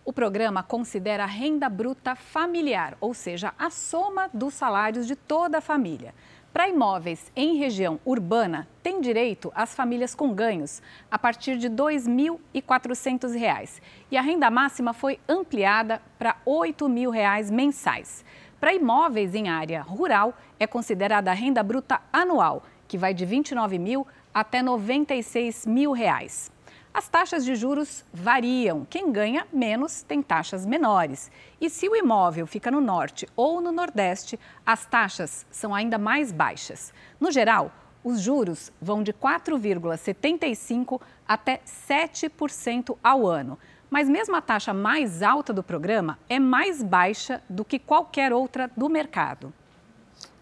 O 0.04 0.12
programa 0.12 0.64
considera 0.64 1.24
a 1.24 1.28
renda 1.28 1.70
bruta 1.70 2.16
familiar, 2.16 2.98
ou 3.00 3.14
seja, 3.14 3.54
a 3.58 3.70
soma 3.70 4.30
dos 4.34 4.56
salários 4.56 5.06
de 5.06 5.16
toda 5.16 5.60
a 5.60 5.62
família. 5.62 6.16
Para 6.52 6.68
imóveis 6.68 7.32
em 7.36 7.56
região 7.56 8.00
urbana, 8.04 8.68
tem 8.82 9.00
direito 9.00 9.52
as 9.56 9.76
famílias 9.76 10.16
com 10.16 10.34
ganhos 10.34 10.82
a 11.10 11.20
partir 11.20 11.58
de 11.58 11.68
R$ 11.68 11.76
2.400 11.76 13.80
e 14.10 14.18
a 14.18 14.22
renda 14.22 14.50
máxima 14.50 14.92
foi 14.92 15.20
ampliada 15.30 16.02
para 16.18 16.36
8 16.46 16.90
mil 16.90 17.12
reais 17.12 17.52
mensais. 17.52 18.26
Para 18.60 18.74
imóveis 18.74 19.34
em 19.34 19.48
área 19.50 19.82
rural, 19.82 20.34
é 20.60 20.68
considerada 20.68 21.32
a 21.32 21.34
renda 21.34 21.64
bruta 21.64 22.02
anual, 22.12 22.64
que 22.88 22.98
vai 22.98 23.14
de 23.14 23.24
R$ 23.24 23.30
29 23.30 23.80
mil 23.80 24.06
até 24.34 24.62
96 24.62 25.66
mil 25.66 25.92
reais. 25.92 26.52
As 26.94 27.08
taxas 27.08 27.46
de 27.46 27.56
juros 27.56 28.04
variam. 28.14 28.86
Quem 28.90 29.14
ganha 29.14 29.48
menos 29.52 30.04
tem 30.04 30.22
taxas 30.22 30.66
menores. 30.66 31.32
E 31.60 31.70
se 31.70 31.88
o 31.88 31.96
imóvel 31.96 32.46
fica 32.46 32.70
no 32.70 32.82
norte 32.82 33.26
ou 33.34 33.62
no 33.62 33.72
nordeste, 33.72 34.38
as 34.66 34.86
taxas 34.86 35.46
são 35.50 35.74
ainda 35.74 35.98
mais 35.98 36.34
baixas. 36.34 36.94
No 37.18 37.32
geral, 37.32 37.72
os 38.04 38.20
juros 38.20 38.74
vão 38.82 39.02
de 39.04 39.14
4,75% 39.14 41.00
até 41.26 41.62
7% 41.66 42.98
ao 43.02 43.26
ano. 43.26 43.58
Mas 43.90 44.10
mesmo 44.10 44.36
a 44.36 44.42
taxa 44.42 44.74
mais 44.74 45.22
alta 45.22 45.54
do 45.54 45.64
programa 45.64 46.20
é 46.28 46.40
mais 46.40 46.84
baixa 46.84 47.42
do 47.50 47.64
que 47.64 47.80
qualquer 47.80 48.34
outra 48.34 48.70
do 48.76 48.90
mercado. 48.90 49.54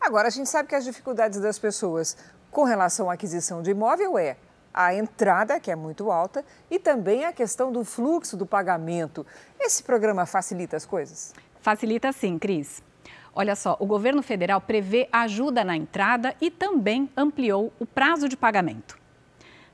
Agora, 0.02 0.28
a 0.28 0.32
gente 0.32 0.50
sabe 0.50 0.70
que 0.70 0.76
as 0.76 0.86
dificuldades 0.86 1.40
das 1.40 1.60
pessoas 1.60 2.18
com 2.52 2.64
relação 2.64 3.10
à 3.10 3.14
aquisição 3.14 3.62
de 3.62 3.72
imóvel 3.72 4.18
é 4.18 4.38
a 4.74 4.94
entrada, 4.94 5.58
que 5.60 5.72
é 5.72 5.76
muito 5.76 6.12
alta, 6.12 6.46
e 6.70 6.78
também 6.80 7.26
a 7.26 7.34
questão 7.34 7.72
do 7.72 7.84
fluxo 7.84 8.38
do 8.38 8.46
pagamento. 8.46 9.26
Esse 9.60 9.84
programa 9.84 10.26
facilita 10.26 10.78
as 10.78 10.86
coisas? 10.86 11.34
Facilita 11.60 12.12
sim, 12.12 12.40
Cris. 12.40 12.84
Olha 13.34 13.56
só, 13.56 13.78
o 13.80 13.86
governo 13.86 14.22
federal 14.22 14.62
prevê 14.62 15.08
ajuda 15.12 15.64
na 15.64 15.76
entrada 15.76 16.36
e 16.42 16.50
também 16.50 17.10
ampliou 17.16 17.72
o 17.80 17.86
prazo 17.86 18.28
de 18.28 18.36
pagamento. 18.36 18.98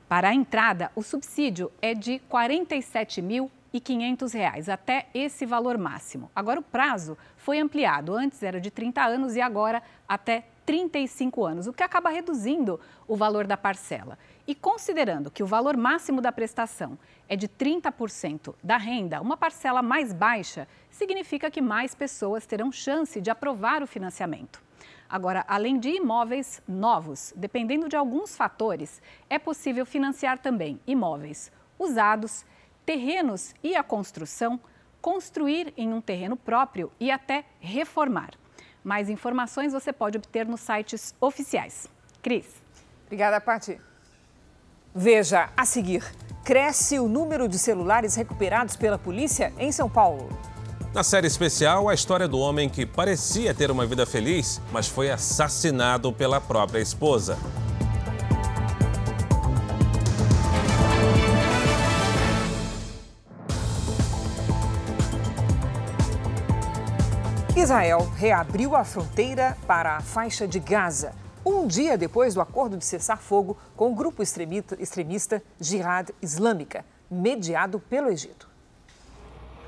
Para 0.07 0.29
a 0.29 0.33
entrada, 0.33 0.91
o 0.95 1.01
subsídio 1.01 1.71
é 1.81 1.95
de 1.95 2.13
R$ 2.13 2.21
47.500 2.31 4.69
até 4.69 5.07
esse 5.13 5.45
valor 5.45 5.77
máximo. 5.77 6.31
Agora, 6.35 6.59
o 6.59 6.63
prazo 6.63 7.17
foi 7.37 7.59
ampliado. 7.59 8.13
Antes 8.13 8.43
era 8.43 8.59
de 8.61 8.69
30 8.69 9.03
anos 9.03 9.35
e 9.35 9.41
agora 9.41 9.81
até 10.07 10.45
35 10.65 11.45
anos, 11.45 11.67
o 11.67 11.73
que 11.73 11.83
acaba 11.83 12.09
reduzindo 12.09 12.79
o 13.07 13.15
valor 13.15 13.45
da 13.45 13.55
parcela. 13.55 14.17
E 14.47 14.55
considerando 14.55 15.29
que 15.29 15.43
o 15.43 15.47
valor 15.47 15.77
máximo 15.77 16.21
da 16.21 16.31
prestação 16.31 16.97
é 17.29 17.35
de 17.35 17.47
30% 17.47 18.55
da 18.63 18.77
renda, 18.77 19.21
uma 19.21 19.37
parcela 19.37 19.81
mais 19.81 20.11
baixa 20.11 20.67
significa 20.89 21.51
que 21.51 21.61
mais 21.61 21.93
pessoas 21.93 22.45
terão 22.45 22.71
chance 22.71 23.21
de 23.21 23.29
aprovar 23.29 23.83
o 23.83 23.87
financiamento. 23.87 24.63
Agora, 25.07 25.45
além 25.47 25.79
de 25.79 25.89
imóveis 25.89 26.61
novos, 26.67 27.31
dependendo 27.35 27.87
de 27.87 27.95
alguns 27.95 28.35
fatores, 28.35 29.01
é 29.29 29.37
possível 29.37 29.85
financiar 29.85 30.39
também 30.39 30.79
imóveis 30.87 31.51
usados, 31.77 32.45
terrenos 32.85 33.53
e 33.63 33.75
a 33.75 33.83
construção, 33.83 34.59
construir 35.01 35.73
em 35.77 35.93
um 35.93 36.01
terreno 36.01 36.35
próprio 36.35 36.91
e 36.99 37.11
até 37.11 37.45
reformar. 37.59 38.31
Mais 38.85 39.09
informações 39.09 39.73
você 39.73 39.91
pode 39.91 40.19
obter 40.19 40.45
nos 40.45 40.61
sites 40.61 41.15
oficiais. 41.19 41.89
Cris. 42.21 42.45
Obrigada, 43.07 43.41
Paty. 43.41 43.81
Veja 44.93 45.49
a 45.57 45.65
seguir: 45.65 46.03
cresce 46.43 46.99
o 46.99 47.07
número 47.07 47.47
de 47.47 47.57
celulares 47.57 48.13
recuperados 48.13 48.75
pela 48.75 48.99
polícia 48.99 49.51
em 49.57 49.71
São 49.71 49.89
Paulo. 49.89 50.29
Na 50.93 51.03
série 51.03 51.25
especial, 51.25 51.89
a 51.89 51.95
história 51.95 52.27
do 52.27 52.37
homem 52.37 52.69
que 52.69 52.85
parecia 52.85 53.55
ter 53.55 53.71
uma 53.71 53.87
vida 53.87 54.05
feliz, 54.05 54.61
mas 54.71 54.87
foi 54.87 55.09
assassinado 55.09 56.13
pela 56.13 56.39
própria 56.39 56.79
esposa. 56.79 57.39
Israel 67.65 68.07
reabriu 68.15 68.75
a 68.75 68.83
fronteira 68.83 69.57
para 69.65 69.97
a 69.97 69.99
faixa 69.99 70.47
de 70.47 70.59
Gaza 70.59 71.15
um 71.43 71.65
dia 71.65 71.97
depois 71.97 72.35
do 72.35 72.39
acordo 72.39 72.77
de 72.77 72.85
cessar 72.85 73.17
fogo 73.17 73.57
com 73.75 73.91
o 73.91 73.95
grupo 73.95 74.21
extremista, 74.21 75.41
Jihad 75.59 76.11
Islâmica, 76.21 76.85
mediado 77.09 77.79
pelo 77.79 78.11
Egito. 78.11 78.47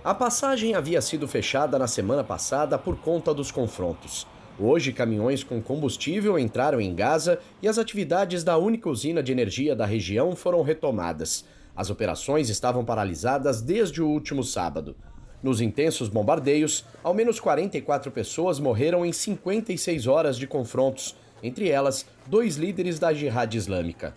A 0.03 0.13
passagem 0.13 0.75
havia 0.75 1.01
sido 1.01 1.27
fechada 1.27 1.79
na 1.79 1.87
semana 1.87 2.23
passada 2.23 2.77
por 2.77 2.97
conta 2.97 3.33
dos 3.33 3.49
confrontos. 3.49 4.27
Hoje, 4.59 4.93
caminhões 4.93 5.43
com 5.43 5.59
combustível 5.59 6.37
entraram 6.37 6.79
em 6.79 6.93
Gaza 6.93 7.39
e 7.63 7.67
as 7.67 7.79
atividades 7.79 8.43
da 8.43 8.59
única 8.59 8.87
usina 8.87 9.23
de 9.23 9.31
energia 9.31 9.75
da 9.75 9.87
região 9.87 10.35
foram 10.35 10.61
retomadas. 10.61 11.45
As 11.75 11.89
operações 11.89 12.47
estavam 12.47 12.85
paralisadas 12.85 13.59
desde 13.59 14.03
o 14.03 14.07
último 14.07 14.43
sábado. 14.43 14.95
Nos 15.41 15.61
intensos 15.61 16.09
bombardeios, 16.09 16.83
ao 17.03 17.13
menos 17.13 17.39
44 17.39 18.11
pessoas 18.11 18.59
morreram 18.59 19.05
em 19.05 19.13
56 19.13 20.07
horas 20.07 20.37
de 20.37 20.47
confrontos 20.47 21.15
entre 21.43 21.69
elas 21.69 22.05
dois 22.25 22.55
líderes 22.55 22.99
da 22.99 23.13
Jihad 23.13 23.53
Islâmica. 23.55 24.13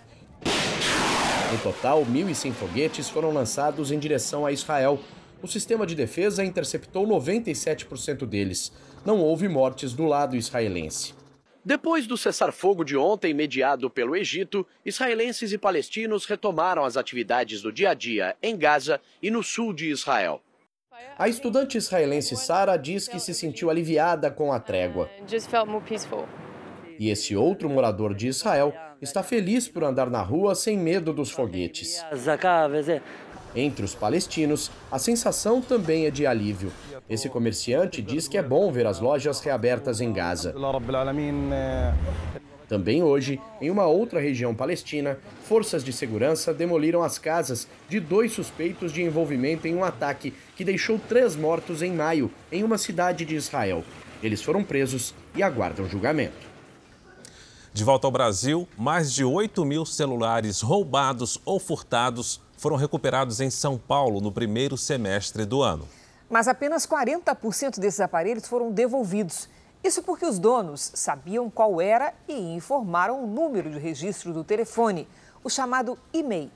No 1.52 1.59
total, 1.62 2.04
1.100 2.06 2.52
foguetes 2.52 3.09
foram 3.09 3.33
lançados 3.33 3.90
em 3.90 3.98
direção 3.98 4.46
a 4.46 4.52
Israel. 4.52 4.98
O 5.42 5.48
sistema 5.48 5.87
de 5.87 5.94
defesa 5.94 6.44
interceptou 6.44 7.06
97% 7.06 8.24
deles. 8.24 8.72
Não 9.04 9.18
houve 9.18 9.48
mortes 9.48 9.92
do 9.92 10.04
lado 10.04 10.37
israelense. 10.37 11.14
Depois 11.62 12.06
do 12.06 12.16
cessar-fogo 12.16 12.85
de 12.85 12.96
ontem, 12.96 13.35
mediado 13.35 13.90
pelo 13.90 14.16
Egito, 14.16 14.66
israelenses 14.87 15.52
e 15.52 15.59
palestinos 15.59 16.24
retomaram 16.24 16.85
as 16.85 16.96
atividades 16.96 17.61
do 17.61 17.70
dia 17.70 17.90
a 17.90 17.94
dia 17.94 18.35
em 18.42 18.56
Gaza 18.56 19.00
e 19.22 19.30
no 19.30 19.42
sul 19.42 19.74
de 19.74 19.90
Israel. 19.90 20.40
A 21.18 21.28
estudante 21.28 21.76
israelense 21.76 22.36
Sara 22.36 22.76
diz 22.76 23.06
que 23.06 23.20
se 23.20 23.34
sentiu 23.34 23.68
aliviada 23.70 24.30
com 24.30 24.52
a 24.52 24.58
trégua. 24.58 25.10
E 26.98 27.10
esse 27.10 27.34
outro 27.36 27.68
morador 27.68 28.14
de 28.14 28.28
Israel 28.28 28.74
está 29.00 29.22
feliz 29.22 29.68
por 29.68 29.84
andar 29.84 30.10
na 30.10 30.20
rua 30.20 30.54
sem 30.54 30.76
medo 30.76 31.12
dos 31.12 31.30
foguetes. 31.30 32.04
Entre 33.54 33.84
os 33.84 33.94
palestinos, 33.94 34.70
a 34.90 34.98
sensação 34.98 35.60
também 35.60 36.06
é 36.06 36.10
de 36.10 36.26
alívio. 36.26 36.72
Esse 37.08 37.28
comerciante 37.28 38.00
diz 38.00 38.28
que 38.28 38.38
é 38.38 38.42
bom 38.42 38.70
ver 38.70 38.86
as 38.86 39.00
lojas 39.00 39.40
reabertas 39.40 40.00
em 40.00 40.12
Gaza. 40.12 40.54
Também 42.70 43.02
hoje, 43.02 43.40
em 43.61 43.68
uma 43.68 43.87
outra 43.87 44.20
região 44.20 44.54
palestina, 44.54 45.18
forças 45.42 45.83
de 45.83 45.92
segurança 45.92 46.54
demoliram 46.54 47.02
as 47.02 47.18
casas 47.18 47.66
de 47.88 47.98
dois 47.98 48.33
suspeitos 48.33 48.92
de 48.92 49.02
envolvimento 49.02 49.66
em 49.66 49.74
um 49.74 49.83
ataque 49.83 50.33
que 50.54 50.64
deixou 50.64 50.96
três 50.96 51.35
mortos 51.35 51.83
em 51.83 51.92
maio, 51.92 52.30
em 52.52 52.62
uma 52.62 52.78
cidade 52.78 53.24
de 53.24 53.35
Israel. 53.35 53.83
Eles 54.22 54.40
foram 54.40 54.62
presos 54.62 55.12
e 55.35 55.42
aguardam 55.42 55.88
julgamento. 55.88 56.48
De 57.72 57.83
volta 57.83 58.06
ao 58.06 58.12
Brasil, 58.12 58.68
mais 58.78 59.12
de 59.12 59.24
8 59.24 59.64
mil 59.64 59.85
celulares 59.85 60.61
roubados 60.61 61.40
ou 61.44 61.59
furtados 61.59 62.40
foram 62.56 62.76
recuperados 62.76 63.40
em 63.40 63.50
São 63.50 63.76
Paulo 63.76 64.20
no 64.20 64.30
primeiro 64.30 64.76
semestre 64.76 65.44
do 65.44 65.61
ano. 65.61 65.88
Mas 66.30 66.46
apenas 66.46 66.87
40% 66.87 67.80
desses 67.80 67.98
aparelhos 67.98 68.46
foram 68.46 68.70
devolvidos. 68.70 69.48
Isso 69.82 70.02
porque 70.02 70.26
os 70.26 70.38
donos 70.38 70.92
sabiam 70.94 71.48
qual 71.48 71.80
era 71.80 72.14
e 72.28 72.34
informaram 72.34 73.24
o 73.24 73.26
número 73.26 73.70
de 73.70 73.78
registro 73.78 74.32
do 74.32 74.44
telefone, 74.44 75.08
o 75.42 75.48
chamado 75.48 75.98
e-mail. 76.12 76.50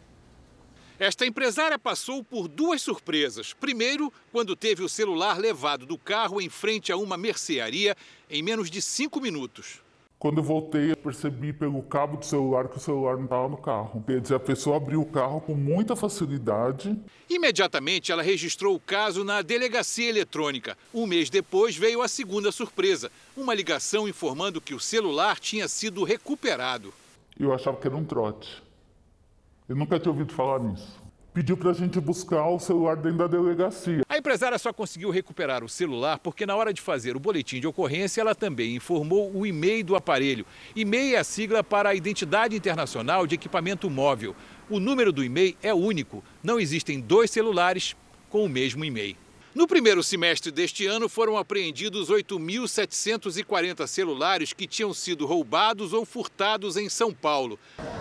Esta 0.98 1.26
empresária 1.26 1.78
passou 1.78 2.22
por 2.22 2.46
duas 2.46 2.80
surpresas. 2.80 3.52
Primeiro, 3.52 4.12
quando 4.30 4.54
teve 4.54 4.82
o 4.82 4.88
celular 4.88 5.38
levado 5.38 5.84
do 5.84 5.98
carro 5.98 6.40
em 6.40 6.48
frente 6.48 6.92
a 6.92 6.96
uma 6.96 7.16
mercearia 7.16 7.96
em 8.30 8.42
menos 8.42 8.70
de 8.70 8.80
cinco 8.80 9.20
minutos. 9.20 9.83
Quando 10.24 10.38
eu 10.38 10.42
voltei, 10.42 10.90
eu 10.90 10.96
percebi 10.96 11.52
pelo 11.52 11.82
cabo 11.82 12.16
do 12.16 12.24
celular 12.24 12.66
que 12.68 12.78
o 12.78 12.80
celular 12.80 13.14
não 13.18 13.24
estava 13.24 13.46
no 13.46 13.58
carro. 13.58 14.02
Quer 14.06 14.22
dizer, 14.22 14.36
a 14.36 14.40
pessoa 14.40 14.78
abriu 14.78 15.02
o 15.02 15.04
carro 15.04 15.38
com 15.38 15.54
muita 15.54 15.94
facilidade. 15.94 16.98
Imediatamente, 17.28 18.10
ela 18.10 18.22
registrou 18.22 18.74
o 18.74 18.80
caso 18.80 19.22
na 19.22 19.42
delegacia 19.42 20.08
eletrônica. 20.08 20.78
Um 20.94 21.06
mês 21.06 21.28
depois, 21.28 21.76
veio 21.76 22.00
a 22.00 22.08
segunda 22.08 22.50
surpresa: 22.50 23.12
uma 23.36 23.52
ligação 23.52 24.08
informando 24.08 24.62
que 24.62 24.72
o 24.72 24.80
celular 24.80 25.38
tinha 25.38 25.68
sido 25.68 26.02
recuperado. 26.04 26.90
Eu 27.38 27.52
achava 27.52 27.76
que 27.76 27.86
era 27.86 27.94
um 27.94 28.02
trote. 28.02 28.62
Eu 29.68 29.76
nunca 29.76 30.00
tinha 30.00 30.10
ouvido 30.10 30.32
falar 30.32 30.58
nisso. 30.58 31.03
Pediu 31.34 31.56
para 31.56 31.72
a 31.72 31.74
gente 31.74 32.00
buscar 32.00 32.46
o 32.46 32.60
celular 32.60 32.94
dentro 32.94 33.18
da 33.18 33.26
delegacia. 33.26 34.02
A 34.08 34.16
empresária 34.16 34.56
só 34.56 34.72
conseguiu 34.72 35.10
recuperar 35.10 35.64
o 35.64 35.68
celular 35.68 36.20
porque, 36.20 36.46
na 36.46 36.54
hora 36.54 36.72
de 36.72 36.80
fazer 36.80 37.16
o 37.16 37.20
boletim 37.20 37.60
de 37.60 37.66
ocorrência, 37.66 38.20
ela 38.20 38.36
também 38.36 38.76
informou 38.76 39.36
o 39.36 39.44
e-mail 39.44 39.84
do 39.84 39.96
aparelho. 39.96 40.46
E-mail 40.76 41.16
é 41.16 41.18
a 41.18 41.24
sigla 41.24 41.64
para 41.64 41.88
a 41.88 41.94
Identidade 41.94 42.54
Internacional 42.54 43.26
de 43.26 43.34
Equipamento 43.34 43.90
Móvel. 43.90 44.36
O 44.70 44.78
número 44.78 45.12
do 45.12 45.24
e-mail 45.24 45.56
é 45.60 45.74
único, 45.74 46.22
não 46.40 46.60
existem 46.60 47.00
dois 47.00 47.32
celulares 47.32 47.96
com 48.30 48.44
o 48.44 48.48
mesmo 48.48 48.84
e-mail. 48.84 49.23
No 49.54 49.68
primeiro 49.68 50.02
semestre 50.02 50.50
deste 50.50 50.84
ano, 50.84 51.08
foram 51.08 51.36
apreendidos 51.36 52.10
8.740 52.10 53.86
celulares 53.86 54.52
que 54.52 54.66
tinham 54.66 54.92
sido 54.92 55.24
roubados 55.26 55.92
ou 55.92 56.04
furtados 56.04 56.76
em 56.76 56.88
São 56.88 57.14
Paulo. 57.14 57.56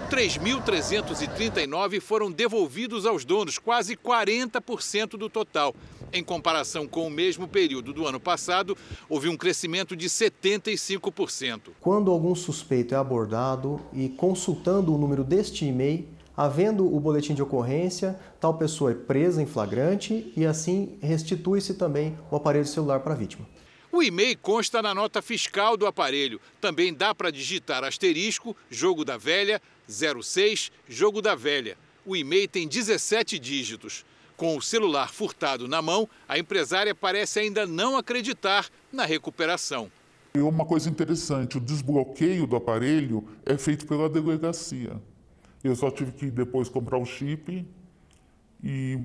3.339 0.10 2.02
foram 2.02 2.32
devolvidos 2.32 3.06
aos 3.06 3.24
donos, 3.24 3.60
quase 3.60 3.96
40% 3.96 5.10
do 5.10 5.30
total. 5.30 5.76
Em 6.12 6.24
comparação 6.24 6.88
com 6.88 7.06
o 7.06 7.12
mesmo 7.12 7.48
período 7.48 7.94
do 7.94 8.08
ano 8.08 8.20
passado, 8.20 8.76
houve 9.08 9.30
um 9.30 9.38
crescimento 9.38 9.96
de 9.96 10.08
75%. 10.10 11.70
Quando 11.80 12.10
algum 12.10 12.34
suspeito 12.34 12.96
é 12.96 12.98
abordado 12.98 13.80
e 13.94 14.10
consultando 14.10 14.92
o 14.92 14.98
número 14.98 15.24
deste 15.24 15.66
e-mail, 15.66 16.08
Havendo 16.36 16.92
o 16.92 17.00
boletim 17.00 17.36
de 17.36 17.44
ocorrência, 17.44 18.20
tal 18.40 18.56
pessoa 18.58 18.92
é 18.92 18.96
presa 18.96 19.42
em 19.42 19.46
flagrante 19.46 20.34
e 20.36 20.46
assim 20.46 20.98
restitui-se 21.00 21.76
também 21.76 22.18
o 22.32 22.36
aparelho 22.36 22.66
celular 22.66 23.02
para 23.02 23.14
a 23.14 23.16
vítima. 23.16 23.48
O 23.92 24.02
e-mail 24.02 24.36
consta 24.40 24.82
na 24.82 24.96
nota 24.96 25.22
fiscal 25.22 25.78
do 25.78 25.86
aparelho. 25.86 26.42
Também 26.60 26.92
dá 26.92 27.14
para 27.14 27.30
digitar 27.30 27.84
asterisco, 27.84 28.58
jogo 28.68 29.06
da 29.06 29.16
velha, 29.16 29.62
06, 29.88 30.72
jogo 30.90 31.22
da 31.22 31.36
velha. 31.36 31.78
O 32.04 32.16
e-mail 32.16 32.48
tem 32.48 32.68
17 32.68 33.38
dígitos. 33.38 34.04
Com 34.36 34.58
o 34.58 34.62
celular 34.62 35.14
furtado 35.14 35.68
na 35.68 35.84
mão, 35.84 36.10
a 36.28 36.40
empresária 36.40 36.96
parece 36.96 37.40
ainda 37.40 37.68
não 37.68 37.96
acreditar 37.96 38.68
na 38.92 39.06
recuperação. 39.06 39.92
E 40.34 40.40
uma 40.40 40.66
coisa 40.66 40.90
interessante, 40.90 41.60
o 41.60 41.62
desbloqueio 41.62 42.48
do 42.48 42.56
aparelho 42.56 43.24
é 43.46 43.56
feito 43.56 43.86
pela 43.86 44.10
delegacia. 44.10 45.00
Eu 45.64 45.76
só 45.76 45.90
tive 45.90 46.12
que 46.12 46.30
depois 46.30 46.68
comprar 46.68 46.98
o 46.98 47.06
chip 47.06 47.66
e, 48.62 49.00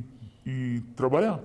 e 0.44 0.82
trabalhar. 0.96 1.40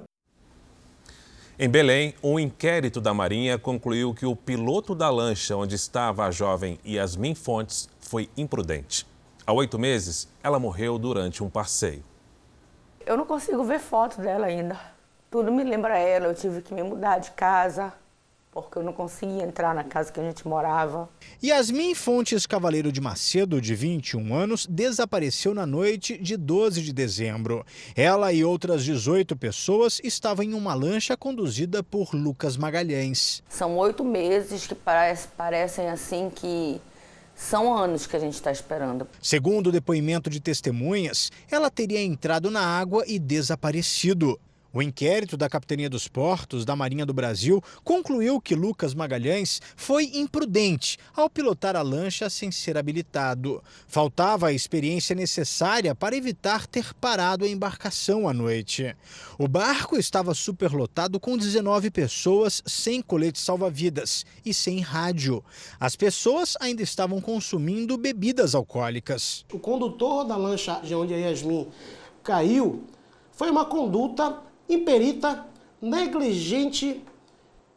Em 1.60 1.70
Belém, 1.70 2.16
um 2.24 2.40
inquérito 2.40 3.00
da 3.00 3.14
Marinha 3.14 3.60
concluiu 3.60 4.14
que 4.14 4.26
o 4.26 4.36
piloto 4.36 4.96
da 4.96 5.10
lancha 5.12 5.56
onde 5.56 5.76
estava 5.76 6.26
a 6.26 6.32
jovem 6.32 6.80
Yasmin 6.84 7.36
Fontes 7.36 7.88
foi 8.00 8.28
imprudente. 8.36 9.06
Há 9.46 9.54
oito 9.54 9.78
meses, 9.78 10.28
ela 10.42 10.58
morreu 10.58 10.98
durante 10.98 11.44
um 11.44 11.50
passeio. 11.50 12.04
Eu 13.06 13.16
não 13.16 13.26
consigo 13.26 13.64
ver 13.64 13.80
foto 13.80 14.20
dela 14.20 14.48
ainda. 14.48 14.80
Tudo 15.30 15.52
me 15.52 15.64
lembra 15.64 15.98
ela. 15.98 16.26
Eu 16.26 16.34
tive 16.34 16.62
que 16.62 16.74
me 16.74 16.82
mudar 16.82 17.20
de 17.20 17.32
casa 17.32 17.94
porque 18.54 18.78
eu 18.78 18.84
não 18.84 18.94
conseguia 18.94 19.44
entrar 19.44 19.74
na 19.74 19.84
casa 19.84 20.12
que 20.12 20.20
a 20.20 20.24
gente 20.24 20.48
morava. 20.48 21.10
Yasmin 21.44 21.96
Fontes 21.96 22.46
Cavaleiro 22.46 22.92
de 22.92 23.02
Macedo, 23.02 23.60
de 23.60 23.74
21 23.74 24.34
anos, 24.34 24.68
desapareceu 24.68 25.56
na 25.56 25.66
noite 25.66 26.18
de 26.18 26.38
12 26.38 26.82
de 26.84 26.94
dezembro. 26.94 27.66
Ela 27.96 28.32
e 28.32 28.44
outras 28.44 28.84
18 28.84 29.36
pessoas 29.36 30.00
estavam 30.04 30.46
em 30.46 30.54
uma 30.54 30.76
lancha 30.76 31.18
conduzida 31.18 31.82
por 31.82 32.14
Lucas 32.14 32.56
Magalhães. 32.56 33.42
São 33.50 33.76
oito 33.78 34.04
meses 34.04 34.68
que 34.68 34.76
parece, 34.76 35.28
parecem 35.30 35.90
assim 35.90 36.30
que 36.30 36.80
são 37.36 37.76
anos 37.76 38.06
que 38.06 38.16
a 38.16 38.20
gente 38.20 38.36
está 38.36 38.52
esperando. 38.52 39.08
Segundo 39.20 39.68
o 39.68 39.72
depoimento 39.72 40.30
de 40.30 40.40
testemunhas, 40.40 41.32
ela 41.50 41.72
teria 41.72 42.02
entrado 42.02 42.52
na 42.52 42.62
água 42.62 43.04
e 43.08 43.18
desaparecido. 43.18 44.40
O 44.76 44.82
inquérito 44.82 45.38
da 45.38 45.48
Capitania 45.48 45.88
dos 45.88 46.08
Portos 46.08 46.66
da 46.66 46.76
Marinha 46.76 47.06
do 47.06 47.14
Brasil 47.14 47.62
concluiu 47.84 48.42
que 48.42 48.56
Lucas 48.56 48.96
Magalhães 48.96 49.62
foi 49.76 50.06
imprudente 50.16 50.98
ao 51.16 51.30
pilotar 51.30 51.76
a 51.76 51.84
lancha 51.84 52.28
sem 52.28 52.52
ser 52.52 52.76
habilitado. 52.76 53.62
Faltava 53.88 54.48
a 54.48 54.52
experiência 54.52 55.16
necessária 55.16 55.94
para 55.94 56.16
evitar 56.16 56.66
ter 56.66 56.92
parado 56.96 57.46
a 57.46 57.48
embarcação 57.48 58.28
à 58.28 58.34
noite. 58.34 58.96
O 59.38 59.48
barco 59.48 59.96
estava 59.96 60.34
superlotado 60.34 61.20
com 61.20 61.38
19 61.38 61.92
pessoas 61.92 62.64
sem 62.66 63.00
colete 63.00 63.40
salva-vidas 63.40 64.26
e 64.44 64.56
sem 64.56 64.80
rádio. 64.80 65.44
As 65.80 65.96
pessoas 65.96 66.58
ainda 66.60 66.82
estavam 66.82 67.22
consumindo 67.22 67.96
bebidas 67.96 68.56
alcoólicas. 68.56 69.46
O 69.54 69.60
condutor 69.60 70.24
da 70.24 70.36
lancha 70.36 70.80
de 70.84 70.96
onde 70.96 71.14
a 71.14 71.18
Yasmin 71.18 71.68
caiu 72.24 72.86
foi 73.34 73.52
uma 73.52 73.66
conduta 73.66 74.42
imperita, 74.70 75.48
negligente 75.82 77.02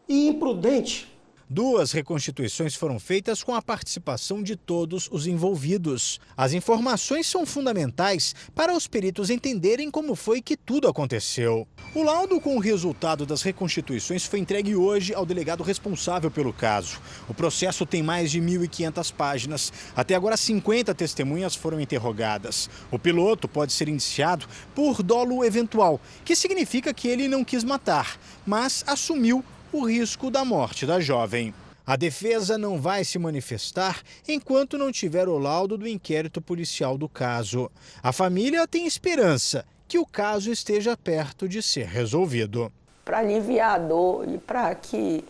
e 0.08 0.28
imprudente 0.28 1.15
Duas 1.48 1.92
reconstituições 1.92 2.74
foram 2.74 2.98
feitas 2.98 3.40
com 3.40 3.54
a 3.54 3.62
participação 3.62 4.42
de 4.42 4.56
todos 4.56 5.08
os 5.12 5.28
envolvidos. 5.28 6.18
As 6.36 6.52
informações 6.52 7.28
são 7.28 7.46
fundamentais 7.46 8.34
para 8.52 8.76
os 8.76 8.88
peritos 8.88 9.30
entenderem 9.30 9.88
como 9.88 10.16
foi 10.16 10.42
que 10.42 10.56
tudo 10.56 10.88
aconteceu. 10.88 11.64
O 11.94 12.02
laudo 12.02 12.40
com 12.40 12.56
o 12.56 12.58
resultado 12.58 13.24
das 13.24 13.42
reconstituições 13.42 14.24
foi 14.24 14.40
entregue 14.40 14.74
hoje 14.74 15.14
ao 15.14 15.24
delegado 15.24 15.62
responsável 15.62 16.32
pelo 16.32 16.52
caso. 16.52 17.00
O 17.28 17.34
processo 17.34 17.86
tem 17.86 18.02
mais 18.02 18.32
de 18.32 18.40
1.500 18.40 19.12
páginas. 19.12 19.72
Até 19.94 20.16
agora, 20.16 20.36
50 20.36 20.92
testemunhas 20.96 21.54
foram 21.54 21.80
interrogadas. 21.80 22.68
O 22.90 22.98
piloto 22.98 23.46
pode 23.46 23.72
ser 23.72 23.88
indiciado 23.88 24.48
por 24.74 25.00
dolo 25.00 25.44
eventual, 25.44 26.00
que 26.24 26.34
significa 26.34 26.92
que 26.92 27.06
ele 27.06 27.28
não 27.28 27.44
quis 27.44 27.62
matar, 27.62 28.18
mas 28.44 28.82
assumiu 28.84 29.44
o 29.72 29.84
risco 29.84 30.30
da 30.30 30.44
morte 30.44 30.86
da 30.86 31.00
jovem. 31.00 31.52
A 31.86 31.96
defesa 31.96 32.58
não 32.58 32.80
vai 32.80 33.04
se 33.04 33.18
manifestar 33.18 34.02
enquanto 34.26 34.78
não 34.78 34.90
tiver 34.90 35.28
o 35.28 35.38
laudo 35.38 35.78
do 35.78 35.86
inquérito 35.86 36.40
policial 36.40 36.98
do 36.98 37.08
caso. 37.08 37.70
A 38.02 38.12
família 38.12 38.66
tem 38.66 38.86
esperança 38.86 39.64
que 39.86 39.98
o 39.98 40.06
caso 40.06 40.50
esteja 40.50 40.96
perto 40.96 41.48
de 41.48 41.62
ser 41.62 41.86
resolvido. 41.86 42.72
Para 43.04 43.18
aliviar 43.18 43.76
a 43.76 43.78
dor 43.78 44.28
e 44.28 44.38
para 44.38 44.74
que 44.74 45.24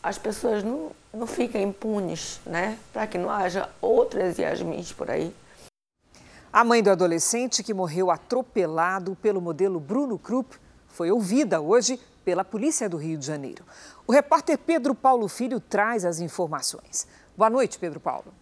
as 0.00 0.16
pessoas 0.16 0.62
não, 0.62 0.92
não 1.12 1.26
fiquem 1.26 1.64
impunes, 1.64 2.40
né? 2.46 2.78
Para 2.92 3.08
que 3.08 3.18
não 3.18 3.28
haja 3.28 3.68
outras 3.80 4.38
Yasmins 4.38 4.92
por 4.92 5.10
aí. 5.10 5.34
A 6.52 6.62
mãe 6.62 6.80
do 6.80 6.90
adolescente 6.90 7.64
que 7.64 7.74
morreu 7.74 8.08
atropelado 8.10 9.16
pelo 9.16 9.40
modelo 9.40 9.80
Bruno 9.80 10.16
Krupp 10.16 10.56
foi 10.86 11.10
ouvida 11.10 11.60
hoje 11.60 11.98
pela 12.26 12.44
Polícia 12.44 12.88
do 12.88 12.96
Rio 12.96 13.16
de 13.16 13.24
Janeiro. 13.24 13.64
O 14.04 14.12
repórter 14.12 14.58
Pedro 14.58 14.96
Paulo 14.96 15.28
Filho 15.28 15.60
traz 15.60 16.04
as 16.04 16.18
informações. 16.18 17.06
Boa 17.36 17.48
noite, 17.48 17.78
Pedro 17.78 18.00
Paulo. 18.00 18.34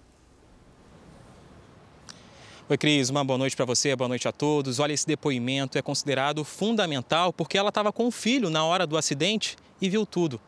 Oi, 2.66 2.78
Cris, 2.78 3.10
uma 3.10 3.22
boa 3.22 3.36
noite 3.36 3.54
para 3.54 3.66
você, 3.66 3.94
boa 3.94 4.08
noite 4.08 4.26
a 4.26 4.32
todos. 4.32 4.78
Olha, 4.78 4.94
esse 4.94 5.06
depoimento 5.06 5.76
é 5.76 5.82
considerado 5.82 6.42
fundamental 6.44 7.30
porque 7.30 7.58
ela 7.58 7.68
estava 7.68 7.92
com 7.92 8.06
o 8.06 8.10
filho 8.10 8.48
na 8.48 8.64
hora 8.64 8.86
do 8.86 8.96
acidente 8.96 9.54
e 9.78 9.90
viu 9.90 10.06
tudo. 10.06 10.40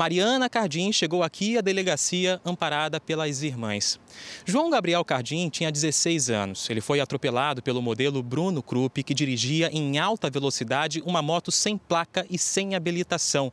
Mariana 0.00 0.48
Cardim 0.48 0.90
chegou 0.90 1.22
aqui 1.22 1.58
à 1.58 1.60
delegacia 1.60 2.40
amparada 2.42 2.98
pelas 2.98 3.42
irmãs. 3.42 4.00
João 4.46 4.70
Gabriel 4.70 5.04
Cardim 5.04 5.50
tinha 5.50 5.70
16 5.70 6.30
anos. 6.30 6.70
Ele 6.70 6.80
foi 6.80 7.00
atropelado 7.00 7.62
pelo 7.62 7.82
modelo 7.82 8.22
Bruno 8.22 8.62
Krupp, 8.62 9.02
que 9.02 9.12
dirigia 9.12 9.68
em 9.70 9.98
alta 9.98 10.30
velocidade 10.30 11.02
uma 11.04 11.20
moto 11.20 11.52
sem 11.52 11.76
placa 11.76 12.24
e 12.30 12.38
sem 12.38 12.74
habilitação. 12.74 13.52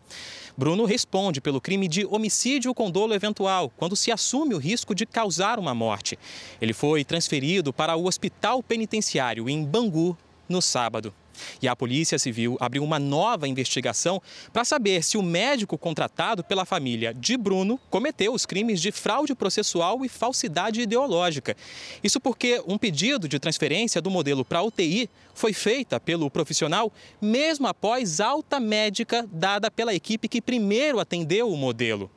Bruno 0.58 0.86
responde 0.86 1.42
pelo 1.42 1.60
crime 1.60 1.86
de 1.86 2.06
homicídio 2.06 2.74
com 2.74 2.90
dolo 2.90 3.14
eventual, 3.14 3.70
quando 3.76 3.98
se 3.98 4.10
assume 4.10 4.56
o 4.56 4.58
risco 4.58 4.96
de 4.96 5.06
causar 5.06 5.60
uma 5.60 5.76
morte. 5.76 6.18
Ele 6.62 6.72
foi 6.72 7.04
transferido 7.04 7.74
para 7.74 7.98
o 7.98 8.06
hospital 8.06 8.64
penitenciário 8.64 9.50
em 9.50 9.66
Bangu 9.66 10.18
no 10.48 10.62
sábado. 10.62 11.14
E 11.62 11.68
a 11.68 11.76
Polícia 11.76 12.20
Civil 12.20 12.58
abriu 12.60 12.84
uma 12.84 13.00
nova 13.00 13.48
investigação 13.48 14.22
para 14.52 14.66
saber 14.66 15.04
se 15.04 15.18
o 15.18 15.24
médico 15.24 15.78
contratado 15.78 16.44
pela 16.44 16.66
família 16.66 17.14
de 17.14 17.38
Bruno 17.38 17.80
cometeu 17.90 18.34
os 18.34 18.46
crimes 18.46 18.82
de 18.82 18.92
fraude 18.92 19.36
processual 19.36 20.04
e 20.04 20.10
falsidade 20.10 20.82
ideológica. 20.82 21.56
Isso 22.04 22.20
porque 22.20 22.62
um 22.68 22.78
pedido 22.78 23.28
de 23.28 23.40
transferência 23.40 24.02
do 24.02 24.10
modelo 24.10 24.44
para 24.44 24.64
UTI 24.64 25.10
foi 25.34 25.54
feita 25.54 26.00
pelo 26.00 26.30
profissional 26.30 26.92
mesmo 27.22 27.68
após 27.68 28.20
alta 28.20 28.60
médica 28.60 29.28
dada 29.32 29.70
pela 29.70 29.94
equipe 29.94 30.28
que 30.28 30.42
primeiro 30.42 31.00
atendeu 31.00 31.52
o 31.52 31.58
modelo. 31.58 32.10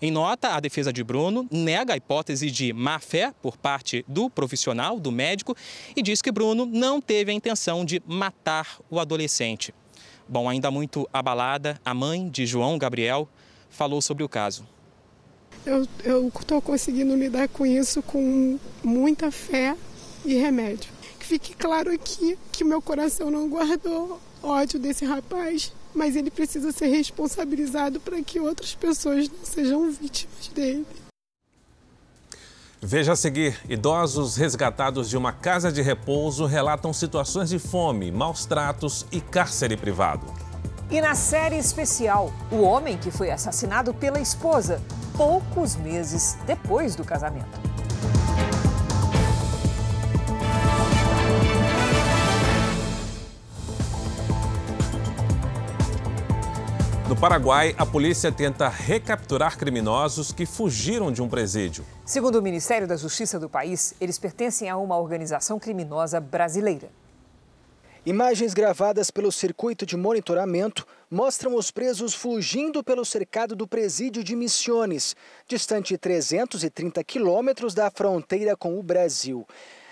Em 0.00 0.10
nota, 0.10 0.50
a 0.50 0.60
defesa 0.60 0.92
de 0.92 1.02
Bruno 1.02 1.46
nega 1.50 1.94
a 1.94 1.96
hipótese 1.96 2.50
de 2.50 2.72
má-fé 2.72 3.32
por 3.42 3.56
parte 3.56 4.04
do 4.08 4.28
profissional, 4.28 4.98
do 4.98 5.12
médico, 5.12 5.56
e 5.94 6.02
diz 6.02 6.20
que 6.20 6.32
Bruno 6.32 6.66
não 6.66 7.00
teve 7.00 7.30
a 7.30 7.34
intenção 7.34 7.84
de 7.84 8.02
matar 8.06 8.78
o 8.90 8.98
adolescente. 8.98 9.74
Bom, 10.28 10.48
ainda 10.48 10.70
muito 10.70 11.08
abalada, 11.12 11.80
a 11.84 11.92
mãe 11.94 12.28
de 12.28 12.46
João 12.46 12.78
Gabriel 12.78 13.28
falou 13.68 14.00
sobre 14.00 14.24
o 14.24 14.28
caso. 14.28 14.66
Eu 16.04 16.28
estou 16.28 16.60
conseguindo 16.60 17.16
lidar 17.16 17.48
com 17.48 17.64
isso 17.64 18.02
com 18.02 18.58
muita 18.82 19.30
fé 19.30 19.76
e 20.24 20.34
remédio 20.34 20.94
que 21.24 21.28
fique 21.28 21.56
claro 21.56 21.90
aqui 21.90 22.38
que 22.52 22.62
meu 22.62 22.82
coração 22.82 23.30
não 23.30 23.48
guardou 23.48 24.20
ódio 24.42 24.78
desse 24.78 25.06
rapaz, 25.06 25.72
mas 25.94 26.16
ele 26.16 26.30
precisa 26.30 26.72
ser 26.72 26.88
responsabilizado 26.88 28.00
para 28.00 28.22
que 28.22 28.40
outras 28.40 28.74
pessoas 28.74 29.28
não 29.28 29.44
sejam 29.44 29.90
vítimas 29.90 30.48
dele. 30.48 30.86
Veja 32.82 33.12
a 33.12 33.16
seguir: 33.16 33.58
idosos 33.68 34.36
resgatados 34.36 35.08
de 35.08 35.16
uma 35.16 35.32
casa 35.32 35.72
de 35.72 35.80
repouso 35.80 36.44
relatam 36.44 36.92
situações 36.92 37.48
de 37.48 37.58
fome, 37.58 38.12
maus 38.12 38.44
tratos 38.44 39.06
e 39.10 39.20
cárcere 39.20 39.76
privado. 39.76 40.26
E 40.90 41.00
na 41.00 41.14
série 41.14 41.56
especial, 41.56 42.30
o 42.52 42.60
homem 42.60 42.98
que 42.98 43.10
foi 43.10 43.30
assassinado 43.30 43.94
pela 43.94 44.20
esposa, 44.20 44.82
poucos 45.16 45.76
meses 45.76 46.36
depois 46.46 46.94
do 46.94 47.04
casamento. 47.04 47.58
Paraguai, 57.24 57.74
a 57.78 57.86
polícia 57.86 58.30
tenta 58.30 58.68
recapturar 58.68 59.56
criminosos 59.56 60.30
que 60.30 60.44
fugiram 60.44 61.10
de 61.10 61.22
um 61.22 61.28
presídio. 61.28 61.82
Segundo 62.04 62.36
o 62.36 62.42
Ministério 62.42 62.86
da 62.86 62.98
Justiça 62.98 63.40
do 63.40 63.48
país, 63.48 63.94
eles 63.98 64.18
pertencem 64.18 64.68
a 64.68 64.76
uma 64.76 64.98
organização 64.98 65.58
criminosa 65.58 66.20
brasileira. 66.20 66.90
Imagens 68.04 68.52
gravadas 68.52 69.10
pelo 69.10 69.32
circuito 69.32 69.86
de 69.86 69.96
monitoramento 69.96 70.86
mostram 71.10 71.54
os 71.54 71.70
presos 71.70 72.12
fugindo 72.12 72.84
pelo 72.84 73.06
cercado 73.06 73.56
do 73.56 73.66
presídio 73.66 74.22
de 74.22 74.36
Missiones, 74.36 75.16
distante 75.48 75.96
330 75.96 77.02
quilômetros 77.04 77.72
da 77.72 77.90
fronteira 77.90 78.54
com 78.54 78.78
o 78.78 78.82
Brasil. 78.82 79.48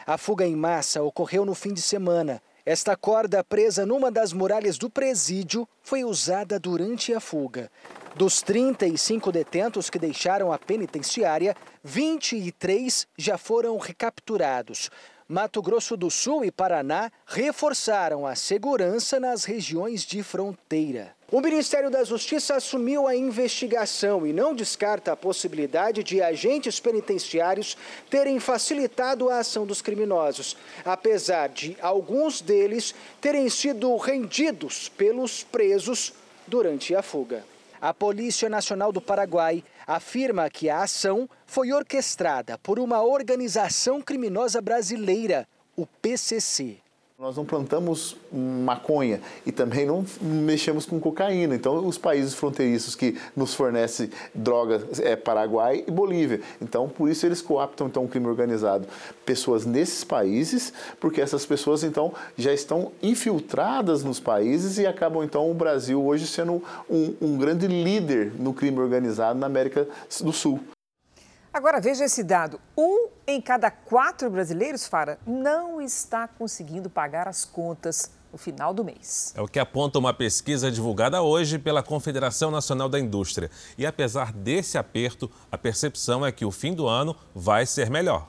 A 0.07 0.19
fuga 0.19 0.47
em 0.47 0.55
massa 0.55 1.03
ocorreu 1.03 1.47
no 1.47 1.55
fim 1.55 1.73
de 1.73 1.81
semana. 1.81 2.43
Esta 2.65 2.97
corda 2.97 3.43
presa 3.43 3.85
numa 3.85 4.09
das 4.09 4.33
muralhas 4.33 4.79
do 4.79 4.89
presídio 4.89 5.69
foi 5.83 6.05
usada 6.05 6.61
durante 6.61 7.13
a 7.13 7.19
fuga. 7.19 7.69
Dos 8.15 8.41
35 8.41 9.33
detentos 9.33 9.91
que 9.91 9.99
deixaram 9.99 10.53
a 10.53 10.59
penitenciária, 10.59 11.57
23 11.83 13.09
já 13.19 13.37
foram 13.37 13.77
recapturados. 13.79 14.91
Mato 15.27 15.61
Grosso 15.61 15.97
do 15.97 16.09
Sul 16.09 16.45
e 16.45 16.53
Paraná 16.53 17.11
reforçaram 17.27 18.25
a 18.25 18.37
segurança 18.37 19.19
nas 19.19 19.45
regiões 19.45 20.05
de 20.05 20.23
fronteira. 20.23 21.17
O 21.33 21.41
Ministério 21.41 21.91
da 21.91 22.05
Justiça 22.05 22.57
assumiu 22.57 23.09
a 23.09 23.17
investigação 23.17 24.27
e 24.27 24.35
não 24.35 24.55
descarta 24.55 25.13
a 25.13 25.17
possibilidade 25.17 26.05
de 26.05 26.21
agentes 26.21 26.79
penitenciários 26.79 27.75
terem 28.11 28.39
facilitado 28.39 29.31
a 29.31 29.39
ação 29.39 29.65
dos 29.65 29.81
criminosos, 29.81 30.59
apesar 30.85 31.49
de 31.49 31.75
alguns 31.81 32.43
deles 32.43 32.95
terem 33.19 33.49
sido 33.49 33.97
rendidos 33.97 34.91
pelos 34.91 35.43
presos 35.43 36.13
durante 36.47 36.95
a 36.95 37.01
fuga. 37.01 37.47
A 37.81 37.95
Polícia 37.95 38.51
Nacional 38.51 38.93
do 38.93 39.01
Paraguai 39.01 39.65
afirma 39.87 40.51
que 40.51 40.69
a 40.69 40.83
ação 40.83 41.27
foi 41.47 41.73
orquestrada 41.73 42.59
por 42.59 42.79
uma 42.79 43.03
organização 43.03 44.03
criminosa 44.03 44.61
brasileira, 44.61 45.49
o 45.75 45.87
PCC. 45.87 46.82
Nós 47.23 47.37
não 47.37 47.45
plantamos 47.45 48.17
maconha 48.33 49.21
e 49.47 49.53
também 49.53 49.87
não 49.87 50.05
mexemos 50.21 50.85
com 50.85 50.99
cocaína. 50.99 51.55
Então, 51.55 51.87
os 51.87 51.97
países 51.97 52.35
fronteiriços 52.35 52.97
que 52.97 53.17
nos 53.37 53.55
fornecem 53.55 54.11
drogas 54.35 54.99
é 54.99 55.15
Paraguai 55.15 55.85
e 55.87 55.91
Bolívia. 55.93 56.41
Então, 56.61 56.89
por 56.89 57.09
isso 57.09 57.25
eles 57.25 57.41
coaptam 57.41 57.87
então 57.87 58.07
o 58.07 58.09
crime 58.09 58.27
organizado. 58.27 58.89
Pessoas 59.25 59.65
nesses 59.65 60.03
países, 60.03 60.73
porque 60.99 61.21
essas 61.21 61.47
pessoas 61.47 61.85
então 61.85 62.13
já 62.37 62.53
estão 62.53 62.91
infiltradas 63.01 64.03
nos 64.03 64.19
países 64.19 64.79
e 64.79 64.85
acabam 64.85 65.23
então 65.23 65.49
o 65.49 65.55
Brasil 65.55 66.05
hoje 66.05 66.27
sendo 66.27 66.61
um, 66.91 67.15
um 67.23 67.39
grande 67.39 67.69
líder 67.69 68.33
no 68.37 68.53
crime 68.53 68.81
organizado 68.81 69.39
na 69.39 69.47
América 69.47 69.87
do 70.21 70.33
Sul. 70.33 70.59
Agora 71.53 71.81
veja 71.81 72.05
esse 72.05 72.25
dado: 72.25 72.61
um 72.77 73.09
em 73.27 73.41
cada 73.41 73.71
quatro 73.71 74.31
brasileiros, 74.31 74.87
Fara, 74.87 75.19
não 75.27 75.81
está 75.81 76.27
conseguindo 76.27 76.89
pagar 76.89 77.29
as 77.29 77.45
contas 77.45 78.11
no 78.33 78.39
final 78.39 78.73
do 78.73 78.83
mês. 78.83 79.35
É 79.37 79.43
o 79.43 79.47
que 79.47 79.59
aponta 79.59 79.99
uma 79.99 80.15
pesquisa 80.15 80.71
divulgada 80.71 81.21
hoje 81.21 81.59
pela 81.59 81.83
Confederação 81.83 82.51
Nacional 82.51 82.89
da 82.89 82.99
Indústria. 82.99 83.51
E 83.77 83.85
apesar 83.85 84.33
desse 84.33 84.79
aperto, 84.79 85.31
a 85.51 85.59
percepção 85.59 86.25
é 86.25 86.33
que 86.33 86.45
o 86.45 86.51
fim 86.51 86.73
do 86.73 86.89
ano 86.89 87.15
vai 87.35 87.67
ser 87.67 87.91
melhor. 87.91 88.29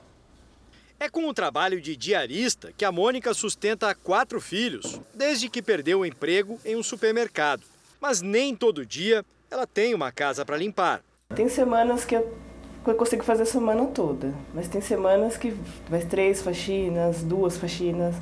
É 1.00 1.10
com 1.10 1.28
o 1.28 1.34
trabalho 1.34 1.82
de 1.82 1.96
diarista 1.96 2.74
que 2.78 2.84
a 2.84 2.92
Mônica 2.92 3.34
sustenta 3.34 3.96
quatro 3.96 4.42
filhos, 4.42 5.00
desde 5.14 5.50
que 5.50 5.62
perdeu 5.62 6.02
o 6.02 6.06
emprego 6.06 6.60
em 6.66 6.76
um 6.76 6.84
supermercado. 6.84 7.64
Mas 8.02 8.22
nem 8.22 8.54
todo 8.54 8.86
dia 8.86 9.26
ela 9.50 9.66
tem 9.66 9.94
uma 9.94 10.12
casa 10.12 10.46
para 10.46 10.58
limpar. 10.58 11.02
Tem 11.34 11.48
semanas 11.48 12.04
que 12.04 12.16
eu 12.16 12.53
eu 12.92 12.96
consigo 12.96 13.24
fazer 13.24 13.44
a 13.44 13.46
semana 13.46 13.86
toda. 13.88 14.34
Mas 14.54 14.68
tem 14.68 14.82
semanas 14.82 15.38
que 15.38 15.52
vai 15.90 16.02
três 16.02 16.42
faxinas, 16.42 17.24
duas 17.24 17.58
faxinas. 17.58 18.16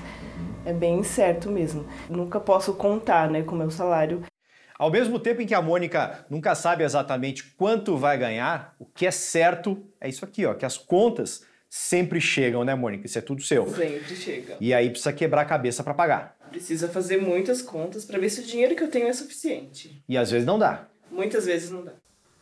É 0.65 0.73
bem 0.73 0.99
incerto 0.99 1.49
mesmo. 1.49 1.85
Nunca 2.09 2.39
posso 2.39 2.73
contar 2.73 3.29
né, 3.29 3.41
com 3.43 3.55
o 3.55 3.57
meu 3.57 3.71
salário. 3.71 4.23
Ao 4.77 4.89
mesmo 4.89 5.19
tempo 5.19 5.41
em 5.41 5.45
que 5.45 5.53
a 5.53 5.61
Mônica 5.61 6.25
nunca 6.29 6.55
sabe 6.55 6.83
exatamente 6.83 7.43
quanto 7.55 7.97
vai 7.97 8.17
ganhar, 8.17 8.75
o 8.79 8.85
que 8.85 9.05
é 9.05 9.11
certo 9.11 9.85
é 9.99 10.09
isso 10.09 10.25
aqui, 10.25 10.43
ó, 10.45 10.55
que 10.55 10.65
as 10.65 10.75
contas 10.75 11.45
sempre 11.69 12.19
chegam, 12.19 12.63
né, 12.63 12.73
Mônica? 12.75 13.05
Isso 13.05 13.17
é 13.17 13.21
tudo 13.21 13.41
seu. 13.41 13.67
Sempre 13.67 14.15
chega. 14.15 14.57
E 14.59 14.73
aí 14.73 14.89
precisa 14.89 15.13
quebrar 15.13 15.41
a 15.41 15.45
cabeça 15.45 15.83
para 15.83 15.93
pagar. 15.93 16.35
Precisa 16.49 16.89
fazer 16.89 17.17
muitas 17.17 17.61
contas 17.61 18.03
para 18.03 18.19
ver 18.19 18.29
se 18.29 18.41
o 18.41 18.43
dinheiro 18.43 18.75
que 18.75 18.83
eu 18.83 18.89
tenho 18.89 19.07
é 19.07 19.13
suficiente. 19.13 20.03
E 20.09 20.17
às 20.17 20.31
vezes 20.31 20.45
não 20.45 20.59
dá. 20.59 20.87
Muitas 21.09 21.45
vezes 21.45 21.69
não 21.69 21.85
dá. 21.85 21.93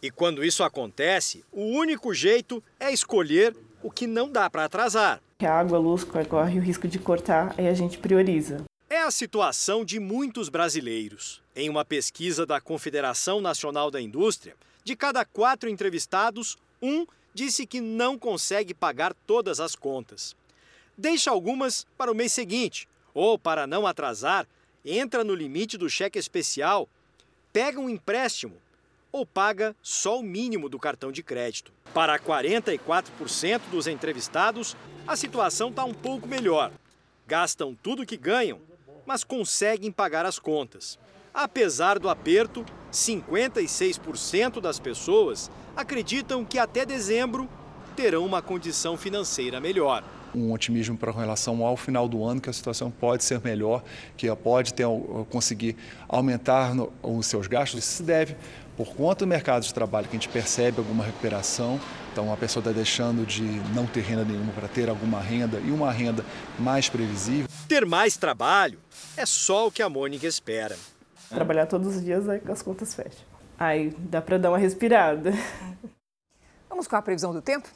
E 0.02 0.10
quando 0.10 0.46
isso 0.46 0.64
acontece, 0.64 1.44
o 1.52 1.62
único 1.62 2.14
jeito 2.14 2.64
é 2.80 2.92
escolher 2.92 3.56
o 3.84 3.92
que 3.92 4.08
não 4.08 4.32
dá 4.32 4.50
para 4.50 4.64
atrasar. 4.64 5.22
A 5.42 5.50
água, 5.50 5.78
a 5.78 5.82
luz 5.82 6.04
corre 6.04 6.58
o 6.58 6.62
risco 6.62 6.88
de 6.88 6.98
cortar, 7.00 7.54
aí 7.58 7.68
a 7.68 7.74
gente 7.74 7.98
prioriza. 7.98 8.64
É 8.90 9.02
a 9.02 9.12
situação 9.12 9.84
de 9.84 10.00
muitos 10.00 10.48
brasileiros. 10.48 11.42
Em 11.54 11.70
uma 11.70 11.84
pesquisa 11.84 12.46
da 12.46 12.62
Confederação 12.62 13.42
Nacional 13.42 13.92
da 13.92 14.02
Indústria, 14.02 14.56
de 14.86 14.96
cada 14.96 15.26
quatro 15.26 15.70
entrevistados, 15.70 16.58
um 16.82 17.06
disse 17.34 17.68
que 17.68 17.82
não 17.82 18.18
consegue 18.18 18.74
pagar 18.74 19.14
todas 19.28 19.60
as 19.60 19.76
contas. 19.76 20.36
Deixa 20.98 21.30
algumas 21.30 21.86
para 21.98 22.12
o 22.12 22.16
mês 22.16 22.32
seguinte, 22.32 22.88
ou 23.14 23.38
para 23.38 23.68
não 23.68 23.86
atrasar, 23.86 24.48
entra 24.84 25.24
no 25.24 25.36
limite 25.36 25.78
do 25.78 25.90
cheque 25.90 26.18
especial, 26.18 26.88
pega 27.52 27.80
um 27.80 27.90
empréstimo 27.90 28.58
ou 29.12 29.26
paga 29.26 29.76
só 29.82 30.20
o 30.20 30.24
mínimo 30.24 30.70
do 30.70 30.80
cartão 30.80 31.12
de 31.12 31.24
crédito. 31.24 31.72
Para 31.94 32.20
44% 32.20 33.62
dos 33.72 33.88
entrevistados, 33.88 34.76
a 35.08 35.16
situação 35.16 35.70
está 35.70 35.84
um 35.84 35.94
pouco 35.94 36.28
melhor. 36.28 36.72
Gastam 37.28 37.76
tudo 37.76 38.06
que 38.06 38.18
ganham, 38.18 38.60
mas 39.06 39.24
conseguem 39.24 39.92
pagar 39.92 40.26
as 40.26 40.38
contas. 40.38 41.00
Apesar 41.34 42.00
do 42.00 42.10
aperto, 42.10 42.66
56% 42.92 44.60
das 44.60 44.80
pessoas 44.80 45.50
acreditam 45.76 46.44
que 46.44 46.60
até 46.60 46.86
dezembro 46.86 47.50
terão 47.96 48.26
uma 48.26 48.42
condição 48.42 48.98
financeira 48.98 49.60
melhor 49.60 50.04
um 50.34 50.52
otimismo 50.52 50.98
para 50.98 51.12
relação 51.12 51.66
ao 51.66 51.76
final 51.76 52.08
do 52.08 52.24
ano 52.24 52.40
que 52.40 52.50
a 52.50 52.54
situação 52.54 52.92
pode 52.92 53.24
ser 53.24 53.42
melhor, 53.44 53.84
que 54.16 54.34
pode 54.36 54.74
ter, 54.74 54.86
conseguir 55.30 55.76
aumentar 56.08 56.76
no, 56.76 56.92
os 57.02 57.26
seus 57.26 57.48
gastos. 57.48 57.80
Isso 57.80 57.98
se 57.98 58.04
deve 58.04 58.36
por 58.80 58.96
conta 58.96 59.26
do 59.26 59.28
mercado 59.28 59.64
de 59.64 59.74
trabalho 59.74 60.08
que 60.08 60.16
a 60.16 60.20
gente 60.20 60.30
percebe 60.30 60.78
alguma 60.78 61.04
recuperação, 61.04 61.78
então 62.14 62.32
a 62.32 62.38
pessoa 62.38 62.62
está 62.62 62.72
deixando 62.72 63.26
de 63.26 63.44
não 63.76 63.86
ter 63.86 64.00
renda 64.00 64.24
nenhuma 64.24 64.54
para 64.54 64.70
ter 64.70 64.88
alguma 64.88 65.20
renda 65.20 65.60
e 65.60 65.70
uma 65.70 65.92
renda 65.92 66.24
mais 66.58 66.88
previsível. 66.88 67.46
Ter 67.68 67.86
mais 67.86 68.16
trabalho 68.16 68.80
é 69.18 69.26
só 69.26 69.68
o 69.68 69.72
que 69.72 69.82
a 69.82 69.90
Mônica 69.90 70.26
espera. 70.26 70.78
Trabalhar 71.28 71.66
todos 71.66 71.98
os 71.98 72.02
dias 72.02 72.30
aí 72.30 72.42
as 72.48 72.62
contas 72.62 72.94
fecham. 72.94 73.20
Aí 73.60 73.94
dá 74.00 74.22
para 74.22 74.38
dar 74.38 74.50
uma 74.50 74.58
respirada. 74.58 75.34
Vamos 76.70 76.88
com 76.88 76.96
a 76.96 77.02
previsão 77.02 77.34
do 77.34 77.42
tempo? 77.42 77.68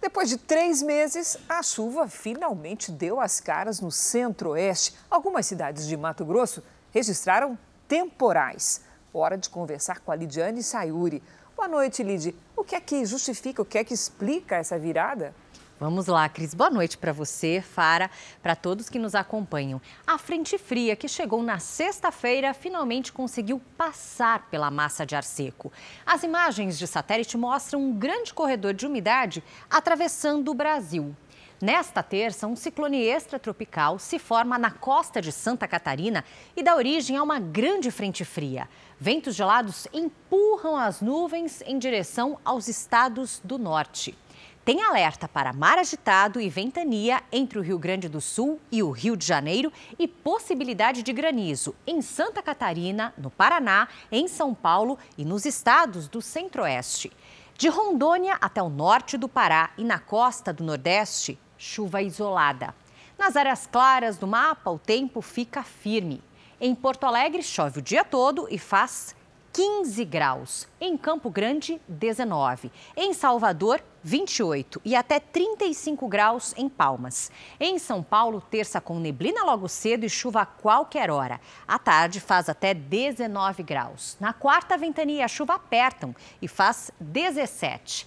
Depois 0.00 0.28
de 0.28 0.38
três 0.38 0.82
meses, 0.82 1.38
a 1.48 1.62
chuva 1.62 2.08
finalmente 2.08 2.90
deu 2.90 3.20
as 3.20 3.38
caras 3.38 3.80
no 3.80 3.92
centro-oeste. 3.92 4.92
Algumas 5.08 5.46
cidades 5.46 5.86
de 5.86 5.96
Mato 5.96 6.24
Grosso 6.24 6.64
registraram 6.90 7.56
temporais. 7.86 8.87
Hora 9.12 9.38
de 9.38 9.48
conversar 9.48 10.00
com 10.00 10.12
a 10.12 10.14
Lidiane 10.14 10.62
Sayuri. 10.62 11.22
Boa 11.56 11.66
noite, 11.66 12.02
Lid. 12.02 12.34
O 12.54 12.62
que 12.62 12.74
é 12.74 12.80
que 12.80 13.06
justifica, 13.06 13.62
o 13.62 13.64
que 13.64 13.78
é 13.78 13.84
que 13.84 13.94
explica 13.94 14.56
essa 14.56 14.78
virada? 14.78 15.34
Vamos 15.80 16.08
lá, 16.08 16.28
Cris. 16.28 16.52
Boa 16.52 16.68
noite 16.68 16.98
para 16.98 17.12
você, 17.12 17.62
Fara, 17.62 18.10
para 18.42 18.54
todos 18.54 18.90
que 18.90 18.98
nos 18.98 19.14
acompanham. 19.14 19.80
A 20.06 20.18
frente 20.18 20.58
fria 20.58 20.94
que 20.94 21.08
chegou 21.08 21.42
na 21.42 21.58
sexta-feira 21.58 22.52
finalmente 22.52 23.12
conseguiu 23.12 23.62
passar 23.76 24.48
pela 24.50 24.70
massa 24.70 25.06
de 25.06 25.16
ar 25.16 25.24
seco. 25.24 25.72
As 26.04 26.22
imagens 26.22 26.78
de 26.78 26.86
satélite 26.86 27.38
mostram 27.38 27.80
um 27.80 27.92
grande 27.92 28.34
corredor 28.34 28.74
de 28.74 28.86
umidade 28.86 29.42
atravessando 29.70 30.50
o 30.50 30.54
Brasil. 30.54 31.16
Nesta 31.60 32.04
terça, 32.04 32.46
um 32.46 32.54
ciclone 32.54 33.02
extratropical 33.02 33.98
se 33.98 34.16
forma 34.16 34.56
na 34.56 34.70
costa 34.70 35.20
de 35.20 35.32
Santa 35.32 35.66
Catarina 35.66 36.24
e 36.56 36.62
dá 36.62 36.76
origem 36.76 37.16
a 37.16 37.22
uma 37.22 37.40
grande 37.40 37.90
frente 37.90 38.24
fria. 38.24 38.68
Ventos 39.00 39.34
gelados 39.34 39.88
empurram 39.92 40.76
as 40.76 41.00
nuvens 41.00 41.60
em 41.66 41.76
direção 41.76 42.38
aos 42.44 42.68
estados 42.68 43.40
do 43.42 43.58
norte. 43.58 44.16
Tem 44.64 44.82
alerta 44.82 45.26
para 45.26 45.52
mar 45.52 45.78
agitado 45.78 46.40
e 46.40 46.48
ventania 46.48 47.22
entre 47.32 47.58
o 47.58 47.62
Rio 47.62 47.78
Grande 47.78 48.08
do 48.08 48.20
Sul 48.20 48.60
e 48.70 48.80
o 48.80 48.92
Rio 48.92 49.16
de 49.16 49.26
Janeiro 49.26 49.72
e 49.98 50.06
possibilidade 50.06 51.02
de 51.02 51.12
granizo 51.12 51.74
em 51.84 52.00
Santa 52.00 52.40
Catarina, 52.40 53.12
no 53.18 53.30
Paraná, 53.30 53.88
em 54.12 54.28
São 54.28 54.54
Paulo 54.54 54.96
e 55.16 55.24
nos 55.24 55.44
estados 55.44 56.06
do 56.06 56.22
Centro-Oeste. 56.22 57.10
De 57.56 57.66
Rondônia 57.66 58.36
até 58.40 58.62
o 58.62 58.68
norte 58.68 59.16
do 59.16 59.28
Pará 59.28 59.70
e 59.76 59.82
na 59.82 59.98
costa 59.98 60.52
do 60.52 60.62
Nordeste, 60.62 61.36
chuva 61.58 62.00
isolada. 62.00 62.74
Nas 63.18 63.36
áreas 63.36 63.66
claras 63.66 64.16
do 64.16 64.26
mapa, 64.26 64.70
o 64.70 64.78
tempo 64.78 65.20
fica 65.20 65.62
firme. 65.62 66.22
Em 66.60 66.74
Porto 66.74 67.04
Alegre, 67.04 67.42
chove 67.42 67.80
o 67.80 67.82
dia 67.82 68.04
todo 68.04 68.46
e 68.48 68.58
faz 68.58 69.14
15 69.52 70.04
graus. 70.04 70.68
Em 70.80 70.96
Campo 70.96 71.28
Grande, 71.28 71.80
19. 71.88 72.70
Em 72.96 73.12
Salvador, 73.12 73.82
28 74.04 74.80
e 74.84 74.94
até 74.94 75.18
35 75.18 76.06
graus 76.06 76.54
em 76.56 76.68
Palmas. 76.68 77.30
Em 77.58 77.76
São 77.78 78.02
Paulo, 78.02 78.40
terça 78.40 78.80
com 78.80 79.00
neblina 79.00 79.42
logo 79.44 79.68
cedo 79.68 80.04
e 80.04 80.08
chuva 80.08 80.42
a 80.42 80.46
qualquer 80.46 81.10
hora. 81.10 81.40
À 81.66 81.76
tarde 81.76 82.20
faz 82.20 82.48
até 82.48 82.72
19 82.72 83.64
graus. 83.64 84.16
Na 84.20 84.32
quarta, 84.32 84.78
ventania 84.78 85.24
a 85.24 85.28
chuva 85.28 85.54
apertam 85.54 86.14
e 86.40 86.46
faz 86.46 86.92
17. 87.00 88.06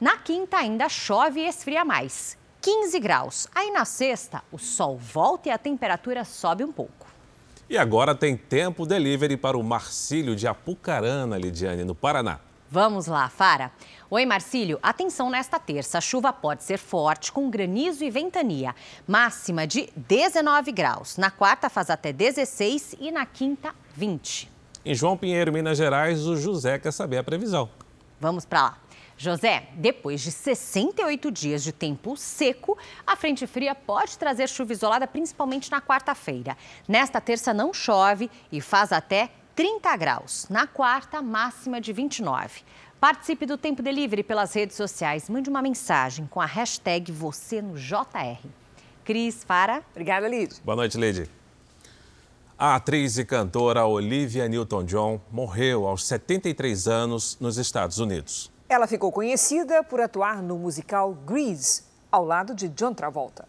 Na 0.00 0.16
quinta, 0.16 0.58
ainda 0.58 0.88
chove 0.88 1.40
e 1.40 1.46
esfria 1.46 1.84
mais. 1.84 2.36
15 2.68 3.00
graus. 3.00 3.48
Aí 3.54 3.70
na 3.70 3.86
sexta, 3.86 4.42
o 4.52 4.58
sol 4.58 4.98
volta 4.98 5.48
e 5.48 5.50
a 5.50 5.56
temperatura 5.56 6.22
sobe 6.22 6.62
um 6.62 6.70
pouco. 6.70 7.06
E 7.66 7.78
agora 7.78 8.14
tem 8.14 8.36
tempo 8.36 8.84
delivery 8.84 9.38
para 9.38 9.56
o 9.56 9.62
Marcílio 9.62 10.36
de 10.36 10.46
Apucarana, 10.46 11.38
Lidiane, 11.38 11.82
no 11.82 11.94
Paraná. 11.94 12.40
Vamos 12.70 13.06
lá, 13.06 13.26
Fara. 13.30 13.72
Oi, 14.10 14.26
Marcílio. 14.26 14.78
Atenção 14.82 15.30
nesta 15.30 15.58
terça. 15.58 15.96
A 15.96 16.00
chuva 16.02 16.30
pode 16.30 16.62
ser 16.62 16.76
forte, 16.76 17.32
com 17.32 17.48
granizo 17.48 18.04
e 18.04 18.10
ventania. 18.10 18.74
Máxima 19.06 19.66
de 19.66 19.88
19 19.96 20.70
graus. 20.70 21.16
Na 21.16 21.30
quarta 21.30 21.70
faz 21.70 21.88
até 21.88 22.12
16 22.12 22.96
e 23.00 23.10
na 23.10 23.24
quinta, 23.24 23.74
20. 23.94 24.50
Em 24.84 24.94
João 24.94 25.16
Pinheiro, 25.16 25.50
Minas 25.50 25.78
Gerais, 25.78 26.26
o 26.26 26.36
José 26.36 26.78
quer 26.78 26.92
saber 26.92 27.16
a 27.16 27.24
previsão. 27.24 27.70
Vamos 28.20 28.44
para 28.44 28.60
lá. 28.60 28.78
José, 29.18 29.68
depois 29.74 30.20
de 30.20 30.30
68 30.30 31.30
dias 31.32 31.64
de 31.64 31.72
tempo 31.72 32.16
seco, 32.16 32.78
a 33.04 33.16
frente 33.16 33.48
fria 33.48 33.74
pode 33.74 34.16
trazer 34.16 34.48
chuva 34.48 34.72
isolada, 34.72 35.08
principalmente 35.08 35.72
na 35.72 35.82
quarta-feira. 35.82 36.56
Nesta 36.86 37.20
terça 37.20 37.52
não 37.52 37.74
chove 37.74 38.30
e 38.52 38.60
faz 38.60 38.92
até 38.92 39.28
30 39.56 39.96
graus. 39.96 40.46
Na 40.48 40.68
quarta, 40.68 41.20
máxima 41.20 41.80
de 41.80 41.92
29. 41.92 42.60
Participe 43.00 43.44
do 43.44 43.58
Tempo 43.58 43.82
Delivery 43.82 44.22
pelas 44.22 44.54
redes 44.54 44.76
sociais. 44.76 45.28
Mande 45.28 45.50
uma 45.50 45.60
mensagem 45.60 46.24
com 46.28 46.40
a 46.40 46.46
hashtag 46.46 47.10
você 47.10 47.60
no 47.60 47.74
JR. 47.76 48.38
Cris, 49.04 49.42
para. 49.44 49.82
Obrigada, 49.90 50.28
Lid. 50.28 50.60
Boa 50.64 50.76
noite, 50.76 50.96
Lid. 50.96 51.28
A 52.56 52.76
atriz 52.76 53.18
e 53.18 53.24
cantora 53.24 53.84
Olivia 53.84 54.46
Newton-John 54.48 55.20
morreu 55.32 55.88
aos 55.88 56.06
73 56.06 56.86
anos 56.86 57.36
nos 57.40 57.56
Estados 57.56 57.98
Unidos. 57.98 58.50
Ela 58.68 58.86
ficou 58.86 59.10
conhecida 59.10 59.82
por 59.82 59.98
atuar 59.98 60.42
no 60.42 60.58
musical 60.58 61.14
Grease, 61.14 61.84
ao 62.12 62.22
lado 62.22 62.54
de 62.54 62.68
John 62.68 62.92
Travolta. 62.92 63.48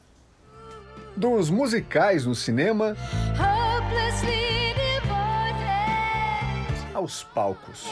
Dos 1.14 1.50
musicais 1.50 2.26
no 2.26 2.34
cinema 2.34 2.96
aos 6.94 7.24
palcos. 7.24 7.86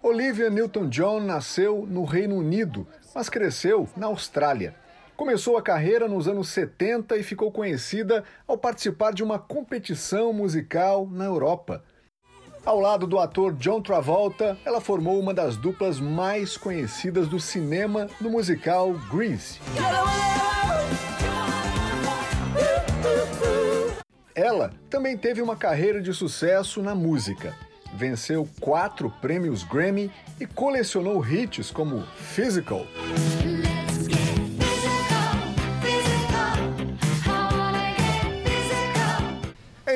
Olivia 0.00 0.48
Newton-John 0.48 1.20
nasceu 1.20 1.84
no 1.88 2.04
Reino 2.04 2.36
Unido, 2.36 2.86
mas 3.12 3.28
cresceu 3.28 3.88
na 3.96 4.06
Austrália. 4.06 4.76
Começou 5.16 5.56
a 5.56 5.62
carreira 5.62 6.06
nos 6.06 6.28
anos 6.28 6.50
70 6.50 7.16
e 7.16 7.24
ficou 7.24 7.50
conhecida 7.50 8.22
ao 8.46 8.56
participar 8.56 9.12
de 9.12 9.24
uma 9.24 9.40
competição 9.40 10.32
musical 10.32 11.08
na 11.10 11.24
Europa. 11.24 11.82
Ao 12.66 12.80
lado 12.80 13.06
do 13.06 13.20
ator 13.20 13.52
John 13.52 13.80
Travolta, 13.80 14.58
ela 14.64 14.80
formou 14.80 15.20
uma 15.20 15.32
das 15.32 15.56
duplas 15.56 16.00
mais 16.00 16.56
conhecidas 16.56 17.28
do 17.28 17.38
cinema 17.38 18.08
no 18.20 18.28
musical 18.28 18.92
Grease. 19.08 19.60
Ela 24.34 24.72
também 24.90 25.16
teve 25.16 25.40
uma 25.40 25.54
carreira 25.54 26.02
de 26.02 26.12
sucesso 26.12 26.82
na 26.82 26.92
música. 26.92 27.54
Venceu 27.94 28.48
quatro 28.60 29.10
prêmios 29.22 29.62
Grammy 29.62 30.10
e 30.40 30.44
colecionou 30.44 31.24
hits 31.24 31.70
como 31.70 32.02
Physical. 32.16 32.84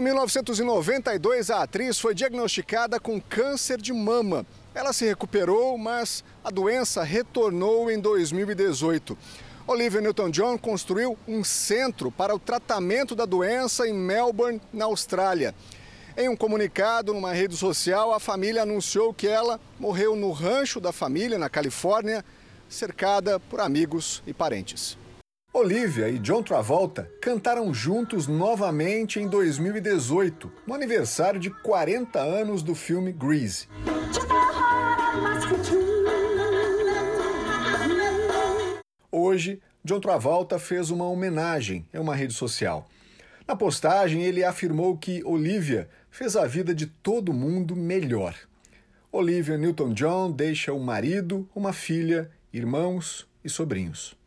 Em 0.00 0.02
1992, 0.02 1.50
a 1.50 1.62
atriz 1.62 1.98
foi 1.98 2.14
diagnosticada 2.14 2.98
com 2.98 3.20
câncer 3.20 3.78
de 3.78 3.92
mama. 3.92 4.46
Ela 4.74 4.94
se 4.94 5.04
recuperou, 5.04 5.76
mas 5.76 6.24
a 6.42 6.50
doença 6.50 7.02
retornou 7.02 7.90
em 7.90 8.00
2018. 8.00 9.18
Olivia 9.66 10.00
Newton-John 10.00 10.56
construiu 10.56 11.18
um 11.28 11.44
centro 11.44 12.10
para 12.10 12.34
o 12.34 12.38
tratamento 12.38 13.14
da 13.14 13.26
doença 13.26 13.86
em 13.86 13.92
Melbourne, 13.92 14.58
na 14.72 14.86
Austrália. 14.86 15.54
Em 16.16 16.30
um 16.30 16.36
comunicado 16.36 17.12
numa 17.12 17.34
rede 17.34 17.54
social, 17.54 18.14
a 18.14 18.18
família 18.18 18.62
anunciou 18.62 19.12
que 19.12 19.28
ela 19.28 19.60
morreu 19.78 20.16
no 20.16 20.30
rancho 20.30 20.80
da 20.80 20.92
família, 20.92 21.38
na 21.38 21.50
Califórnia, 21.50 22.24
cercada 22.70 23.38
por 23.38 23.60
amigos 23.60 24.22
e 24.26 24.32
parentes. 24.32 24.96
Olivia 25.52 26.08
e 26.08 26.16
John 26.20 26.44
Travolta 26.44 27.10
cantaram 27.20 27.74
juntos 27.74 28.28
novamente 28.28 29.18
em 29.18 29.26
2018, 29.26 30.50
no 30.64 30.72
aniversário 30.72 31.40
de 31.40 31.50
40 31.50 32.20
anos 32.20 32.62
do 32.62 32.72
filme 32.72 33.10
Grease. 33.10 33.66
Hoje, 39.10 39.60
John 39.84 39.98
Travolta 39.98 40.56
fez 40.56 40.88
uma 40.88 41.08
homenagem 41.08 41.84
em 41.92 41.98
uma 41.98 42.14
rede 42.14 42.32
social. 42.32 42.88
Na 43.44 43.56
postagem, 43.56 44.22
ele 44.22 44.44
afirmou 44.44 44.96
que 44.96 45.20
Olivia 45.24 45.88
fez 46.12 46.36
a 46.36 46.46
vida 46.46 46.72
de 46.72 46.86
todo 46.86 47.32
mundo 47.32 47.74
melhor. 47.74 48.36
Olivia 49.10 49.58
Newton-John 49.58 50.30
deixa 50.30 50.72
um 50.72 50.78
marido, 50.78 51.48
uma 51.52 51.72
filha, 51.72 52.30
irmãos 52.52 53.26
e 53.44 53.48
sobrinhos. 53.48 54.19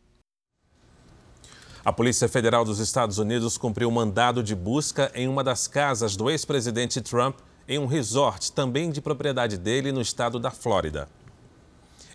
A 1.84 1.92
Polícia 1.92 2.26
Federal 2.26 2.64
dos 2.64 2.78
Estados 2.78 3.18
Unidos 3.18 3.58
cumpriu 3.58 3.90
mandado 3.90 4.42
de 4.42 4.54
busca 4.54 5.12
em 5.14 5.28
uma 5.28 5.44
das 5.44 5.68
casas 5.68 6.16
do 6.16 6.30
ex-presidente 6.30 6.98
Trump 7.02 7.36
em 7.68 7.78
um 7.78 7.84
resort 7.84 8.52
também 8.52 8.90
de 8.90 9.02
propriedade 9.02 9.58
dele 9.58 9.92
no 9.92 10.00
estado 10.00 10.40
da 10.40 10.50
Flórida. 10.50 11.06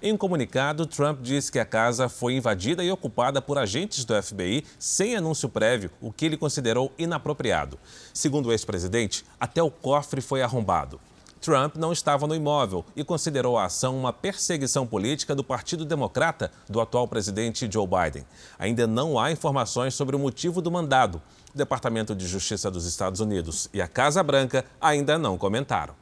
Em 0.01 0.11
um 0.11 0.17
comunicado, 0.17 0.87
Trump 0.87 1.21
disse 1.21 1.51
que 1.51 1.59
a 1.59 1.65
casa 1.65 2.09
foi 2.09 2.33
invadida 2.33 2.83
e 2.83 2.89
ocupada 2.89 3.43
por 3.43 3.59
agentes 3.59 4.03
do 4.05 4.19
FBI 4.19 4.65
sem 4.79 5.15
anúncio 5.15 5.47
prévio, 5.47 5.91
o 6.01 6.11
que 6.11 6.25
ele 6.25 6.37
considerou 6.37 6.91
inapropriado. 6.97 7.77
Segundo 8.11 8.47
o 8.47 8.51
ex-presidente, 8.51 9.23
até 9.39 9.61
o 9.61 9.69
cofre 9.69 10.19
foi 10.19 10.41
arrombado. 10.41 10.99
Trump 11.39 11.75
não 11.75 11.91
estava 11.91 12.27
no 12.27 12.35
imóvel 12.35 12.85
e 12.95 13.03
considerou 13.03 13.57
a 13.57 13.65
ação 13.65 13.97
uma 13.97 14.11
perseguição 14.11 14.85
política 14.85 15.33
do 15.33 15.43
Partido 15.43 15.85
Democrata 15.85 16.51
do 16.67 16.81
atual 16.81 17.07
presidente 17.07 17.69
Joe 17.71 17.87
Biden. 17.87 18.25
Ainda 18.57 18.85
não 18.85 19.17
há 19.17 19.31
informações 19.31 19.93
sobre 19.93 20.15
o 20.15 20.19
motivo 20.19 20.61
do 20.61 20.71
mandado. 20.71 21.21
O 21.53 21.57
Departamento 21.57 22.15
de 22.15 22.27
Justiça 22.27 22.69
dos 22.69 22.85
Estados 22.85 23.19
Unidos 23.19 23.69
e 23.73 23.81
a 23.81 23.87
Casa 23.87 24.21
Branca 24.21 24.65
ainda 24.79 25.17
não 25.17 25.37
comentaram. 25.37 25.95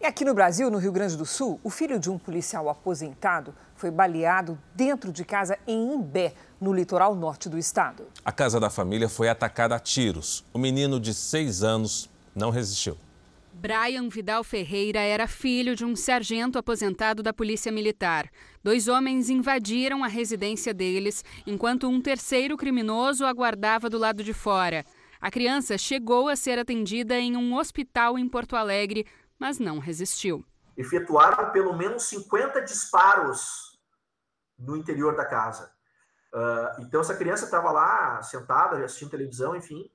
E 0.00 0.04
aqui 0.04 0.24
no 0.24 0.34
Brasil, 0.34 0.68
no 0.68 0.78
Rio 0.78 0.90
Grande 0.90 1.16
do 1.16 1.24
Sul, 1.24 1.60
o 1.62 1.70
filho 1.70 1.96
de 1.96 2.10
um 2.10 2.18
policial 2.18 2.68
aposentado 2.68 3.54
foi 3.76 3.88
baleado 3.88 4.58
dentro 4.74 5.12
de 5.12 5.24
casa 5.24 5.56
em 5.64 5.94
Imbé, 5.94 6.34
no 6.60 6.72
litoral 6.72 7.14
norte 7.14 7.48
do 7.48 7.56
estado. 7.56 8.08
A 8.24 8.32
casa 8.32 8.58
da 8.58 8.68
família 8.68 9.08
foi 9.08 9.28
atacada 9.28 9.76
a 9.76 9.78
tiros. 9.78 10.44
O 10.52 10.58
menino 10.58 10.98
de 10.98 11.14
seis 11.14 11.62
anos 11.62 12.10
não 12.34 12.50
resistiu. 12.50 12.96
Brian 13.54 14.08
Vidal 14.08 14.42
Ferreira 14.42 15.00
era 15.00 15.28
filho 15.28 15.76
de 15.76 15.84
um 15.84 15.94
sargento 15.94 16.58
aposentado 16.58 17.22
da 17.22 17.32
Polícia 17.34 17.70
Militar. 17.70 18.30
Dois 18.64 18.88
homens 18.88 19.28
invadiram 19.28 20.02
a 20.02 20.08
residência 20.08 20.72
deles, 20.72 21.22
enquanto 21.46 21.88
um 21.88 22.00
terceiro 22.00 22.56
criminoso 22.56 23.26
aguardava 23.26 23.90
do 23.90 23.98
lado 23.98 24.24
de 24.24 24.32
fora. 24.32 24.84
A 25.20 25.30
criança 25.30 25.76
chegou 25.76 26.28
a 26.28 26.34
ser 26.34 26.58
atendida 26.58 27.18
em 27.18 27.36
um 27.36 27.54
hospital 27.54 28.18
em 28.18 28.26
Porto 28.26 28.56
Alegre, 28.56 29.06
mas 29.38 29.58
não 29.58 29.78
resistiu. 29.78 30.44
Efetuaram 30.76 31.52
pelo 31.52 31.76
menos 31.76 32.04
50 32.04 32.62
disparos 32.62 33.78
no 34.58 34.76
interior 34.76 35.14
da 35.14 35.26
casa. 35.26 35.70
Uh, 36.32 36.80
então 36.80 37.02
essa 37.02 37.14
criança 37.14 37.44
estava 37.44 37.70
lá 37.70 38.22
sentada, 38.22 38.82
assistindo 38.82 39.10
televisão, 39.10 39.54
enfim, 39.54 39.91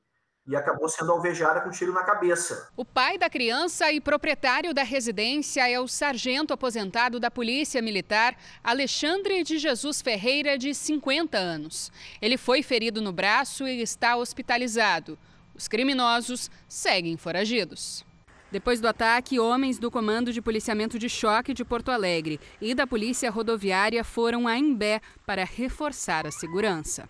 e 0.48 0.56
acabou 0.56 0.88
sendo 0.88 1.12
alvejada 1.12 1.62
com 1.62 1.70
um 1.70 1.72
tiro 1.72 1.92
na 1.92 2.04
cabeça. 2.04 2.70
O 2.76 2.86
pai 2.86 3.18
da 3.18 3.30
criança 3.30 3.92
e 3.92 4.00
proprietário 4.00 4.74
da 4.74 4.84
residência 4.84 5.70
é 5.70 5.80
o 5.80 5.88
sargento 5.88 6.54
aposentado 6.54 7.20
da 7.20 7.30
Polícia 7.30 7.82
Militar, 7.82 8.36
Alexandre 8.64 9.44
de 9.44 9.58
Jesus 9.58 10.02
Ferreira, 10.02 10.58
de 10.58 10.74
50 10.74 11.38
anos. 11.38 11.92
Ele 12.22 12.38
foi 12.38 12.64
ferido 12.64 13.02
no 13.02 13.12
braço 13.12 13.68
e 13.68 13.82
está 13.82 14.16
hospitalizado. 14.16 15.20
Os 15.54 15.68
criminosos 15.68 16.50
seguem 16.68 17.18
foragidos. 17.18 18.06
Depois 18.50 18.80
do 18.80 18.88
ataque, 18.88 19.40
homens 19.40 19.78
do 19.78 19.92
Comando 19.92 20.32
de 20.32 20.42
Policiamento 20.42 20.98
de 20.98 21.10
Choque 21.10 21.54
de 21.54 21.66
Porto 21.66 21.92
Alegre 21.92 22.40
e 22.62 22.74
da 22.74 22.88
Polícia 22.88 23.30
Rodoviária 23.30 24.04
foram 24.06 24.48
a 24.48 24.58
Imbé 24.58 25.02
para 25.26 25.44
reforçar 25.44 26.26
a 26.26 26.32
segurança. 26.32 27.10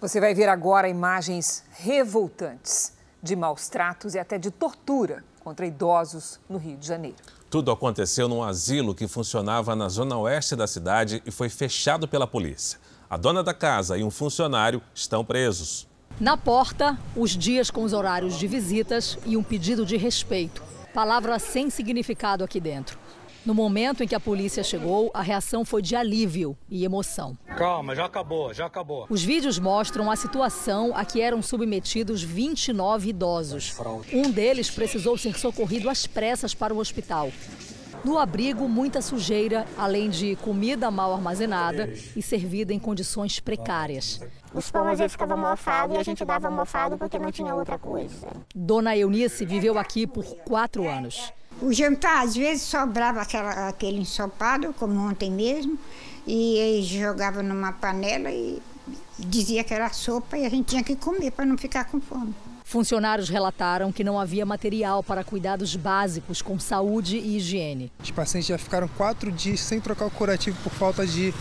Você 0.00 0.20
vai 0.20 0.32
ver 0.32 0.48
agora 0.48 0.88
imagens 0.88 1.64
revoltantes 1.72 2.92
de 3.20 3.34
maus 3.34 3.68
tratos 3.68 4.14
e 4.14 4.18
até 4.18 4.38
de 4.38 4.48
tortura 4.48 5.24
contra 5.40 5.66
idosos 5.66 6.38
no 6.48 6.56
Rio 6.56 6.76
de 6.76 6.86
Janeiro. 6.86 7.16
Tudo 7.50 7.72
aconteceu 7.72 8.28
num 8.28 8.44
asilo 8.44 8.94
que 8.94 9.08
funcionava 9.08 9.74
na 9.74 9.88
zona 9.88 10.16
oeste 10.16 10.54
da 10.54 10.68
cidade 10.68 11.20
e 11.26 11.32
foi 11.32 11.48
fechado 11.48 12.06
pela 12.06 12.28
polícia. 12.28 12.78
A 13.10 13.16
dona 13.16 13.42
da 13.42 13.52
casa 13.52 13.98
e 13.98 14.04
um 14.04 14.10
funcionário 14.10 14.80
estão 14.94 15.24
presos. 15.24 15.88
Na 16.20 16.36
porta, 16.36 16.96
os 17.16 17.32
dias 17.32 17.68
com 17.68 17.82
os 17.82 17.92
horários 17.92 18.38
de 18.38 18.46
visitas 18.46 19.18
e 19.26 19.36
um 19.36 19.42
pedido 19.42 19.84
de 19.84 19.96
respeito. 19.96 20.62
Palavra 20.94 21.40
sem 21.40 21.70
significado 21.70 22.44
aqui 22.44 22.60
dentro. 22.60 22.96
No 23.48 23.54
momento 23.54 24.04
em 24.04 24.06
que 24.06 24.14
a 24.14 24.20
polícia 24.20 24.62
chegou, 24.62 25.10
a 25.14 25.22
reação 25.22 25.64
foi 25.64 25.80
de 25.80 25.96
alívio 25.96 26.54
e 26.68 26.84
emoção. 26.84 27.34
Calma, 27.56 27.96
já 27.96 28.04
acabou, 28.04 28.52
já 28.52 28.66
acabou. 28.66 29.06
Os 29.08 29.24
vídeos 29.24 29.58
mostram 29.58 30.10
a 30.10 30.16
situação 30.16 30.92
a 30.94 31.02
que 31.02 31.22
eram 31.22 31.40
submetidos 31.40 32.22
29 32.22 33.08
idosos. 33.08 33.74
Um 34.12 34.30
deles 34.30 34.70
precisou 34.70 35.16
ser 35.16 35.38
socorrido 35.38 35.88
às 35.88 36.06
pressas 36.06 36.52
para 36.52 36.74
o 36.74 36.78
hospital. 36.78 37.32
No 38.04 38.18
abrigo, 38.18 38.68
muita 38.68 39.00
sujeira, 39.00 39.64
além 39.78 40.10
de 40.10 40.36
comida 40.36 40.90
mal 40.90 41.14
armazenada 41.14 41.90
e 42.14 42.20
servida 42.20 42.74
em 42.74 42.78
condições 42.78 43.40
precárias. 43.40 44.20
Os 44.52 44.70
pão 44.70 44.86
às 44.86 44.98
vezes 44.98 45.12
ficavam 45.12 45.38
mofados 45.38 45.96
e 45.96 45.98
a 45.98 46.02
gente 46.02 46.22
dava 46.22 46.50
mofado 46.50 46.98
porque 46.98 47.18
não 47.18 47.32
tinha 47.32 47.54
outra 47.54 47.78
coisa. 47.78 48.28
Dona 48.54 48.94
Eunice 48.94 49.46
viveu 49.46 49.78
aqui 49.78 50.06
por 50.06 50.26
quatro 50.44 50.86
anos. 50.86 51.32
O 51.60 51.72
jantar, 51.72 52.24
às 52.24 52.36
vezes, 52.36 52.62
sobrava 52.62 53.20
aquela, 53.20 53.68
aquele 53.68 53.98
ensopado, 53.98 54.72
como 54.74 55.00
ontem 55.00 55.30
mesmo, 55.30 55.78
e 56.26 56.80
jogava 56.82 57.42
numa 57.42 57.72
panela 57.72 58.30
e 58.30 58.62
dizia 59.18 59.64
que 59.64 59.74
era 59.74 59.88
sopa 59.90 60.38
e 60.38 60.46
a 60.46 60.48
gente 60.48 60.66
tinha 60.66 60.84
que 60.84 60.94
comer 60.94 61.32
para 61.32 61.44
não 61.44 61.58
ficar 61.58 61.84
com 61.84 62.00
fome. 62.00 62.34
Funcionários 62.64 63.30
relataram 63.30 63.90
que 63.90 64.04
não 64.04 64.20
havia 64.20 64.44
material 64.44 65.02
para 65.02 65.24
cuidados 65.24 65.74
básicos 65.74 66.42
com 66.42 66.58
saúde 66.58 67.16
e 67.16 67.38
higiene. 67.38 67.90
Os 68.02 68.10
pacientes 68.10 68.46
já 68.46 68.58
ficaram 68.58 68.86
quatro 68.88 69.32
dias 69.32 69.60
sem 69.60 69.80
trocar 69.80 70.04
o 70.04 70.10
curativo 70.10 70.56
por 70.62 70.70
falta 70.70 71.06
de, 71.06 71.32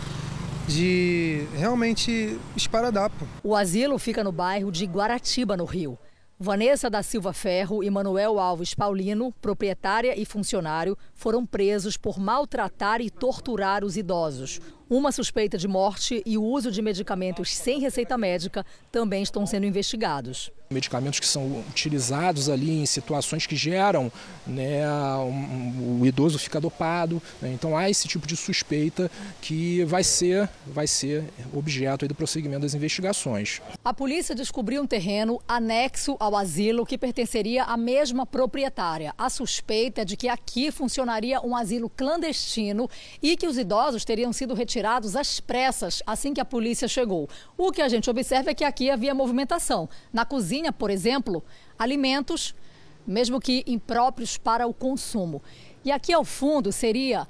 de 0.67 1.45
realmente 1.53 2.39
esparadrapo. 2.55 3.27
O 3.43 3.57
asilo 3.57 3.99
fica 3.99 4.23
no 4.23 4.31
bairro 4.31 4.71
de 4.71 4.85
Guaratiba, 4.85 5.57
no 5.57 5.65
Rio. 5.65 5.99
Vanessa 6.39 6.87
da 6.87 7.01
Silva 7.01 7.33
Ferro 7.33 7.83
e 7.83 7.89
Manuel 7.89 8.37
Alves 8.37 8.75
Paulino, 8.75 9.33
proprietária 9.41 10.13
e 10.15 10.23
funcionário, 10.23 10.95
foram 11.15 11.43
presos 11.43 11.97
por 11.97 12.19
maltratar 12.19 13.01
e 13.01 13.09
torturar 13.09 13.83
os 13.83 13.97
idosos. 13.97 14.61
Uma 14.87 15.11
suspeita 15.11 15.57
de 15.57 15.67
morte 15.67 16.21
e 16.27 16.37
o 16.37 16.43
uso 16.43 16.71
de 16.71 16.79
medicamentos 16.79 17.57
sem 17.57 17.79
receita 17.79 18.15
médica 18.19 18.63
também 18.91 19.23
estão 19.23 19.47
sendo 19.47 19.65
investigados. 19.65 20.51
Medicamentos 20.69 21.19
que 21.19 21.25
são 21.25 21.63
utilizados 21.69 22.49
ali 22.49 22.79
em 22.79 22.85
situações 22.85 23.45
que 23.45 23.55
geram, 23.55 24.11
né, 24.45 24.87
um, 25.19 25.99
o 26.01 26.05
idoso 26.05 26.37
fica 26.37 26.59
dopado. 26.59 27.21
Né, 27.41 27.51
então 27.53 27.77
há 27.77 27.89
esse 27.89 28.07
tipo 28.07 28.27
de 28.27 28.35
suspeita 28.35 29.09
que 29.41 29.83
vai 29.85 30.03
ser, 30.03 30.49
vai 30.65 30.87
ser 30.87 31.23
objeto 31.53 32.07
do 32.07 32.15
prosseguimento 32.15 32.61
das 32.61 32.73
investigações. 32.73 33.61
A 33.83 33.93
polícia 33.93 34.35
descobriu 34.35 34.81
um 34.81 34.87
terreno 34.87 35.41
anexo 35.47 36.17
ao 36.19 36.35
asilo 36.35 36.85
que 36.85 36.97
pertenceria 36.97 37.63
à 37.63 37.77
mesma 37.77 38.25
proprietária. 38.25 39.13
A 39.17 39.29
suspeita 39.29 40.01
é 40.01 40.05
de 40.05 40.17
que 40.17 40.27
aqui 40.27 40.71
funcionaria 40.71 41.39
um 41.41 41.55
asilo 41.55 41.89
clandestino 41.89 42.89
e 43.21 43.37
que 43.37 43.47
os 43.47 43.57
idosos 43.57 44.03
teriam 44.03 44.33
sido 44.33 44.53
retirados 44.53 45.15
às 45.15 45.39
pressas 45.39 46.01
assim 46.05 46.33
que 46.33 46.41
a 46.41 46.45
polícia 46.45 46.87
chegou. 46.87 47.29
O 47.57 47.71
que 47.71 47.81
a 47.81 47.89
gente 47.89 48.09
observa 48.09 48.51
é 48.51 48.53
que 48.53 48.63
aqui 48.63 48.89
havia 48.89 49.13
movimentação. 49.13 49.89
Na 50.11 50.25
cozinha, 50.25 50.56
por 50.71 50.89
exemplo, 50.89 51.43
alimentos, 51.77 52.53
mesmo 53.05 53.39
que 53.39 53.63
impróprios 53.67 54.37
para 54.37 54.67
o 54.67 54.73
consumo. 54.73 55.41
E 55.83 55.91
aqui 55.91 56.11
ao 56.11 56.25
fundo 56.25 56.71
seria 56.71 57.27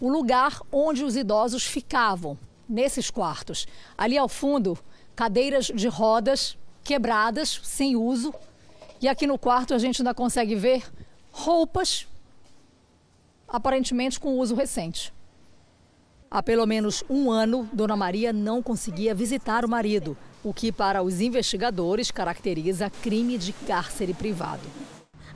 o 0.00 0.08
lugar 0.08 0.60
onde 0.72 1.04
os 1.04 1.14
idosos 1.14 1.64
ficavam, 1.64 2.38
nesses 2.68 3.10
quartos. 3.10 3.66
Ali 3.98 4.16
ao 4.16 4.28
fundo, 4.28 4.78
cadeiras 5.14 5.66
de 5.66 5.88
rodas 5.88 6.56
quebradas, 6.82 7.60
sem 7.64 7.96
uso. 7.96 8.32
E 9.02 9.08
aqui 9.08 9.26
no 9.26 9.38
quarto 9.38 9.74
a 9.74 9.78
gente 9.78 10.00
ainda 10.00 10.14
consegue 10.14 10.54
ver 10.54 10.84
roupas, 11.32 12.06
aparentemente 13.48 14.18
com 14.18 14.38
uso 14.38 14.54
recente. 14.54 15.12
Há 16.30 16.42
pelo 16.42 16.64
menos 16.64 17.02
um 17.10 17.30
ano, 17.30 17.68
Dona 17.72 17.96
Maria 17.96 18.32
não 18.32 18.62
conseguia 18.62 19.14
visitar 19.14 19.64
o 19.64 19.68
marido, 19.68 20.16
o 20.42 20.52
que 20.52 20.72
para 20.72 21.02
os 21.02 21.20
investigadores 21.20 22.10
caracteriza 22.10 22.90
crime 22.90 23.36
de 23.36 23.52
cárcere 23.52 24.14
privado. 24.14 24.62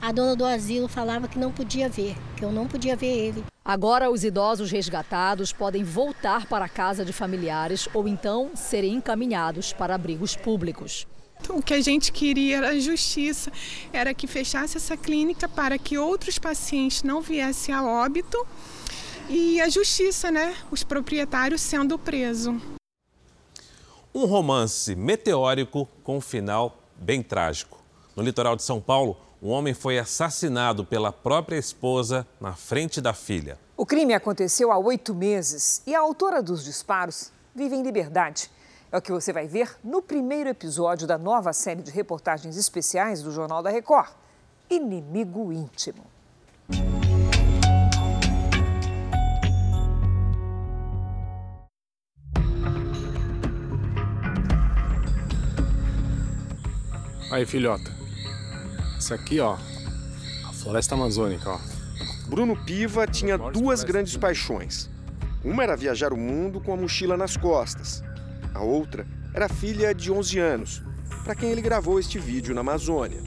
A 0.01 0.11
dona 0.11 0.35
do 0.35 0.45
asilo 0.45 0.87
falava 0.87 1.27
que 1.27 1.39
não 1.39 1.51
podia 1.51 1.89
ver, 1.89 2.15
que 2.35 2.43
eu 2.43 2.51
não 2.51 2.67
podia 2.67 2.95
ver 2.95 3.27
ele. 3.27 3.43
Agora, 3.63 4.11
os 4.11 4.23
idosos 4.23 4.69
resgatados 4.69 5.51
podem 5.51 5.83
voltar 5.83 6.45
para 6.45 6.65
a 6.65 6.69
casa 6.69 7.03
de 7.03 7.11
familiares 7.11 7.87
ou 7.93 8.07
então 8.07 8.51
serem 8.53 8.93
encaminhados 8.93 9.73
para 9.73 9.95
abrigos 9.95 10.35
públicos. 10.35 11.07
Então, 11.39 11.57
o 11.57 11.61
que 11.61 11.73
a 11.73 11.81
gente 11.81 12.11
queria 12.11 12.57
era 12.57 12.79
justiça, 12.79 13.51
era 13.91 14.13
que 14.13 14.27
fechasse 14.27 14.77
essa 14.77 14.95
clínica 14.95 15.49
para 15.49 15.77
que 15.77 15.97
outros 15.97 16.37
pacientes 16.37 17.03
não 17.03 17.21
viessem 17.21 17.73
a 17.73 17.83
óbito 17.83 18.45
e 19.29 19.59
a 19.59 19.69
justiça, 19.69 20.31
né? 20.31 20.55
Os 20.71 20.83
proprietários 20.83 21.61
sendo 21.61 21.97
presos. 21.97 22.55
Um 24.17 24.25
romance 24.27 24.95
meteórico 24.95 25.89
com 26.01 26.15
um 26.15 26.21
final 26.21 26.77
bem 26.95 27.21
trágico. 27.21 27.83
No 28.15 28.23
litoral 28.23 28.55
de 28.55 28.63
São 28.63 28.79
Paulo, 28.79 29.17
um 29.41 29.49
homem 29.49 29.73
foi 29.73 29.99
assassinado 29.99 30.85
pela 30.85 31.11
própria 31.11 31.57
esposa 31.57 32.25
na 32.39 32.53
frente 32.53 33.01
da 33.01 33.13
filha. 33.13 33.59
O 33.75 33.85
crime 33.85 34.13
aconteceu 34.13 34.71
há 34.71 34.77
oito 34.77 35.13
meses 35.13 35.81
e 35.85 35.93
a 35.93 35.99
autora 35.99 36.41
dos 36.41 36.63
disparos 36.63 37.29
vive 37.53 37.75
em 37.75 37.83
liberdade. 37.83 38.49
É 38.89 38.97
o 38.97 39.01
que 39.01 39.11
você 39.11 39.33
vai 39.33 39.47
ver 39.47 39.75
no 39.83 40.01
primeiro 40.01 40.49
episódio 40.49 41.05
da 41.05 41.17
nova 41.17 41.51
série 41.51 41.81
de 41.81 41.91
reportagens 41.91 42.55
especiais 42.55 43.21
do 43.21 43.33
Jornal 43.33 43.61
da 43.61 43.69
Record: 43.69 44.11
Inimigo 44.69 45.51
Íntimo. 45.51 46.05
Aí, 57.35 57.45
filhota. 57.45 57.91
Isso 58.97 59.13
aqui, 59.13 59.41
ó, 59.41 59.57
a 60.47 60.53
floresta 60.53 60.95
amazônica, 60.95 61.49
ó. 61.49 61.59
Bruno 62.29 62.55
Piva 62.55 63.05
tinha 63.05 63.37
duas 63.37 63.83
grandes 63.83 64.15
paixões. 64.15 64.89
Uma 65.43 65.63
era 65.63 65.75
viajar 65.75 66.13
o 66.13 66.17
mundo 66.17 66.61
com 66.61 66.71
a 66.71 66.77
mochila 66.77 67.17
nas 67.17 67.35
costas. 67.35 68.01
A 68.53 68.61
outra 68.61 69.05
era 69.33 69.49
filha 69.49 69.93
de 69.93 70.09
11 70.09 70.39
anos, 70.39 70.81
para 71.25 71.35
quem 71.35 71.49
ele 71.49 71.61
gravou 71.61 71.99
este 71.99 72.17
vídeo 72.17 72.55
na 72.55 72.61
Amazônia. 72.61 73.21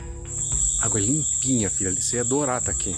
Água 0.81 1.01
é 1.01 1.03
limpinha, 1.03 1.69
filha. 1.69 1.93
Você 1.93 2.17
ia 2.17 2.23
adorar 2.23 2.63
tá 2.63 2.71
aqui. 2.71 2.97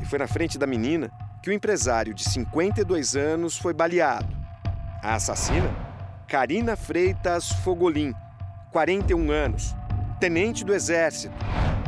E 0.00 0.06
foi 0.06 0.20
na 0.20 0.28
frente 0.28 0.56
da 0.56 0.68
menina 0.68 1.10
que 1.42 1.50
o 1.50 1.52
empresário 1.52 2.14
de 2.14 2.22
52 2.22 3.16
anos 3.16 3.58
foi 3.58 3.74
baleado. 3.74 4.32
A 5.02 5.16
assassina? 5.16 5.68
Karina 6.28 6.76
Freitas 6.76 7.48
Fogolin, 7.64 8.14
41 8.74 9.30
anos, 9.30 9.72
tenente 10.18 10.64
do 10.64 10.74
Exército, 10.74 11.32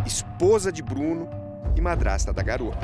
esposa 0.06 0.70
de 0.70 0.84
Bruno 0.84 1.28
e 1.74 1.80
madrasta 1.80 2.32
da 2.32 2.44
garota. 2.44 2.78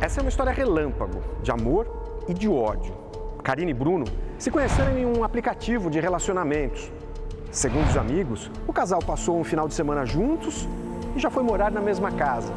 Essa 0.00 0.20
é 0.20 0.22
uma 0.22 0.28
história 0.28 0.52
relâmpago 0.52 1.20
de 1.42 1.50
amor 1.50 2.22
e 2.28 2.32
de 2.32 2.48
ódio. 2.48 2.94
Karine 3.42 3.72
e 3.72 3.74
Bruno 3.74 4.04
se 4.38 4.52
conheceram 4.52 4.96
em 4.96 5.04
um 5.04 5.24
aplicativo 5.24 5.90
de 5.90 5.98
relacionamentos. 5.98 6.92
Segundo 7.50 7.88
os 7.88 7.96
amigos, 7.96 8.48
o 8.68 8.72
casal 8.72 9.00
passou 9.00 9.36
um 9.36 9.42
final 9.42 9.66
de 9.66 9.74
semana 9.74 10.06
juntos 10.06 10.68
e 11.16 11.18
já 11.18 11.30
foi 11.30 11.42
morar 11.42 11.72
na 11.72 11.80
mesma 11.80 12.12
casa. 12.12 12.52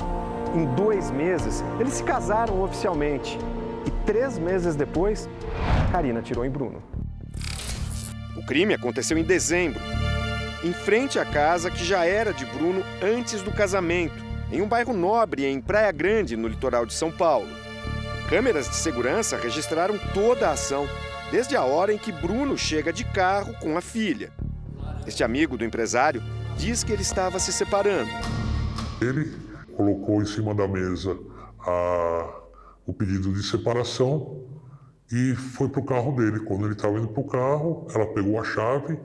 Em 0.53 0.63
dois 0.75 1.09
meses, 1.09 1.63
eles 1.79 1.93
se 1.93 2.03
casaram 2.03 2.61
oficialmente. 2.61 3.39
E 3.83 3.89
três 4.05 4.37
meses 4.37 4.75
depois, 4.75 5.27
Karina 5.91 6.19
atirou 6.19 6.45
em 6.45 6.51
Bruno. 6.51 6.83
O 8.37 8.43
crime 8.43 8.75
aconteceu 8.75 9.17
em 9.17 9.23
dezembro, 9.23 9.81
em 10.63 10.71
frente 10.71 11.17
à 11.17 11.25
casa 11.25 11.71
que 11.71 11.83
já 11.83 12.05
era 12.05 12.31
de 12.31 12.45
Bruno 12.45 12.83
antes 13.01 13.41
do 13.41 13.51
casamento, 13.51 14.23
em 14.51 14.61
um 14.61 14.67
bairro 14.67 14.93
nobre 14.93 15.43
em 15.45 15.59
Praia 15.59 15.91
Grande, 15.91 16.37
no 16.37 16.47
litoral 16.47 16.85
de 16.85 16.93
São 16.93 17.11
Paulo. 17.11 17.49
Câmeras 18.29 18.69
de 18.69 18.75
segurança 18.75 19.37
registraram 19.37 19.97
toda 20.13 20.47
a 20.47 20.51
ação, 20.51 20.87
desde 21.31 21.55
a 21.55 21.63
hora 21.63 21.91
em 21.91 21.97
que 21.97 22.11
Bruno 22.11 22.55
chega 22.55 22.93
de 22.93 23.03
carro 23.05 23.55
com 23.55 23.75
a 23.75 23.81
filha. 23.81 24.31
Este 25.07 25.23
amigo 25.23 25.57
do 25.57 25.65
empresário 25.65 26.21
diz 26.57 26.83
que 26.83 26.91
ele 26.91 27.01
estava 27.01 27.39
se 27.39 27.51
separando. 27.51 28.11
Ele 29.01 29.33
colocou 29.75 30.21
em 30.21 30.25
cima 30.25 30.53
da 30.53 30.67
mesa 30.67 31.17
a, 31.59 32.41
o 32.85 32.93
pedido 32.93 33.33
de 33.33 33.41
separação 33.41 34.46
e 35.11 35.35
foi 35.35 35.69
para 35.69 35.81
o 35.81 35.85
carro 35.85 36.11
dele. 36.15 36.39
Quando 36.39 36.65
ele 36.65 36.73
estava 36.73 36.97
indo 36.97 37.07
para 37.07 37.21
o 37.21 37.27
carro, 37.27 37.87
ela 37.93 38.05
pegou 38.07 38.39
a 38.39 38.43
chave 38.43 38.99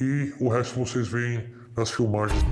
e 0.00 0.34
o 0.38 0.48
resto 0.48 0.78
vocês 0.78 1.08
veem 1.08 1.52
nas 1.76 1.90
filmagens. 1.90 2.42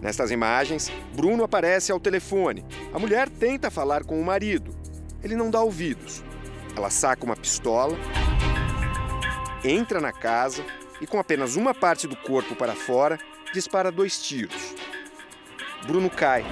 Nestas 0.00 0.30
imagens, 0.30 0.92
Bruno 1.16 1.44
aparece 1.44 1.90
ao 1.90 1.98
telefone. 1.98 2.64
A 2.92 2.98
mulher 2.98 3.28
tenta 3.28 3.70
falar 3.70 4.04
com 4.04 4.20
o 4.20 4.24
marido. 4.24 4.74
Ele 5.22 5.34
não 5.34 5.50
dá 5.50 5.62
ouvidos. 5.62 6.22
Ela 6.76 6.90
saca 6.90 7.24
uma 7.24 7.36
pistola, 7.36 7.96
entra 9.64 10.00
na 10.00 10.12
casa 10.12 10.62
e, 11.00 11.06
com 11.06 11.18
apenas 11.18 11.56
uma 11.56 11.72
parte 11.72 12.06
do 12.06 12.16
corpo 12.16 12.54
para 12.54 12.74
fora, 12.74 13.18
dispara 13.52 13.90
dois 13.90 14.20
tiros. 14.20 14.74
Bruno 15.86 16.10
cai. 16.10 16.44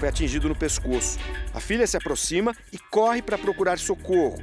Foi 0.00 0.08
atingido 0.08 0.48
no 0.48 0.56
pescoço. 0.56 1.18
A 1.52 1.60
filha 1.60 1.86
se 1.86 1.94
aproxima 1.94 2.56
e 2.72 2.78
corre 2.78 3.20
para 3.20 3.36
procurar 3.36 3.78
socorro. 3.78 4.38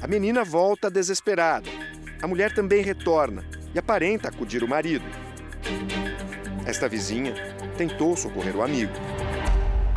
A 0.00 0.06
menina 0.06 0.44
volta 0.44 0.88
desesperada. 0.88 1.68
A 2.22 2.28
mulher 2.28 2.54
também 2.54 2.80
retorna 2.80 3.44
e 3.74 3.78
aparenta 3.78 4.28
acudir 4.28 4.62
o 4.62 4.68
marido. 4.68 5.04
Esta 6.64 6.88
vizinha 6.88 7.34
tentou 7.76 8.16
socorrer 8.16 8.54
o 8.54 8.62
amigo. 8.62 8.92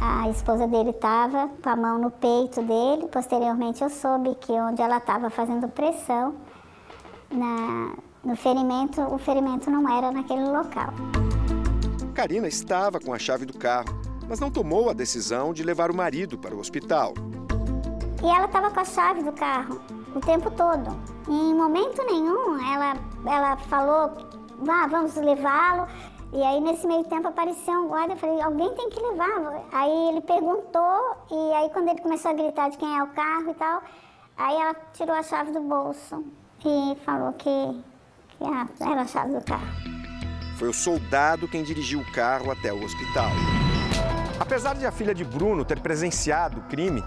A 0.01 0.29
esposa 0.29 0.67
dele 0.67 0.89
estava 0.89 1.47
com 1.61 1.69
a 1.69 1.75
mão 1.75 2.01
no 2.01 2.09
peito 2.09 2.63
dele. 2.63 3.07
Posteriormente, 3.11 3.83
eu 3.83 3.91
soube 3.91 4.33
que 4.41 4.51
onde 4.51 4.81
ela 4.81 4.97
estava 4.97 5.29
fazendo 5.29 5.67
pressão 5.67 6.33
na, 7.31 7.95
no 8.25 8.35
ferimento, 8.35 8.99
o 9.01 9.19
ferimento 9.19 9.69
não 9.69 9.95
era 9.95 10.11
naquele 10.11 10.45
local. 10.45 10.91
Karina 12.15 12.47
estava 12.47 12.99
com 12.99 13.13
a 13.13 13.19
chave 13.19 13.45
do 13.45 13.55
carro, 13.55 14.07
mas 14.28 14.39
não 14.39 14.51
tomou 14.51 14.89
a 14.89 14.93
decisão 14.93 15.53
de 15.53 15.63
levar 15.63 15.89
o 15.89 15.95
marido 15.95 16.38
para 16.38 16.55
o 16.55 16.59
hospital. 16.59 17.13
E 18.23 18.25
ela 18.25 18.45
estava 18.45 18.71
com 18.71 18.80
a 18.80 18.86
chave 18.86 19.23
do 19.23 19.32
carro 19.32 19.80
o 20.15 20.19
tempo 20.19 20.49
todo. 20.51 20.99
E 21.28 21.32
em 21.32 21.53
momento 21.53 22.03
nenhum 22.03 22.59
ela, 22.73 22.97
ela 23.25 23.57
falou, 23.57 24.11
ah, 24.67 24.88
vamos 24.88 25.15
levá-lo. 25.15 25.88
E 26.34 26.43
aí, 26.43 26.59
nesse 26.59 26.86
meio 26.86 27.05
tempo, 27.05 27.28
apareceu 27.28 27.73
um 27.73 27.88
guarda. 27.88 28.13
Eu 28.13 28.17
falei, 28.17 28.41
alguém 28.41 28.73
tem 28.75 28.89
que 28.89 28.99
levar. 28.99 29.63
Aí 29.71 30.09
ele 30.09 30.21
perguntou, 30.21 31.15
e 31.32 31.53
aí, 31.53 31.69
quando 31.69 31.89
ele 31.89 32.01
começou 32.01 32.32
a 32.32 32.34
gritar 32.34 32.69
de 32.69 32.78
quem 32.78 32.97
é 32.97 33.03
o 33.03 33.07
carro 33.07 33.51
e 33.51 33.53
tal, 33.53 33.82
aí 34.36 34.55
ela 34.55 34.75
tirou 34.93 35.15
a 35.15 35.23
chave 35.23 35.51
do 35.51 35.61
bolso 35.61 36.25
e 36.65 36.97
falou 37.05 37.32
que, 37.34 37.82
que 38.30 38.43
era 38.43 39.01
a 39.01 39.07
chave 39.07 39.34
do 39.34 39.45
carro. 39.45 39.67
Foi 40.57 40.67
o 40.67 40.73
soldado 40.73 41.47
quem 41.47 41.63
dirigiu 41.63 41.99
o 42.01 42.11
carro 42.11 42.51
até 42.51 42.73
o 42.73 42.84
hospital. 42.84 43.30
Apesar 44.39 44.75
de 44.75 44.85
a 44.85 44.91
filha 44.91 45.15
de 45.15 45.23
Bruno 45.23 45.65
ter 45.65 45.79
presenciado 45.79 46.59
o 46.59 46.63
crime, 46.63 47.03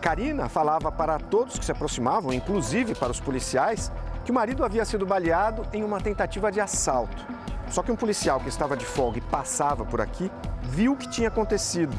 Karina 0.00 0.48
falava 0.48 0.90
para 0.90 1.18
todos 1.18 1.58
que 1.58 1.64
se 1.64 1.70
aproximavam, 1.70 2.32
inclusive 2.32 2.94
para 2.94 3.12
os 3.12 3.20
policiais, 3.20 3.92
que 4.24 4.32
o 4.32 4.34
marido 4.34 4.64
havia 4.64 4.84
sido 4.84 5.06
baleado 5.06 5.62
em 5.72 5.84
uma 5.84 6.00
tentativa 6.00 6.50
de 6.50 6.60
assalto. 6.60 7.24
Só 7.70 7.82
que 7.82 7.92
um 7.92 7.96
policial 7.96 8.40
que 8.40 8.48
estava 8.48 8.76
de 8.76 8.84
folga 8.84 9.18
e 9.18 9.20
passava 9.20 9.84
por 9.84 10.00
aqui 10.00 10.30
viu 10.62 10.92
o 10.92 10.96
que 10.96 11.08
tinha 11.08 11.28
acontecido 11.28 11.96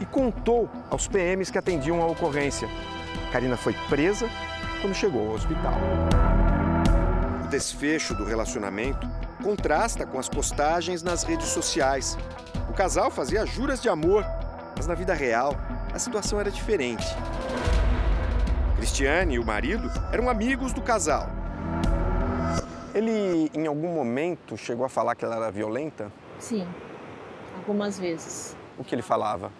e 0.00 0.04
contou 0.04 0.68
aos 0.90 1.06
PMs 1.06 1.50
que 1.50 1.58
atendiam 1.58 2.02
a 2.02 2.06
ocorrência. 2.06 2.68
Karina 3.32 3.56
foi 3.56 3.72
presa 3.88 4.28
quando 4.80 4.94
chegou 4.94 5.28
ao 5.28 5.34
hospital. 5.34 5.74
O 7.44 7.48
desfecho 7.48 8.14
do 8.14 8.24
relacionamento 8.24 9.08
contrasta 9.42 10.04
com 10.04 10.18
as 10.18 10.28
postagens 10.28 11.02
nas 11.02 11.22
redes 11.22 11.48
sociais. 11.48 12.18
O 12.74 12.76
casal 12.76 13.08
fazia 13.08 13.46
juras 13.46 13.80
de 13.80 13.88
amor, 13.88 14.26
mas 14.76 14.88
na 14.88 14.94
vida 14.94 15.14
real 15.14 15.54
a 15.94 15.98
situação 16.00 16.40
era 16.40 16.50
diferente. 16.50 17.06
Cristiane 18.76 19.36
e 19.36 19.38
o 19.38 19.46
marido 19.46 19.88
eram 20.12 20.28
amigos 20.28 20.72
do 20.72 20.82
casal. 20.82 21.28
Ele, 22.92 23.48
em 23.54 23.68
algum 23.68 23.94
momento, 23.94 24.56
chegou 24.56 24.84
a 24.84 24.88
falar 24.88 25.14
que 25.14 25.24
ela 25.24 25.36
era 25.36 25.52
violenta? 25.52 26.10
Sim, 26.40 26.66
algumas 27.56 27.96
vezes. 27.96 28.56
O 28.76 28.82
que 28.82 28.92
ele 28.92 29.02
falava? 29.02 29.52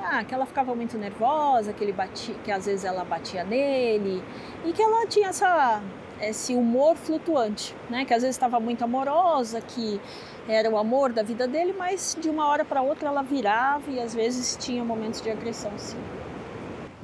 Ah, 0.00 0.22
que 0.22 0.32
ela 0.32 0.46
ficava 0.46 0.76
muito 0.76 0.96
nervosa, 0.96 1.72
que 1.72 1.82
ele 1.82 1.92
batia, 1.92 2.36
que 2.44 2.52
às 2.52 2.66
vezes 2.66 2.84
ela 2.84 3.02
batia 3.02 3.42
nele 3.42 4.22
e 4.64 4.72
que 4.72 4.80
ela 4.80 5.08
tinha 5.08 5.30
essa 5.30 5.82
esse 6.20 6.54
humor 6.54 6.96
flutuante, 6.96 7.74
né? 7.88 8.04
Que 8.04 8.14
às 8.14 8.22
vezes 8.22 8.36
estava 8.36 8.58
muito 8.58 8.82
amorosa, 8.84 9.60
que 9.60 10.00
era 10.48 10.70
o 10.70 10.78
amor 10.78 11.12
da 11.12 11.22
vida 11.22 11.46
dele, 11.46 11.74
mas 11.76 12.16
de 12.18 12.30
uma 12.30 12.48
hora 12.48 12.64
para 12.64 12.80
outra 12.80 13.08
ela 13.08 13.22
virava 13.22 13.90
e 13.90 14.00
às 14.00 14.14
vezes 14.14 14.56
tinha 14.56 14.82
momentos 14.82 15.20
de 15.20 15.30
agressão, 15.30 15.70
sim. 15.76 15.98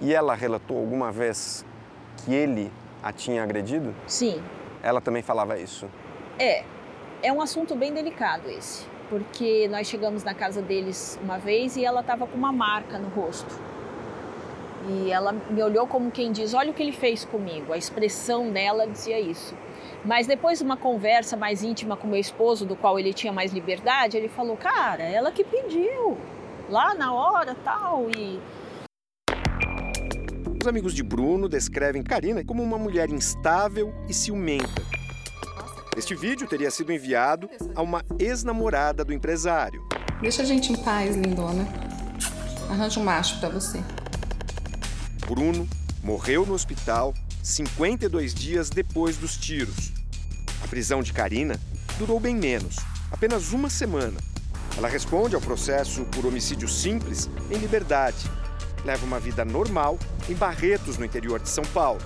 E 0.01 0.15
ela 0.15 0.35
relatou 0.35 0.79
alguma 0.79 1.13
vez 1.13 1.65
que 2.25 2.35
ele 2.35 2.73
a 3.03 3.13
tinha 3.13 3.43
agredido? 3.43 3.95
Sim. 4.07 4.43
Ela 4.83 5.01
também 5.01 5.23
falava 5.23 5.59
isso? 5.59 5.89
É, 6.39 6.65
é 7.23 7.33
um 7.33 7.41
assunto 7.41 7.75
bem 7.75 7.93
delicado 7.93 8.49
esse, 8.49 8.87
porque 9.11 9.69
nós 9.69 9.87
chegamos 9.87 10.25
na 10.25 10.35
casa 10.35 10.63
deles 10.63 11.19
uma 11.23 11.39
vez 11.39 11.77
e 11.77 11.85
ela 11.85 12.01
estava 12.01 12.27
com 12.27 12.37
uma 12.37 12.53
marca 12.53 12.99
no 12.99 13.09
rosto. 13.09 13.55
E 14.89 15.11
ela 15.11 15.33
me 15.33 15.63
olhou 15.63 15.87
como 15.87 16.11
quem 16.11 16.33
diz: 16.33 16.53
Olha 16.53 16.71
o 16.71 16.75
que 16.75 16.83
ele 16.83 16.93
fez 16.93 17.25
comigo. 17.25 17.73
A 17.73 17.79
expressão 17.79 18.51
dela 18.51 18.87
dizia 18.87 19.19
isso. 19.19 19.55
Mas 20.05 20.27
depois 20.27 20.59
de 20.59 20.65
uma 20.65 20.77
conversa 20.77 21.35
mais 21.35 21.63
íntima 21.63 21.97
com 21.97 22.07
meu 22.07 22.21
esposo, 22.21 22.67
do 22.67 22.77
qual 22.77 22.99
ele 22.99 23.15
tinha 23.15 23.33
mais 23.33 23.53
liberdade, 23.53 24.17
ele 24.17 24.29
falou: 24.29 24.57
Cara, 24.57 25.03
ela 25.03 25.33
que 25.33 25.43
pediu, 25.43 26.19
lá 26.69 26.95
na 26.95 27.13
hora 27.15 27.55
tal. 27.65 28.11
E 28.11 28.39
os 30.61 30.69
amigos 30.69 30.95
de 30.95 31.03
Bruno 31.03 31.49
descrevem 31.49 32.03
Karina 32.03 32.45
como 32.45 32.63
uma 32.63 32.79
mulher 32.79 33.11
instável 33.11 33.95
e 34.09 34.13
ciumenta. 34.13 34.83
Este 35.97 36.15
vídeo 36.15 36.47
teria 36.47 36.71
sido 36.71 36.93
enviado 36.93 37.49
a 37.75 37.81
uma 37.81 38.05
ex-namorada 38.19 39.05
do 39.05 39.13
empresário. 39.13 39.87
Deixa 40.21 40.43
a 40.43 40.45
gente 40.45 40.73
em 40.73 40.77
paz, 40.77 41.17
lindona. 41.17 41.67
Arranja 42.69 42.99
um 42.99 43.05
macho 43.05 43.39
para 43.41 43.49
você. 43.49 43.83
Bruno 45.27 45.69
morreu 46.03 46.45
no 46.45 46.53
hospital 46.53 47.15
52 47.43 48.35
dias 48.35 48.71
depois 48.71 49.17
dos 49.19 49.37
tiros. 49.37 49.94
A 50.65 50.67
prisão 50.67 51.03
de 51.03 51.13
Karina 51.13 51.61
durou 51.99 52.19
bem 52.19 52.35
menos, 52.35 52.77
apenas 53.13 53.53
uma 53.53 53.69
semana. 53.69 54.19
Ela 54.79 54.89
responde 54.89 55.35
ao 55.35 55.41
processo 55.41 56.07
por 56.07 56.25
homicídio 56.25 56.67
simples 56.67 57.29
em 57.51 57.59
liberdade. 57.59 58.31
Leva 58.83 59.05
uma 59.05 59.21
vida 59.21 59.45
normal 59.45 59.99
em 60.27 60.33
Barretos, 60.33 60.97
no 60.97 61.05
interior 61.05 61.39
de 61.39 61.51
São 61.51 61.65
Paulo. 61.67 62.01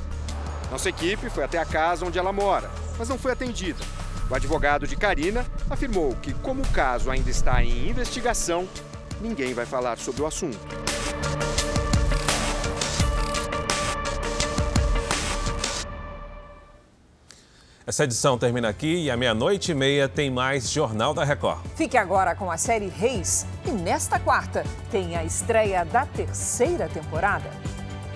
Nossa 0.72 0.88
equipe 0.88 1.30
foi 1.30 1.44
até 1.44 1.56
a 1.56 1.64
casa 1.64 2.04
onde 2.04 2.18
ela 2.18 2.32
mora, 2.32 2.68
mas 2.98 3.08
não 3.08 3.16
foi 3.16 3.30
atendida. 3.30 3.78
O 4.28 4.34
advogado 4.34 4.88
de 4.88 4.96
Karina 4.96 5.46
afirmou 5.70 6.16
que, 6.16 6.34
como 6.34 6.62
o 6.62 6.68
caso 6.68 7.12
ainda 7.12 7.30
está 7.30 7.62
em 7.62 7.88
investigação, 7.88 8.68
ninguém 9.20 9.54
vai 9.54 9.66
falar 9.66 9.98
sobre 9.98 10.20
o 10.20 10.26
assunto. 10.26 10.58
Essa 17.88 18.04
edição 18.04 18.36
termina 18.36 18.68
aqui 18.68 19.04
e 19.04 19.10
à 19.10 19.16
meia-noite 19.16 19.72
e 19.72 19.74
meia 19.74 20.06
tem 20.06 20.30
mais 20.30 20.70
Jornal 20.70 21.14
da 21.14 21.24
Record. 21.24 21.60
Fique 21.74 21.96
agora 21.96 22.34
com 22.34 22.50
a 22.50 22.58
série 22.58 22.88
Reis 22.88 23.46
e 23.64 23.70
nesta 23.70 24.20
quarta 24.20 24.62
tem 24.90 25.16
a 25.16 25.24
estreia 25.24 25.86
da 25.86 26.04
terceira 26.04 26.86
temporada. 26.86 27.50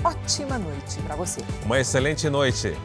Ótima 0.04 0.58
noite 0.58 1.00
para 1.06 1.16
você. 1.16 1.40
Uma 1.64 1.80
excelente 1.80 2.28
noite. 2.28 2.76